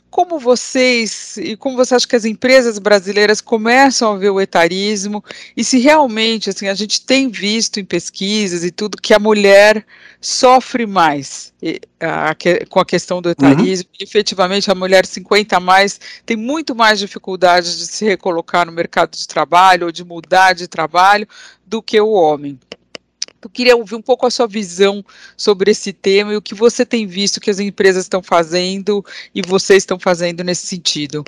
como 0.10 0.40
vocês 0.40 1.36
e 1.36 1.58
como 1.58 1.76
você 1.76 1.94
acha 1.94 2.08
que 2.08 2.16
as 2.16 2.24
empresas 2.24 2.80
brasileiras 2.80 3.42
começam 3.42 4.14
a 4.14 4.18
ver 4.18 4.30
o 4.30 4.40
etarismo 4.40 5.22
e 5.56 5.62
se 5.62 5.78
realmente 5.78 6.50
assim 6.50 6.70
a 6.70 6.74
gente 6.74 7.06
tem 7.06 7.30
visto 7.30 7.82
em 7.82 7.86
pesquisas 7.86 8.64
e 8.64 8.72
tudo 8.72 9.02
que 9.02 9.14
a 9.14 9.20
mulher 9.20 9.86
sofre 10.22 10.86
mais 10.86 11.54
e, 11.62 11.82
a, 12.00 12.32
a, 12.32 12.36
com 12.70 12.80
a 12.80 12.86
questão 12.86 13.22
do 13.22 13.30
etarismo 13.30 13.90
uhum. 13.90 14.06
efetivamente 14.06 14.72
a 14.72 14.76
mulher 14.76 15.06
50 15.06 15.58
a 15.58 15.60
mais 15.60 16.00
tem 16.26 16.38
muito 16.38 16.74
mais 16.74 17.00
dificuldade 17.00 17.78
de 17.78 17.86
se 17.86 18.06
recolocar 18.06 18.66
no 18.66 18.72
mercado 18.72 19.18
de 19.18 19.28
trabalho 19.28 19.88
ou 19.88 19.92
de 19.92 20.06
mudar 20.06 20.54
de 20.54 20.68
trabalho 20.68 21.28
do 21.66 21.82
que 21.82 22.00
o 22.00 22.12
homem 22.12 22.58
eu 23.46 23.50
queria 23.50 23.76
ouvir 23.76 23.96
um 23.96 24.02
pouco 24.02 24.26
a 24.26 24.32
sua 24.32 24.48
visão 24.48 25.06
sobre 25.38 25.70
esse 25.70 25.94
tema 25.94 26.34
e 26.34 26.38
o 26.38 26.42
que 26.42 26.56
você 26.56 26.84
tem 26.84 27.06
visto 27.06 27.40
que 27.40 27.52
as 27.52 27.60
empresas 27.60 28.06
estão 28.06 28.22
fazendo 28.24 29.06
e 29.34 29.42
vocês 29.42 29.84
estão 29.84 30.00
fazendo 30.00 30.44
nesse 30.44 30.66
sentido. 30.66 31.24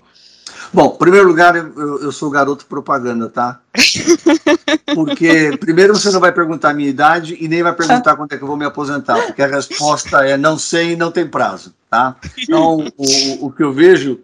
Bom, 0.74 0.93
em 0.95 0.97
primeiro 0.97 1.28
lugar, 1.28 1.55
eu, 1.55 2.01
eu 2.01 2.11
sou 2.11 2.30
garoto 2.30 2.65
propaganda, 2.65 3.30
tá? 3.30 3.59
Porque, 4.95 5.55
primeiro, 5.59 5.93
você 5.93 6.09
não 6.09 6.20
vai 6.20 6.32
perguntar 6.32 6.72
a 6.72 6.74
minha 6.74 6.89
idade 6.89 7.38
e 7.39 7.47
nem 7.47 7.61
vai 7.61 7.74
perguntar 7.74 8.15
quando 8.15 8.34
é 8.34 8.38
que 8.38 8.43
eu 8.43 8.47
vou 8.47 8.57
me 8.57 8.65
aposentar, 8.65 9.22
porque 9.28 9.41
a 9.41 9.47
resposta 9.47 10.26
é 10.26 10.38
não 10.38 10.57
sei 10.57 10.93
e 10.93 10.95
não 10.95 11.11
tem 11.11 11.28
prazo, 11.28 11.74
tá? 11.89 12.15
Então, 12.38 12.88
o, 12.97 13.45
o 13.45 13.51
que 13.51 13.61
eu 13.61 13.72
vejo, 13.72 14.20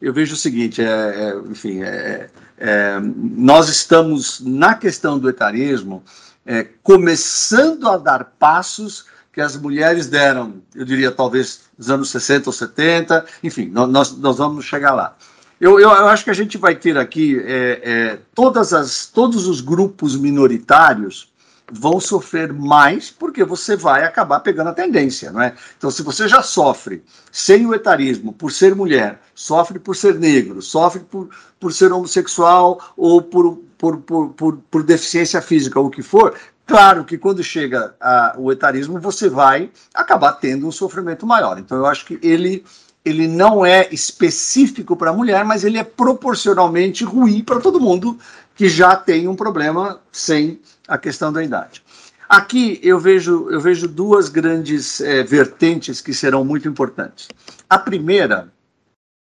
eu 0.00 0.12
vejo 0.12 0.34
o 0.34 0.36
seguinte, 0.36 0.82
é, 0.82 0.84
é 0.84 1.36
enfim, 1.50 1.82
é, 1.82 2.28
é, 2.58 2.98
nós 3.00 3.68
estamos 3.68 4.40
na 4.40 4.74
questão 4.74 5.18
do 5.18 5.28
etarismo, 5.28 6.02
é, 6.46 6.66
começando 6.82 7.88
a 7.88 7.96
dar 7.96 8.24
passos 8.38 9.06
que 9.32 9.40
as 9.40 9.56
mulheres 9.56 10.06
deram, 10.06 10.62
eu 10.74 10.84
diria 10.84 11.10
talvez 11.10 11.62
nos 11.76 11.90
anos 11.90 12.10
60 12.10 12.48
ou 12.48 12.52
70, 12.52 13.26
enfim, 13.42 13.66
nós, 13.66 14.16
nós 14.16 14.38
vamos 14.38 14.64
chegar 14.64 14.94
lá. 14.94 15.14
Eu, 15.60 15.80
eu, 15.80 15.90
eu 15.90 16.08
acho 16.08 16.24
que 16.24 16.30
a 16.30 16.34
gente 16.34 16.56
vai 16.56 16.74
ter 16.74 16.96
aqui 16.96 17.38
é, 17.44 17.80
é, 17.82 18.18
todas 18.34 18.72
as, 18.72 19.06
todos 19.06 19.46
os 19.46 19.60
grupos 19.60 20.16
minoritários 20.16 21.32
vão 21.70 21.98
sofrer 21.98 22.52
mais 22.52 23.10
porque 23.10 23.42
você 23.42 23.76
vai 23.76 24.04
acabar 24.04 24.40
pegando 24.40 24.70
a 24.70 24.74
tendência, 24.74 25.32
não 25.32 25.40
é? 25.40 25.54
Então, 25.76 25.90
se 25.90 26.02
você 26.02 26.28
já 26.28 26.42
sofre 26.42 27.02
sem 27.32 27.66
o 27.66 27.74
etarismo 27.74 28.32
por 28.32 28.52
ser 28.52 28.74
mulher, 28.74 29.20
sofre 29.34 29.78
por 29.78 29.96
ser 29.96 30.14
negro, 30.14 30.62
sofre 30.62 31.00
por, 31.00 31.28
por 31.58 31.72
ser 31.72 31.92
homossexual 31.92 32.94
ou 32.96 33.20
por, 33.20 33.58
por, 33.78 33.98
por, 33.98 34.30
por, 34.30 34.56
por 34.70 34.82
deficiência 34.82 35.40
física 35.40 35.78
ou 35.78 35.86
o 35.86 35.90
que 35.90 36.02
for, 36.02 36.34
claro 36.66 37.04
que 37.04 37.18
quando 37.18 37.42
chega 37.42 37.94
a, 38.00 38.34
o 38.38 38.50
etarismo, 38.52 39.00
você 39.00 39.28
vai 39.28 39.70
acabar 39.94 40.32
tendo 40.32 40.66
um 40.66 40.72
sofrimento 40.72 41.26
maior. 41.26 41.58
Então, 41.58 41.78
eu 41.78 41.86
acho 41.86 42.04
que 42.06 42.18
ele, 42.22 42.64
ele 43.04 43.28
não 43.28 43.64
é 43.64 43.88
específico 43.92 44.96
para 44.96 45.10
a 45.10 45.14
mulher, 45.14 45.44
mas 45.44 45.64
ele 45.64 45.78
é 45.78 45.84
proporcionalmente 45.84 47.04
ruim 47.04 47.42
para 47.42 47.60
todo 47.60 47.80
mundo 47.80 48.18
que 48.54 48.68
já 48.68 48.96
tem 48.96 49.28
um 49.28 49.36
problema 49.36 50.00
sem 50.10 50.60
a 50.88 50.96
questão 50.96 51.32
da 51.32 51.44
idade. 51.44 51.82
Aqui 52.28 52.80
eu 52.82 52.98
vejo, 52.98 53.48
eu 53.50 53.60
vejo 53.60 53.86
duas 53.86 54.28
grandes 54.28 55.00
é, 55.00 55.22
vertentes 55.22 56.00
que 56.00 56.12
serão 56.12 56.44
muito 56.44 56.66
importantes. 56.66 57.28
A 57.70 57.78
primeira 57.78 58.52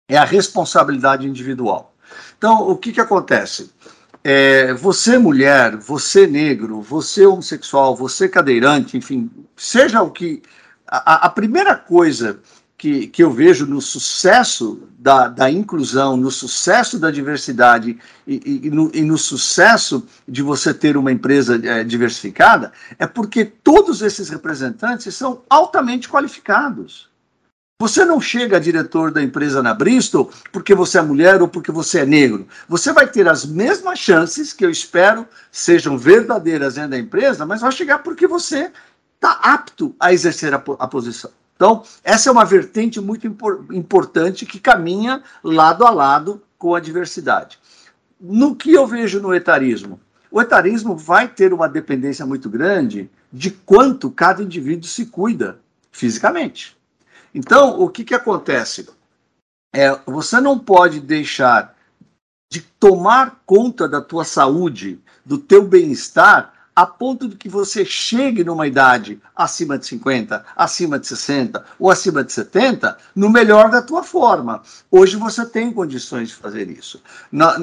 é 0.08 0.16
a 0.16 0.24
responsabilidade 0.24 1.26
individual. 1.26 1.94
Então, 2.38 2.68
o 2.68 2.76
que, 2.76 2.92
que 2.92 3.00
acontece? 3.00 3.70
É, 4.26 4.72
você 4.72 5.18
mulher, 5.18 5.76
você 5.76 6.26
negro, 6.26 6.80
você 6.80 7.26
homossexual, 7.26 7.94
você 7.94 8.26
cadeirante, 8.26 8.96
enfim, 8.96 9.30
seja 9.54 10.00
o 10.00 10.10
que. 10.10 10.42
A, 10.86 11.26
a 11.26 11.28
primeira 11.28 11.76
coisa 11.76 12.40
que, 12.78 13.06
que 13.06 13.22
eu 13.22 13.30
vejo 13.30 13.66
no 13.66 13.82
sucesso 13.82 14.82
da, 14.98 15.28
da 15.28 15.50
inclusão, 15.50 16.16
no 16.16 16.30
sucesso 16.30 16.98
da 16.98 17.10
diversidade 17.10 17.98
e, 18.26 18.34
e, 18.34 18.66
e, 18.66 18.70
no, 18.70 18.90
e 18.94 19.02
no, 19.02 19.18
sucesso 19.18 20.06
de 20.26 20.42
você 20.42 20.72
ter 20.72 20.96
uma 20.96 21.12
empresa 21.12 21.60
é, 21.62 21.84
diversificada, 21.84 22.72
é 22.98 23.06
porque 23.06 23.44
todos 23.44 24.00
esses 24.00 24.30
representantes 24.30 25.14
são 25.14 25.42
altamente 25.50 26.08
qualificados. 26.08 27.10
Você 27.84 28.02
não 28.02 28.18
chega 28.18 28.56
a 28.56 28.60
diretor 28.60 29.10
da 29.10 29.22
empresa 29.22 29.62
na 29.62 29.74
Bristol 29.74 30.30
porque 30.50 30.74
você 30.74 30.96
é 30.96 31.02
mulher 31.02 31.42
ou 31.42 31.48
porque 31.48 31.70
você 31.70 31.98
é 31.98 32.06
negro. 32.06 32.48
Você 32.66 32.94
vai 32.94 33.06
ter 33.06 33.28
as 33.28 33.44
mesmas 33.44 33.98
chances, 33.98 34.54
que 34.54 34.64
eu 34.64 34.70
espero 34.70 35.28
sejam 35.52 35.98
verdadeiras 35.98 36.76
dentro 36.76 36.92
da 36.92 36.98
empresa, 36.98 37.44
mas 37.44 37.60
vai 37.60 37.70
chegar 37.70 37.98
porque 37.98 38.26
você 38.26 38.72
está 39.16 39.32
apto 39.32 39.94
a 40.00 40.14
exercer 40.14 40.54
a, 40.54 40.62
a, 40.78 40.88
posição. 40.88 41.30
Então, 41.56 41.82
essa 42.02 42.30
é 42.30 42.32
uma 42.32 42.46
vertente 42.46 43.02
muito 43.02 43.26
impor, 43.26 43.66
importante 43.70 44.46
que 44.46 44.58
caminha 44.58 45.22
lado 45.42 45.84
a 45.84 45.90
lado 45.90 46.40
com 46.56 46.74
a 46.74 46.80
diversidade. 46.80 47.58
No 48.18 48.56
que 48.56 48.72
eu 48.72 48.86
vejo 48.86 49.20
no 49.20 49.34
etarismo? 49.34 50.00
O 50.30 50.40
etarismo 50.40 50.96
vai 50.96 51.28
ter 51.28 51.52
uma 51.52 51.68
dependência 51.68 52.24
muito 52.24 52.48
grande 52.48 53.10
de 53.30 53.50
quanto 53.50 54.10
cada 54.10 54.42
indivíduo 54.42 54.88
se 54.88 55.04
cuida 55.04 55.58
fisicamente. 55.92 56.74
Então, 57.34 57.80
o 57.80 57.88
que, 57.88 58.04
que 58.04 58.14
acontece? 58.14 58.88
É, 59.74 59.90
você 60.06 60.40
não 60.40 60.56
pode 60.56 61.00
deixar 61.00 61.74
de 62.50 62.60
tomar 62.60 63.42
conta 63.44 63.88
da 63.88 64.00
tua 64.00 64.24
saúde, 64.24 65.00
do 65.24 65.36
teu 65.36 65.66
bem-estar, 65.66 66.54
a 66.76 66.86
ponto 66.86 67.28
de 67.28 67.36
que 67.36 67.48
você 67.48 67.84
chegue 67.84 68.42
numa 68.42 68.66
idade 68.66 69.20
acima 69.34 69.78
de 69.78 69.86
50, 69.86 70.44
acima 70.56 70.98
de 70.98 71.06
60 71.06 71.64
ou 71.78 71.90
acima 71.90 72.24
de 72.24 72.32
70, 72.32 72.96
no 73.14 73.30
melhor 73.30 73.70
da 73.70 73.80
tua 73.80 74.02
forma. 74.02 74.62
Hoje 74.90 75.16
você 75.16 75.46
tem 75.46 75.72
condições 75.72 76.28
de 76.28 76.34
fazer 76.34 76.68
isso. 76.68 77.00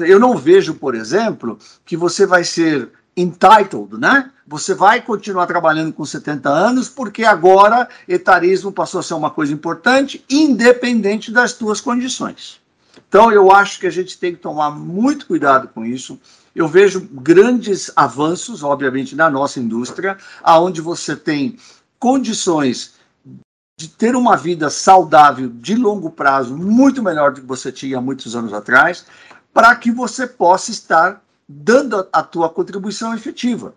Eu 0.06 0.18
não 0.18 0.36
vejo, 0.36 0.74
por 0.74 0.94
exemplo, 0.94 1.58
que 1.84 1.96
você 1.96 2.24
vai 2.24 2.44
ser 2.44 2.90
entitled, 3.16 3.98
né? 3.98 4.30
Você 4.46 4.74
vai 4.74 5.00
continuar 5.00 5.46
trabalhando 5.46 5.92
com 5.92 6.04
70 6.04 6.48
anos 6.48 6.88
porque 6.88 7.24
agora 7.24 7.88
etarismo 8.08 8.72
passou 8.72 9.00
a 9.00 9.02
ser 9.02 9.14
uma 9.14 9.30
coisa 9.30 9.52
importante, 9.52 10.24
independente 10.28 11.30
das 11.30 11.52
tuas 11.52 11.80
condições. 11.80 12.60
Então 13.08 13.30
eu 13.30 13.52
acho 13.52 13.78
que 13.78 13.86
a 13.86 13.90
gente 13.90 14.18
tem 14.18 14.34
que 14.34 14.40
tomar 14.40 14.70
muito 14.70 15.26
cuidado 15.26 15.68
com 15.68 15.84
isso. 15.84 16.18
Eu 16.54 16.68
vejo 16.68 17.00
grandes 17.12 17.90
avanços, 17.96 18.62
obviamente, 18.62 19.14
na 19.14 19.30
nossa 19.30 19.60
indústria, 19.60 20.16
aonde 20.42 20.80
você 20.80 21.16
tem 21.16 21.56
condições 21.98 22.94
de 23.78 23.88
ter 23.88 24.14
uma 24.14 24.36
vida 24.36 24.68
saudável 24.68 25.48
de 25.48 25.74
longo 25.74 26.10
prazo 26.10 26.56
muito 26.56 27.02
melhor 27.02 27.32
do 27.32 27.40
que 27.40 27.46
você 27.46 27.72
tinha 27.72 28.00
muitos 28.00 28.36
anos 28.36 28.52
atrás, 28.52 29.06
para 29.52 29.74
que 29.76 29.90
você 29.90 30.26
possa 30.26 30.70
estar 30.70 31.22
dando 31.48 32.06
a, 32.12 32.22
tua 32.22 32.48
contribuição 32.48 33.14
efetiva. 33.14 33.74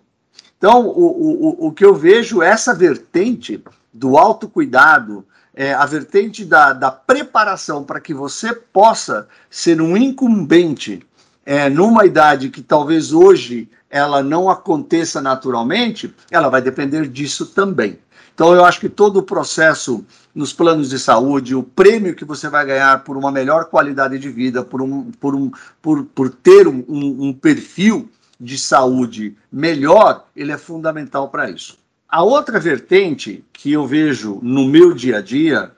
Então, 0.57 0.87
o, 0.87 1.65
o, 1.65 1.67
o 1.67 1.71
que 1.71 1.83
eu 1.83 1.93
vejo, 1.93 2.41
essa 2.41 2.73
vertente 2.73 3.63
do 3.93 4.17
autocuidado, 4.17 5.25
é, 5.53 5.73
a 5.73 5.85
vertente 5.85 6.43
da, 6.43 6.73
da 6.73 6.91
preparação 6.91 7.83
para 7.83 7.99
que 7.99 8.13
você 8.13 8.53
possa 8.53 9.27
ser 9.49 9.81
um 9.81 9.95
incumbente 9.95 11.05
é, 11.45 11.69
numa 11.69 12.05
idade 12.05 12.49
que 12.49 12.61
talvez 12.61 13.13
hoje 13.13 13.69
ela 13.89 14.21
não 14.21 14.49
aconteça 14.49 15.21
naturalmente, 15.21 16.13
ela 16.29 16.49
vai 16.49 16.61
depender 16.61 17.07
disso 17.07 17.45
também. 17.45 17.99
Então, 18.33 18.53
eu 18.53 18.65
acho 18.65 18.81
que 18.81 18.89
todo 18.89 19.17
o 19.17 19.23
processo 19.23 20.05
nos 20.35 20.51
planos 20.51 20.89
de 20.89 20.99
saúde, 20.99 21.55
o 21.55 21.63
prêmio 21.63 22.13
que 22.13 22.25
você 22.25 22.49
vai 22.49 22.65
ganhar 22.65 23.05
por 23.05 23.15
uma 23.15 23.31
melhor 23.31 23.65
qualidade 23.65 24.19
de 24.19 24.29
vida, 24.29 24.61
por, 24.61 24.81
um, 24.81 25.09
por, 25.11 25.33
um, 25.33 25.49
por, 25.81 26.03
por 26.03 26.29
ter 26.29 26.67
um, 26.67 26.83
um 26.89 27.33
perfil 27.33 28.09
de 28.37 28.57
saúde 28.57 29.35
melhor, 29.49 30.27
ele 30.35 30.51
é 30.51 30.57
fundamental 30.57 31.29
para 31.29 31.49
isso. 31.49 31.77
A 32.09 32.21
outra 32.21 32.59
vertente 32.59 33.45
que 33.53 33.71
eu 33.71 33.87
vejo 33.87 34.39
no 34.43 34.67
meu 34.67 34.93
dia 34.93 35.17
a 35.17 35.21
dia 35.21 35.71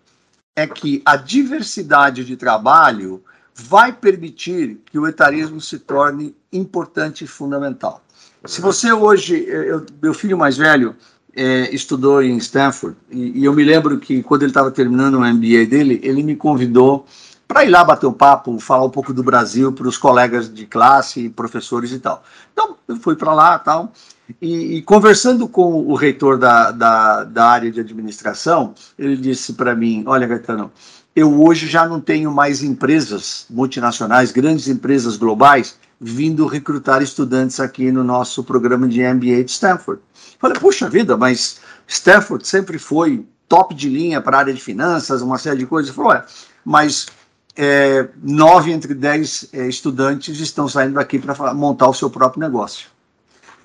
é 0.56 0.66
que 0.66 1.04
a 1.06 1.16
diversidade 1.16 2.26
de 2.26 2.36
trabalho 2.36 3.24
vai 3.54 3.94
permitir 3.94 4.80
que 4.86 4.98
o 4.98 5.08
etarismo 5.08 5.62
se 5.62 5.80
torne 5.80 6.36
importante 6.52 7.24
e 7.24 7.28
fundamental. 7.28 8.04
Se 8.46 8.62
você 8.62 8.92
hoje, 8.92 9.46
eu, 9.48 9.86
meu 10.02 10.14
filho 10.14 10.38
mais 10.38 10.58
velho 10.58 10.96
é, 11.38 11.74
estudou 11.74 12.24
em 12.24 12.36
Stanford, 12.38 12.98
e, 13.12 13.42
e, 13.42 13.46
eu 13.46 13.54
me 13.54 13.64
lembro 13.64 14.00
que 14.00 14.24
quando 14.24 14.42
ele 14.42 14.50
estava 14.50 14.72
terminando 14.72 15.16
o 15.16 15.20
MBA 15.20 15.68
dele, 15.70 16.00
ele 16.04 16.24
me 16.24 16.36
convidou 16.36 17.06
para 17.48 17.64
ir 17.64 17.70
lá 17.70 17.84
bater 17.84 18.08
um 18.08 18.14
papo, 18.14 18.60
falar 18.60 18.86
um 18.86 18.90
pouco 18.90 19.14
do 19.14 19.24
Brasil 19.24 19.72
para 19.72 19.88
os 19.88 19.98
colegas 19.98 20.52
de 20.52 20.66
classe, 20.66 21.30
professores 21.30 21.92
e 21.92 22.00
tal. 22.00 22.24
Então, 22.52 22.76
eu 22.88 22.98
fui 22.98 23.16
para 23.16 23.34
lá 23.34 23.58
tal, 23.60 23.94
e, 24.42 24.78
e, 24.78 24.82
conversando 24.82 25.48
com 25.48 25.86
o 25.86 25.94
reitor 25.94 26.38
da, 26.38 26.72
da, 26.72 27.24
da 27.24 27.46
área 27.46 27.72
de 27.72 27.80
administração, 27.80 28.74
ele 28.98 29.16
disse 29.16 29.54
para 29.54 29.76
mim, 29.76 30.04
olha, 30.08 30.28
Gaetano, 30.28 30.72
eu 31.16 31.42
hoje 31.42 31.68
já 31.68 31.88
não 31.88 32.02
tenho 32.02 32.32
mais 32.32 32.62
empresas 32.62 33.46
multinacionais, 33.50 34.32
grandes 34.32 34.68
empresas 34.68 35.18
globais, 35.18 35.78
vindo 36.00 36.46
recrutar 36.46 37.02
estudantes 37.02 37.60
aqui 37.60 37.92
no 37.92 38.04
nosso 38.04 38.44
programa 38.44 38.88
de 38.88 39.02
MBA 39.02 39.44
de 39.44 39.52
Stanford. 39.52 40.02
Falei, 40.40 40.60
puxa 40.60 40.90
vida, 40.90 41.18
mas 41.18 41.60
Stanford 41.88 42.48
sempre 42.48 42.78
foi 42.78 43.26
top 43.48 43.74
de 43.74 43.90
linha 43.90 44.22
para 44.22 44.38
a 44.38 44.40
área 44.42 44.54
de 44.54 44.62
finanças, 44.62 45.22
uma 45.22 45.38
série 45.38 45.60
de 45.60 45.66
coisas. 45.66 45.90
Ele 45.90 45.96
falou, 45.96 46.14
é, 46.14 46.26
mas 46.64 47.08
é, 47.56 48.08
nove 48.22 48.72
entre 48.72 48.94
dez 48.94 49.50
é, 49.52 49.68
estudantes 49.68 50.40
estão 50.40 50.68
saindo 50.68 50.94
daqui 50.94 51.18
para 51.18 51.54
montar 51.54 51.90
o 51.90 51.94
seu 51.94 52.10
próprio 52.10 52.42
negócio. 52.42 52.90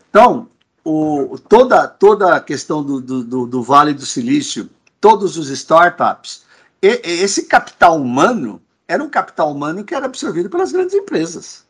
Então, 0.08 0.48
o, 0.84 1.38
toda, 1.48 1.86
toda 1.86 2.34
a 2.34 2.40
questão 2.40 2.82
do, 2.82 3.00
do, 3.00 3.46
do, 3.46 3.62
Vale 3.62 3.92
do 3.92 4.06
Silício, 4.06 4.68
todos 5.00 5.36
os 5.36 5.48
startups, 5.50 6.44
e, 6.80 7.00
esse 7.04 7.44
capital 7.44 7.96
humano 7.96 8.60
era 8.88 9.02
um 9.02 9.08
capital 9.08 9.52
humano 9.52 9.84
que 9.84 9.94
era 9.94 10.06
absorvido 10.06 10.50
pelas 10.50 10.72
grandes 10.72 10.94
empresas, 10.94 11.64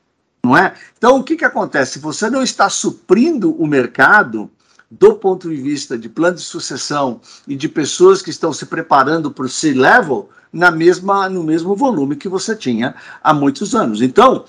não 0.44 0.56
é? 0.56 0.74
Então, 0.98 1.18
o 1.18 1.24
que, 1.24 1.36
que 1.36 1.44
acontece? 1.44 1.92
Se 1.92 1.98
você 2.00 2.28
não 2.28 2.42
está 2.42 2.68
suprindo 2.68 3.54
o 3.54 3.66
mercado 3.66 4.50
do 4.90 5.14
ponto 5.14 5.48
de 5.48 5.56
vista 5.56 5.96
de 5.96 6.08
plano 6.08 6.36
de 6.36 6.42
sucessão 6.42 7.20
e 7.46 7.54
de 7.54 7.68
pessoas 7.68 8.20
que 8.20 8.30
estão 8.30 8.52
se 8.52 8.66
preparando 8.66 9.30
para 9.30 9.46
o 9.46 9.48
C-level 9.48 10.28
na 10.52 10.70
mesma 10.70 11.28
no 11.30 11.42
mesmo 11.42 11.74
volume 11.74 12.16
que 12.16 12.28
você 12.28 12.54
tinha 12.54 12.94
há 13.22 13.32
muitos 13.32 13.74
anos. 13.74 14.02
Então, 14.02 14.44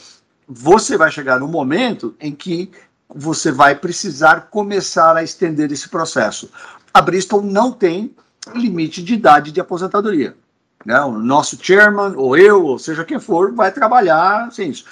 você 0.48 0.98
vai 0.98 1.12
chegar 1.12 1.40
no 1.40 1.48
momento 1.48 2.14
em 2.20 2.34
que 2.34 2.70
você 3.08 3.52
vai 3.52 3.76
precisar 3.76 4.48
começar 4.50 5.16
a 5.16 5.24
estender 5.24 5.72
esse 5.72 5.88
processo. 5.88 6.50
A 6.94 7.02
Bristol 7.02 7.42
não 7.42 7.72
tem 7.72 8.14
limite 8.54 9.02
de 9.02 9.14
idade 9.14 9.52
de 9.52 9.62
aposentadoria. 9.62 10.36
Né? 10.86 11.00
O 11.02 11.12
nosso 11.14 11.58
chairman, 11.62 12.14
ou 12.16 12.38
eu, 12.38 12.64
ou 12.64 12.80
seja 12.80 13.06
quem 13.06 13.20
for, 13.20 13.54
vai 13.54 13.72
trabalhar 13.72 14.52
sem 14.52 14.70
isso. 14.70 14.86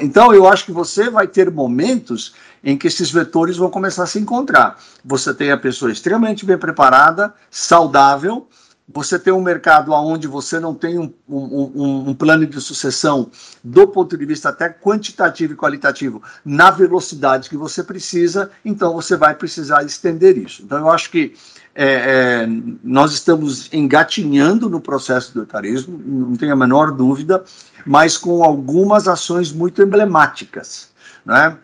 Então, 0.00 0.32
eu 0.32 0.48
acho 0.48 0.64
que 0.64 0.72
você 0.72 1.10
vai 1.10 1.26
ter 1.26 1.50
momentos 1.50 2.34
em 2.62 2.76
que 2.76 2.86
esses 2.86 3.10
vetores 3.10 3.56
vão 3.56 3.70
começar 3.70 4.04
a 4.04 4.06
se 4.06 4.18
encontrar. 4.18 4.78
Você 5.04 5.34
tem 5.34 5.50
a 5.50 5.56
pessoa 5.56 5.92
extremamente 5.92 6.46
bem 6.46 6.56
preparada, 6.56 7.34
saudável, 7.50 8.48
você 8.86 9.18
tem 9.18 9.32
um 9.32 9.40
mercado 9.40 9.92
onde 9.92 10.28
você 10.28 10.60
não 10.60 10.74
tem 10.74 10.98
um, 10.98 11.10
um, 11.26 12.10
um, 12.10 12.14
plano 12.14 12.46
de 12.46 12.60
sucessão 12.60 13.30
do 13.62 13.88
ponto 13.88 14.16
de 14.16 14.26
vista 14.26 14.50
até 14.50 14.68
quantitativo 14.68 15.54
e 15.54 15.56
qualitativo 15.56 16.22
na 16.44 16.70
velocidade 16.70 17.48
que 17.48 17.56
você 17.56 17.82
precisa, 17.82 18.50
então 18.62 18.92
você 18.92 19.16
vai 19.16 19.34
precisar 19.34 19.82
estender 19.84 20.36
isso. 20.36 20.62
Então, 20.62 20.78
eu 20.78 20.90
acho 20.90 21.10
que 21.10 21.34
é, 21.74 21.86
é, 22.44 22.48
nós 22.82 23.12
estamos 23.12 23.72
engatinhando 23.72 24.70
no 24.70 24.80
processo 24.80 25.34
do 25.34 25.42
etarismo, 25.42 26.00
não 26.04 26.36
tenho 26.36 26.52
a 26.52 26.56
menor 26.56 26.92
dúvida, 26.92 27.42
mas 27.84 28.16
com 28.16 28.44
algumas 28.44 29.08
ações 29.08 29.52
muito 29.52 29.82
emblemáticas. 29.82 30.90
Né? 31.24 31.56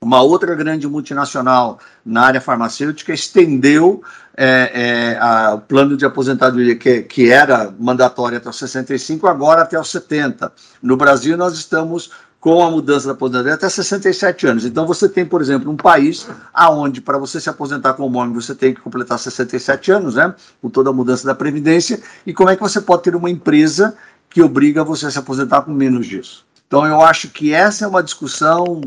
Uma 0.00 0.20
outra 0.20 0.54
grande 0.54 0.86
multinacional 0.86 1.78
na 2.04 2.22
área 2.22 2.40
farmacêutica 2.40 3.14
estendeu 3.14 4.02
é, 4.36 4.70
é, 4.74 5.18
a, 5.18 5.54
o 5.54 5.60
plano 5.60 5.96
de 5.96 6.04
aposentadoria 6.04 6.76
que, 6.76 7.02
que 7.02 7.30
era 7.30 7.74
mandatório 7.78 8.36
até 8.36 8.50
os 8.50 8.58
65, 8.58 9.26
agora 9.26 9.62
até 9.62 9.80
os 9.80 9.90
70. 9.90 10.52
No 10.82 10.98
Brasil, 10.98 11.36
nós 11.38 11.54
estamos 11.54 12.10
com 12.46 12.62
a 12.62 12.70
mudança 12.70 13.08
da 13.08 13.12
aposentadoria 13.12 13.54
até 13.54 13.68
67 13.68 14.46
anos. 14.46 14.64
Então, 14.64 14.86
você 14.86 15.08
tem, 15.08 15.26
por 15.26 15.40
exemplo, 15.40 15.68
um 15.68 15.76
país 15.76 16.28
aonde 16.54 17.00
para 17.00 17.18
você 17.18 17.40
se 17.40 17.50
aposentar 17.50 17.94
como 17.94 18.20
homem, 18.20 18.32
você 18.32 18.54
tem 18.54 18.72
que 18.72 18.80
completar 18.80 19.18
67 19.18 19.90
anos, 19.90 20.14
né? 20.14 20.32
Com 20.62 20.70
toda 20.70 20.90
a 20.90 20.92
mudança 20.92 21.26
da 21.26 21.34
Previdência. 21.34 22.00
E 22.24 22.32
como 22.32 22.48
é 22.48 22.54
que 22.54 22.62
você 22.62 22.80
pode 22.80 23.02
ter 23.02 23.16
uma 23.16 23.28
empresa 23.28 23.96
que 24.30 24.40
obriga 24.40 24.84
você 24.84 25.06
a 25.06 25.10
se 25.10 25.18
aposentar 25.18 25.62
com 25.62 25.72
menos 25.72 26.06
disso? 26.06 26.46
Então, 26.68 26.86
eu 26.86 27.00
acho 27.00 27.30
que 27.30 27.52
essa 27.52 27.84
é 27.84 27.88
uma 27.88 28.00
discussão 28.00 28.80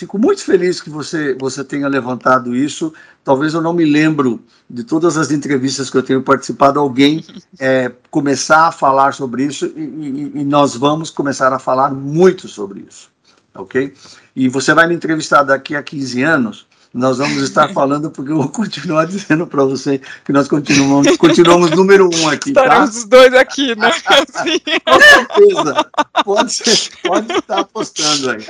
Fico 0.00 0.18
muito 0.18 0.42
feliz 0.42 0.80
que 0.80 0.88
você, 0.88 1.36
você 1.38 1.62
tenha 1.62 1.86
levantado 1.86 2.56
isso. 2.56 2.90
Talvez 3.22 3.54
eu 3.54 3.60
não 3.60 3.72
me 3.72 3.84
lembro 3.84 4.40
de 4.68 4.82
todas 4.82 5.16
as 5.16 5.30
entrevistas 5.30 5.90
que 5.90 5.96
eu 5.96 6.02
tenho 6.02 6.22
participado, 6.22 6.80
alguém 6.80 7.24
é, 7.58 7.92
começar 8.10 8.68
a 8.68 8.72
falar 8.72 9.12
sobre 9.12 9.44
isso 9.44 9.66
e, 9.76 9.80
e, 9.80 10.40
e 10.40 10.44
nós 10.44 10.74
vamos 10.74 11.10
começar 11.10 11.52
a 11.52 11.58
falar 11.58 11.90
muito 11.92 12.48
sobre 12.48 12.84
isso, 12.88 13.10
ok? 13.54 13.92
E 14.34 14.48
você 14.48 14.72
vai 14.72 14.86
me 14.86 14.94
entrevistar 14.94 15.42
daqui 15.42 15.76
a 15.76 15.82
15 15.82 16.22
anos 16.22 16.66
nós 16.92 17.18
vamos 17.18 17.40
estar 17.42 17.72
falando, 17.72 18.10
porque 18.10 18.32
eu 18.32 18.36
vou 18.36 18.48
continuar 18.48 19.06
dizendo 19.06 19.46
para 19.46 19.64
você 19.64 20.00
que 20.24 20.32
nós 20.32 20.48
continuamos, 20.48 21.16
continuamos 21.16 21.70
número 21.70 22.10
um 22.12 22.28
aqui. 22.28 22.52
Tá? 22.52 22.62
Estaremos 22.62 22.90
tá? 22.90 22.96
os 22.96 23.04
dois 23.04 23.34
aqui, 23.34 23.76
né? 23.76 23.90
Assim. 24.06 24.60
Com 24.84 25.00
certeza. 25.00 25.90
Pode, 26.24 26.52
ser, 26.52 26.90
pode 27.02 27.32
estar 27.32 27.60
apostando 27.60 28.30
aí. 28.30 28.44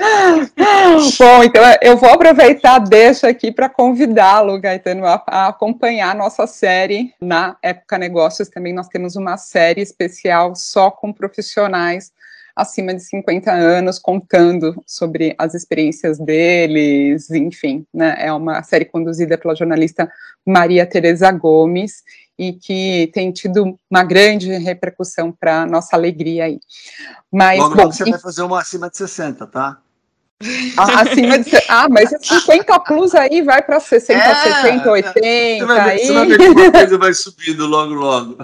Bom, 1.19 1.43
então 1.43 1.61
eu 1.81 1.97
vou 1.97 2.09
aproveitar, 2.09 2.79
deixa 2.79 3.27
aqui 3.27 3.51
para 3.51 3.69
convidá-lo, 3.69 4.59
Gaetano, 4.59 5.05
a, 5.05 5.23
a 5.27 5.47
acompanhar 5.47 6.11
a 6.11 6.17
nossa 6.17 6.47
série 6.47 7.13
na 7.21 7.55
Época 7.61 7.97
Negócios. 7.97 8.49
Também 8.49 8.73
nós 8.73 8.87
temos 8.87 9.15
uma 9.15 9.37
série 9.37 9.81
especial 9.81 10.55
só 10.55 10.89
com 10.89 11.13
profissionais 11.13 12.11
acima 12.55 12.93
de 12.93 13.01
50 13.01 13.51
anos 13.51 13.99
contando 13.99 14.81
sobre 14.85 15.35
as 15.37 15.53
experiências 15.53 16.19
deles, 16.19 17.29
enfim, 17.31 17.85
né? 17.93 18.15
É 18.17 18.33
uma 18.33 18.61
série 18.63 18.85
conduzida 18.85 19.37
pela 19.37 19.55
jornalista 19.55 20.11
Maria 20.45 20.85
Tereza 20.85 21.31
Gomes 21.31 22.03
e 22.37 22.53
que 22.53 23.11
tem 23.13 23.31
tido 23.31 23.77
uma 23.89 24.03
grande 24.03 24.51
repercussão 24.57 25.31
para 25.31 25.65
nossa 25.65 25.95
alegria 25.95 26.45
aí. 26.45 26.59
Mas 27.31 27.59
logo, 27.59 27.75
bom, 27.75 27.91
você 27.91 28.03
e... 28.03 28.11
vai 28.11 28.19
fazer 28.19 28.41
uma 28.41 28.59
acima 28.59 28.89
de 28.89 28.97
60, 28.97 29.45
tá? 29.47 29.79
Acima 30.77 31.37
de. 31.39 31.51
Ah, 31.67 31.87
mas 31.89 32.09
50 32.21 32.79
plus 32.81 33.15
aí 33.15 33.41
vai 33.41 33.61
para 33.61 33.79
60, 33.79 34.19
é, 34.19 34.35
70, 34.35 34.91
80. 34.91 35.19
Você 35.19 35.65
vai, 35.65 35.83
ver, 35.83 35.89
aí. 35.91 35.99
você 35.99 36.13
vai 36.13 36.25
ver 36.27 36.37
que 36.37 36.47
uma 36.47 36.71
coisa 36.71 36.97
vai 36.97 37.13
subindo 37.13 37.67
logo, 37.67 37.93
logo. 37.93 38.37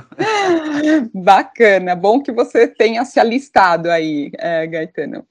Bacana, 1.14 1.96
bom 1.96 2.22
que 2.22 2.32
você 2.32 2.68
tenha 2.68 3.04
se 3.06 3.20
alistado 3.20 3.90
aí, 3.90 4.32
é, 4.38 4.68
Gaetano. 4.68 5.26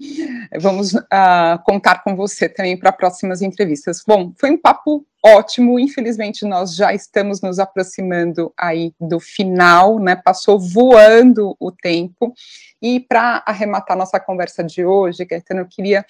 Vamos 0.59 0.95
uh, 0.95 1.63
contar 1.65 2.03
com 2.03 2.17
você 2.17 2.49
também 2.49 2.77
para 2.77 2.93
próximas 2.93 3.43
entrevistas. 3.43 4.03
Bom, 4.07 4.33
foi 4.39 4.51
um 4.51 4.59
papo 4.59 5.07
ótimo. 5.35 5.79
Infelizmente, 5.79 6.45
nós 6.45 6.75
já 6.75 6.95
estamos 6.95 7.41
nos 7.41 7.59
aproximando 7.59 8.53
aí 8.57 8.93
do 9.01 9.19
final, 9.19 9.99
né? 9.99 10.15
Passou 10.15 10.59
voando 10.59 11.57
o 11.59 11.73
tempo. 11.73 12.33
E 12.81 13.01
para 13.01 13.43
arrematar 13.47 13.97
nossa 13.97 14.21
conversa 14.21 14.63
de 14.63 14.85
hoje, 14.85 15.25
Gaetano, 15.25 15.61
eu 15.61 15.67
queria 15.67 16.05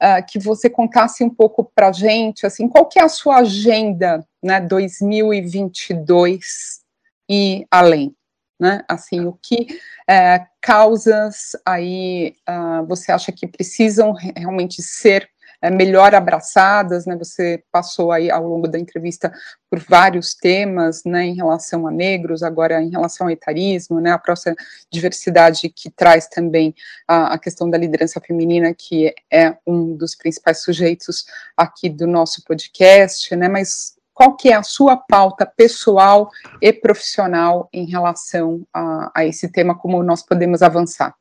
uh, 0.00 0.24
que 0.26 0.38
você 0.38 0.70
contasse 0.70 1.24
um 1.24 1.30
pouco 1.30 1.70
para 1.74 1.92
gente, 1.92 2.46
assim, 2.46 2.68
qual 2.68 2.86
que 2.86 2.98
é 2.98 3.02
a 3.02 3.08
sua 3.08 3.38
agenda, 3.38 4.26
né, 4.42 4.60
2022 4.60 6.80
e 7.28 7.66
além, 7.70 8.14
né, 8.58 8.82
assim, 8.88 9.20
o 9.20 9.38
que 9.42 9.78
uh, 10.08 10.46
causas 10.60 11.56
aí 11.66 12.34
uh, 12.48 12.84
você 12.86 13.12
acha 13.12 13.30
que 13.32 13.46
precisam 13.46 14.12
realmente 14.12 14.82
ser 14.82 15.22
é, 15.22 15.28
melhor 15.68 16.14
abraçadas, 16.14 17.04
né? 17.04 17.16
Você 17.16 17.62
passou 17.70 18.12
aí 18.12 18.30
ao 18.30 18.46
longo 18.46 18.68
da 18.68 18.78
entrevista 18.78 19.32
por 19.68 19.78
vários 19.80 20.34
temas, 20.34 21.04
né, 21.04 21.26
em 21.26 21.34
relação 21.34 21.86
a 21.86 21.90
negros, 21.90 22.42
agora 22.42 22.82
em 22.82 22.90
relação 22.90 23.26
ao 23.26 23.30
etarismo, 23.30 24.00
né, 24.00 24.10
a 24.10 24.18
própria 24.18 24.56
diversidade 24.90 25.68
que 25.68 25.90
traz 25.90 26.26
também 26.26 26.74
a, 27.06 27.34
a 27.34 27.38
questão 27.38 27.70
da 27.70 27.78
liderança 27.78 28.20
feminina, 28.20 28.74
que 28.74 29.14
é 29.30 29.56
um 29.64 29.94
dos 29.94 30.16
principais 30.16 30.62
sujeitos 30.62 31.24
aqui 31.56 31.88
do 31.88 32.06
nosso 32.06 32.42
podcast, 32.44 33.34
né, 33.36 33.48
mas 33.48 33.94
qual 34.12 34.36
que 34.36 34.50
é 34.50 34.54
a 34.54 34.62
sua 34.62 34.96
pauta 34.96 35.46
pessoal 35.46 36.30
e 36.60 36.72
profissional 36.72 37.68
em 37.72 37.86
relação 37.86 38.66
a, 38.74 39.10
a 39.14 39.24
esse 39.24 39.48
tema, 39.48 39.74
como 39.74 40.02
nós 40.02 40.22
podemos 40.22 40.62
avançar? 40.62 41.14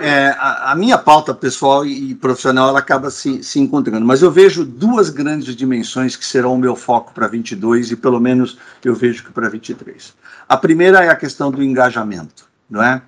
É, 0.00 0.28
a, 0.38 0.72
a, 0.72 0.74
minha 0.74 0.98
pauta 0.98 1.32
pessoal 1.32 1.84
e, 1.84 2.14
profissional 2.14 2.68
ela 2.68 2.78
acaba 2.78 3.10
se, 3.10 3.42
se 3.42 3.58
encontrando, 3.58 4.04
mas 4.04 4.22
eu 4.22 4.30
vejo 4.30 4.64
duas 4.64 5.10
grandes 5.10 5.56
dimensões 5.56 6.16
que 6.16 6.24
serão 6.24 6.54
o 6.54 6.58
meu 6.58 6.76
foco 6.76 7.12
para 7.12 7.26
22 7.26 7.90
e 7.90 7.96
pelo 7.96 8.20
menos 8.20 8.58
eu 8.84 8.94
vejo 8.94 9.24
que 9.24 9.32
para 9.32 9.48
23. 9.48 10.14
A 10.48 10.56
primeira 10.56 11.04
é 11.04 11.08
a 11.08 11.16
questão 11.16 11.50
do 11.50 11.62
engajamento, 11.62 12.44
não 12.68 12.82
é? 12.82 13.02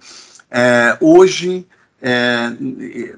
é 0.50 0.96
hoje 1.00 1.66
é, 2.00 2.52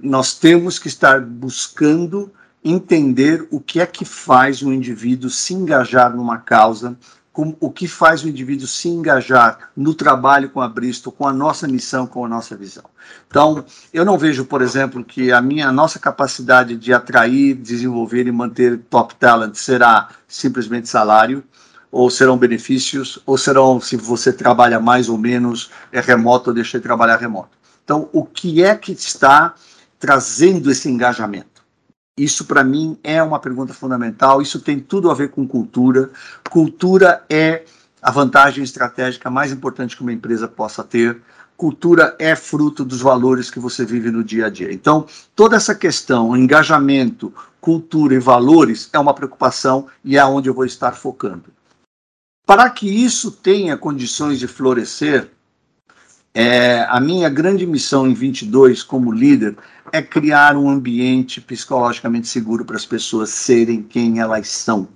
nós 0.02 0.34
temos 0.34 0.78
que 0.78 0.88
estar 0.88 1.20
buscando 1.20 2.30
entender 2.64 3.46
o 3.50 3.60
que 3.60 3.80
é 3.80 3.86
que 3.86 4.04
faz 4.04 4.62
um 4.62 4.72
indivíduo 4.72 5.28
se 5.28 5.52
engajar 5.52 6.14
numa 6.16 6.38
causa, 6.38 6.96
o 7.36 7.70
que 7.70 7.88
faz 7.88 8.22
o 8.22 8.28
indivíduo 8.28 8.68
se 8.68 8.88
engajar 8.88 9.70
no 9.76 9.92
trabalho 9.92 10.48
com 10.50 10.60
a 10.60 10.68
Bristol, 10.68 11.12
com 11.12 11.26
a 11.26 11.32
nossa 11.32 11.66
missão, 11.66 12.06
com 12.06 12.24
a 12.24 12.28
nossa 12.28 12.56
visão. 12.56 12.84
Então, 13.26 13.64
eu 13.92 14.04
não 14.04 14.16
vejo, 14.16 14.44
por 14.44 14.62
exemplo, 14.62 15.04
que 15.04 15.32
a 15.32 15.42
minha 15.42 15.68
a 15.68 15.72
nossa 15.72 15.98
capacidade 15.98 16.76
de 16.76 16.92
atrair, 16.92 17.54
desenvolver 17.54 18.28
e 18.28 18.32
manter 18.32 18.78
top 18.88 19.16
talent 19.16 19.54
será 19.56 20.10
simplesmente 20.28 20.88
salário, 20.88 21.42
ou 21.90 22.08
serão 22.10 22.36
benefícios, 22.36 23.18
ou 23.26 23.36
serão 23.36 23.80
se 23.80 23.96
você 23.96 24.32
trabalha 24.32 24.78
mais 24.78 25.08
ou 25.08 25.18
menos 25.18 25.70
é 25.92 26.00
remoto 26.00 26.50
ou 26.50 26.54
deixa 26.54 26.78
de 26.78 26.82
trabalhar 26.82 27.16
remoto. 27.16 27.56
Então, 27.84 28.08
o 28.12 28.24
que 28.24 28.62
é 28.62 28.74
que 28.76 28.92
está 28.92 29.54
trazendo 29.98 30.70
esse 30.70 30.88
engajamento? 30.88 31.53
Isso, 32.16 32.44
para 32.44 32.62
mim, 32.62 32.96
é 33.02 33.22
uma 33.22 33.40
pergunta 33.40 33.74
fundamental. 33.74 34.40
Isso 34.40 34.60
tem 34.60 34.78
tudo 34.78 35.10
a 35.10 35.14
ver 35.14 35.30
com 35.30 35.46
cultura. 35.46 36.10
Cultura 36.48 37.24
é 37.28 37.64
a 38.00 38.10
vantagem 38.10 38.62
estratégica 38.62 39.30
mais 39.30 39.50
importante 39.50 39.96
que 39.96 40.02
uma 40.02 40.12
empresa 40.12 40.46
possa 40.46 40.84
ter. 40.84 41.20
Cultura 41.56 42.14
é 42.18 42.36
fruto 42.36 42.84
dos 42.84 43.00
valores 43.00 43.50
que 43.50 43.58
você 43.58 43.84
vive 43.84 44.10
no 44.10 44.22
dia 44.22 44.46
a 44.46 44.50
dia. 44.50 44.72
Então, 44.72 45.06
toda 45.34 45.56
essa 45.56 45.74
questão, 45.74 46.36
engajamento, 46.36 47.32
cultura 47.60 48.14
e 48.14 48.18
valores 48.18 48.88
é 48.92 48.98
uma 48.98 49.14
preocupação 49.14 49.86
e 50.04 50.16
é 50.16 50.24
onde 50.24 50.48
eu 50.48 50.54
vou 50.54 50.64
estar 50.64 50.92
focando. 50.92 51.44
Para 52.46 52.68
que 52.70 52.86
isso 52.86 53.30
tenha 53.30 53.76
condições 53.76 54.38
de 54.38 54.46
florescer, 54.46 55.30
é, 56.34 56.84
a 56.88 56.98
minha 56.98 57.28
grande 57.28 57.64
missão 57.64 58.08
em 58.08 58.12
22 58.12 58.82
como 58.82 59.12
líder 59.12 59.56
é 59.92 60.02
criar 60.02 60.56
um 60.56 60.68
ambiente 60.68 61.40
psicologicamente 61.40 62.26
seguro 62.26 62.64
para 62.64 62.76
as 62.76 62.84
pessoas 62.84 63.30
serem 63.30 63.82
quem 63.82 64.18
elas 64.18 64.48
são. 64.48 64.88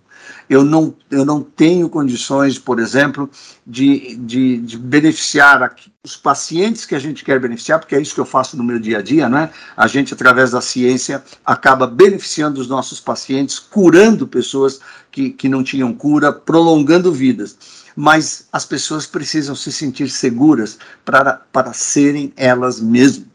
Eu 0.48 0.64
não, 0.64 0.94
eu 1.10 1.24
não 1.24 1.42
tenho 1.42 1.88
condições, 1.88 2.58
por 2.58 2.78
exemplo, 2.78 3.30
de, 3.66 4.16
de, 4.16 4.58
de 4.58 4.78
beneficiar 4.78 5.62
aqui, 5.62 5.92
os 6.02 6.16
pacientes 6.16 6.86
que 6.86 6.94
a 6.94 6.98
gente 6.98 7.24
quer 7.24 7.38
beneficiar, 7.38 7.78
porque 7.78 7.94
é 7.94 8.00
isso 8.00 8.14
que 8.14 8.20
eu 8.20 8.24
faço 8.24 8.56
no 8.56 8.64
meu 8.64 8.78
dia 8.78 8.98
a 8.98 9.02
dia, 9.02 9.28
né? 9.28 9.50
A 9.76 9.86
gente, 9.86 10.14
através 10.14 10.52
da 10.52 10.60
ciência, 10.60 11.22
acaba 11.44 11.86
beneficiando 11.86 12.60
os 12.60 12.68
nossos 12.68 12.98
pacientes, 12.98 13.58
curando 13.58 14.26
pessoas 14.26 14.80
que, 15.10 15.30
que 15.30 15.48
não 15.48 15.62
tinham 15.62 15.92
cura, 15.92 16.32
prolongando 16.32 17.12
vidas 17.12 17.86
mas 18.00 18.46
as 18.52 18.64
pessoas 18.64 19.08
precisam 19.08 19.56
se 19.56 19.72
sentir 19.72 20.08
seguras 20.08 20.78
para, 21.04 21.42
para 21.52 21.72
serem 21.72 22.32
elas 22.36 22.80
mesmas, 22.80 23.26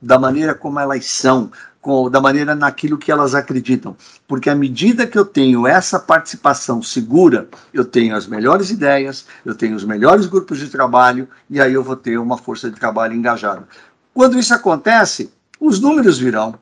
da 0.00 0.18
maneira 0.18 0.54
como 0.54 0.78
elas 0.78 1.06
são, 1.06 1.50
com, 1.80 2.10
da 2.10 2.20
maneira 2.20 2.54
naquilo 2.54 2.98
que 2.98 3.10
elas 3.10 3.34
acreditam. 3.34 3.96
Porque 4.28 4.50
à 4.50 4.54
medida 4.54 5.06
que 5.06 5.18
eu 5.18 5.24
tenho 5.24 5.66
essa 5.66 5.98
participação 5.98 6.82
segura, 6.82 7.48
eu 7.72 7.84
tenho 7.84 8.14
as 8.14 8.26
melhores 8.26 8.70
ideias, 8.70 9.26
eu 9.44 9.54
tenho 9.54 9.74
os 9.74 9.84
melhores 9.84 10.26
grupos 10.26 10.58
de 10.58 10.68
trabalho 10.68 11.28
e 11.48 11.60
aí 11.60 11.72
eu 11.72 11.82
vou 11.82 11.96
ter 11.96 12.18
uma 12.18 12.36
força 12.36 12.70
de 12.70 12.78
trabalho 12.78 13.14
engajada. 13.14 13.66
Quando 14.12 14.38
isso 14.38 14.52
acontece, 14.52 15.32
os 15.58 15.80
números 15.80 16.18
virão, 16.18 16.54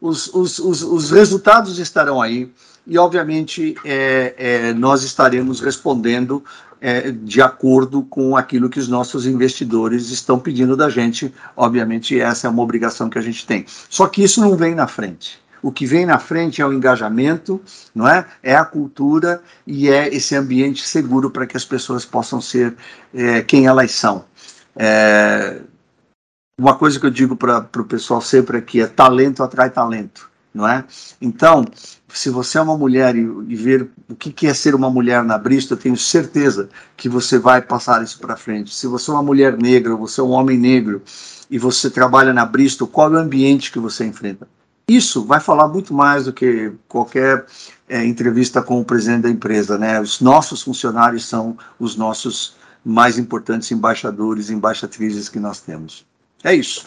os, 0.00 0.32
os, 0.34 0.58
os, 0.58 0.82
os 0.82 1.10
resultados 1.10 1.78
estarão 1.78 2.20
aí 2.20 2.52
e, 2.88 2.96
obviamente, 2.96 3.74
é, 3.84 4.34
é, 4.38 4.72
nós 4.72 5.02
estaremos 5.02 5.60
respondendo 5.60 6.42
é, 6.80 7.10
de 7.10 7.42
acordo 7.42 8.02
com 8.02 8.36
aquilo 8.36 8.70
que 8.70 8.78
os 8.78 8.88
nossos 8.88 9.26
investidores 9.26 10.10
estão 10.10 10.38
pedindo 10.38 10.76
da 10.76 10.88
gente. 10.88 11.32
Obviamente, 11.54 12.18
essa 12.18 12.46
é 12.46 12.50
uma 12.50 12.62
obrigação 12.62 13.10
que 13.10 13.18
a 13.18 13.22
gente 13.22 13.46
tem. 13.46 13.66
Só 13.90 14.06
que 14.06 14.22
isso 14.22 14.40
não 14.40 14.56
vem 14.56 14.74
na 14.74 14.86
frente. 14.86 15.38
O 15.60 15.72
que 15.72 15.84
vem 15.84 16.06
na 16.06 16.18
frente 16.18 16.62
é 16.62 16.66
o 16.66 16.72
engajamento, 16.72 17.60
não 17.94 18.08
é? 18.08 18.24
É 18.42 18.56
a 18.56 18.64
cultura 18.64 19.42
e 19.66 19.88
é 19.88 20.08
esse 20.14 20.34
ambiente 20.34 20.86
seguro 20.86 21.30
para 21.30 21.46
que 21.46 21.56
as 21.56 21.64
pessoas 21.64 22.04
possam 22.04 22.40
ser 22.40 22.74
é, 23.12 23.42
quem 23.42 23.66
elas 23.66 23.90
são. 23.90 24.24
É, 24.76 25.60
uma 26.58 26.76
coisa 26.76 26.98
que 26.98 27.06
eu 27.06 27.10
digo 27.10 27.36
para 27.36 27.68
o 27.76 27.84
pessoal 27.84 28.20
sempre 28.20 28.58
aqui 28.58 28.80
é 28.80 28.86
talento 28.86 29.42
atrai 29.42 29.68
talento, 29.68 30.30
não 30.58 30.68
é? 30.68 30.84
Então, 31.22 31.64
se 32.08 32.28
você 32.28 32.58
é 32.58 32.60
uma 32.60 32.76
mulher 32.76 33.14
e, 33.14 33.20
e 33.20 33.56
ver 33.56 33.88
o 34.08 34.16
que, 34.16 34.32
que 34.32 34.46
é 34.46 34.52
ser 34.52 34.74
uma 34.74 34.90
mulher 34.90 35.22
na 35.22 35.38
Bristol, 35.38 35.76
eu 35.76 35.82
tenho 35.82 35.96
certeza 35.96 36.68
que 36.96 37.08
você 37.08 37.38
vai 37.38 37.62
passar 37.62 38.02
isso 38.02 38.18
para 38.18 38.36
frente. 38.36 38.74
Se 38.74 38.86
você 38.86 39.10
é 39.10 39.14
uma 39.14 39.22
mulher 39.22 39.56
negra, 39.56 39.94
você 39.94 40.20
é 40.20 40.24
um 40.24 40.30
homem 40.30 40.58
negro 40.58 41.00
e 41.48 41.58
você 41.58 41.88
trabalha 41.88 42.32
na 42.32 42.44
Bristol, 42.44 42.88
qual 42.88 43.14
é 43.14 43.16
o 43.16 43.20
ambiente 43.20 43.70
que 43.70 43.78
você 43.78 44.04
enfrenta? 44.04 44.48
Isso 44.88 45.24
vai 45.24 45.38
falar 45.38 45.68
muito 45.68 45.94
mais 45.94 46.24
do 46.24 46.32
que 46.32 46.72
qualquer 46.88 47.46
é, 47.88 48.04
entrevista 48.04 48.62
com 48.62 48.80
o 48.80 48.84
presidente 48.84 49.22
da 49.22 49.30
empresa, 49.30 49.78
né? 49.78 50.00
Os 50.00 50.20
nossos 50.20 50.62
funcionários 50.62 51.26
são 51.26 51.56
os 51.78 51.94
nossos 51.94 52.56
mais 52.84 53.18
importantes 53.18 53.70
embaixadores 53.70 54.48
e 54.48 54.54
embaixatrizes 54.54 55.28
que 55.28 55.38
nós 55.38 55.60
temos. 55.60 56.06
É 56.42 56.54
isso. 56.54 56.84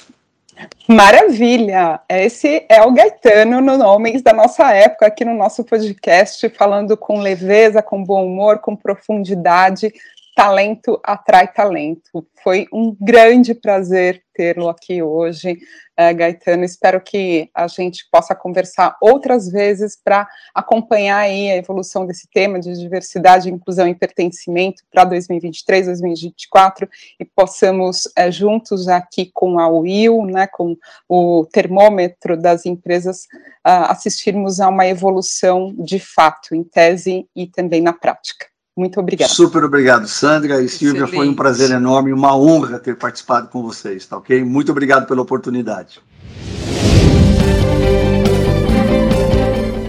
Maravilha! 0.88 2.02
Esse 2.10 2.66
é 2.68 2.82
o 2.82 2.92
Gaetano 2.92 3.62
no 3.62 3.84
Homens 3.86 4.22
da 4.22 4.34
nossa 4.34 4.74
época, 4.74 5.08
aqui 5.08 5.24
no 5.24 5.34
nosso 5.34 5.64
podcast, 5.64 6.48
falando 6.50 6.98
com 6.98 7.20
leveza, 7.20 7.82
com 7.82 8.04
bom 8.04 8.26
humor, 8.26 8.60
com 8.60 8.76
profundidade. 8.76 9.94
Talento 10.36 11.00
atrai 11.04 11.48
talento. 11.52 12.26
Foi 12.44 12.68
um 12.74 12.96
grande 13.00 13.54
prazer 13.54 14.24
tê-lo 14.42 14.70
aqui 14.70 15.04
hoje 15.04 15.52
uh, 15.52 16.16
Gaetano. 16.16 16.64
Espero 16.64 17.00
que 17.00 17.52
a 17.54 17.68
gente 17.68 18.08
possa 18.12 18.34
conversar 18.34 18.98
outras 19.00 19.48
vezes 19.48 19.96
para 20.04 20.28
acompanhar 20.56 21.18
aí 21.18 21.52
a 21.52 21.58
evolução 21.58 22.08
desse 22.08 22.28
tema 22.28 22.60
de 22.60 22.74
diversidade, 22.74 23.52
inclusão 23.52 23.88
e 23.88 23.94
pertencimento 23.94 24.82
para 24.92 25.04
2023, 25.04 25.86
2024 25.86 26.90
e 27.20 27.26
possamos 27.26 28.08
uh, 28.08 28.32
juntos 28.32 28.88
aqui 28.88 29.30
com 29.32 29.60
a 29.60 29.70
UIL, 29.70 30.26
né, 30.26 30.48
com 30.48 30.76
o 31.08 31.46
termômetro 31.46 32.36
das 32.36 32.66
empresas, 32.66 33.26
uh, 33.64 33.86
assistirmos 33.90 34.60
a 34.60 34.70
uma 34.70 34.88
evolução 34.88 35.72
de 35.78 36.00
fato, 36.00 36.56
em 36.56 36.64
tese 36.64 37.28
e 37.36 37.46
também 37.46 37.80
na 37.80 37.94
prática. 37.94 38.51
Muito 38.78 39.00
obrigada. 39.00 39.32
Super 39.32 39.66
obrigado, 39.66 40.08
Sandra 40.08 40.62
e 40.62 40.70
Silvia. 40.70 41.06
Foi 41.06 41.28
um 41.28 41.34
prazer 41.34 41.72
enorme, 41.72 42.14
uma 42.14 42.36
honra 42.38 42.80
ter 42.80 42.96
participado 42.96 43.50
com 43.50 43.62
vocês, 43.62 44.06
tá 44.06 44.18
ok? 44.18 44.44
Muito 44.46 44.72
obrigado 44.72 45.06
pela 45.08 45.22
oportunidade. 45.22 46.02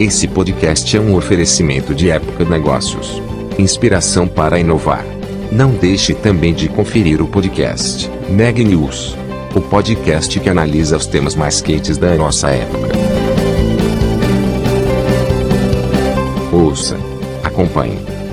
Esse 0.00 0.26
podcast 0.26 0.96
é 0.96 1.00
um 1.00 1.14
oferecimento 1.14 1.94
de 1.94 2.10
Época 2.10 2.44
Negócios. 2.44 3.22
Inspiração 3.56 4.26
para 4.26 4.58
inovar. 4.58 5.04
Não 5.52 5.70
deixe 5.70 6.12
também 6.12 6.52
de 6.52 6.68
conferir 6.68 7.22
o 7.22 7.28
podcast 7.28 8.10
Neg 8.28 8.64
News, 8.64 9.14
o 9.54 9.60
podcast 9.60 10.40
que 10.40 10.48
analisa 10.48 10.96
os 10.96 11.06
temas 11.06 11.36
mais 11.36 11.60
quentes 11.60 11.98
da 11.98 12.16
nossa 12.16 12.50
época. 12.50 12.88
Ouça, 16.52 16.96
acompanhe 17.44 18.11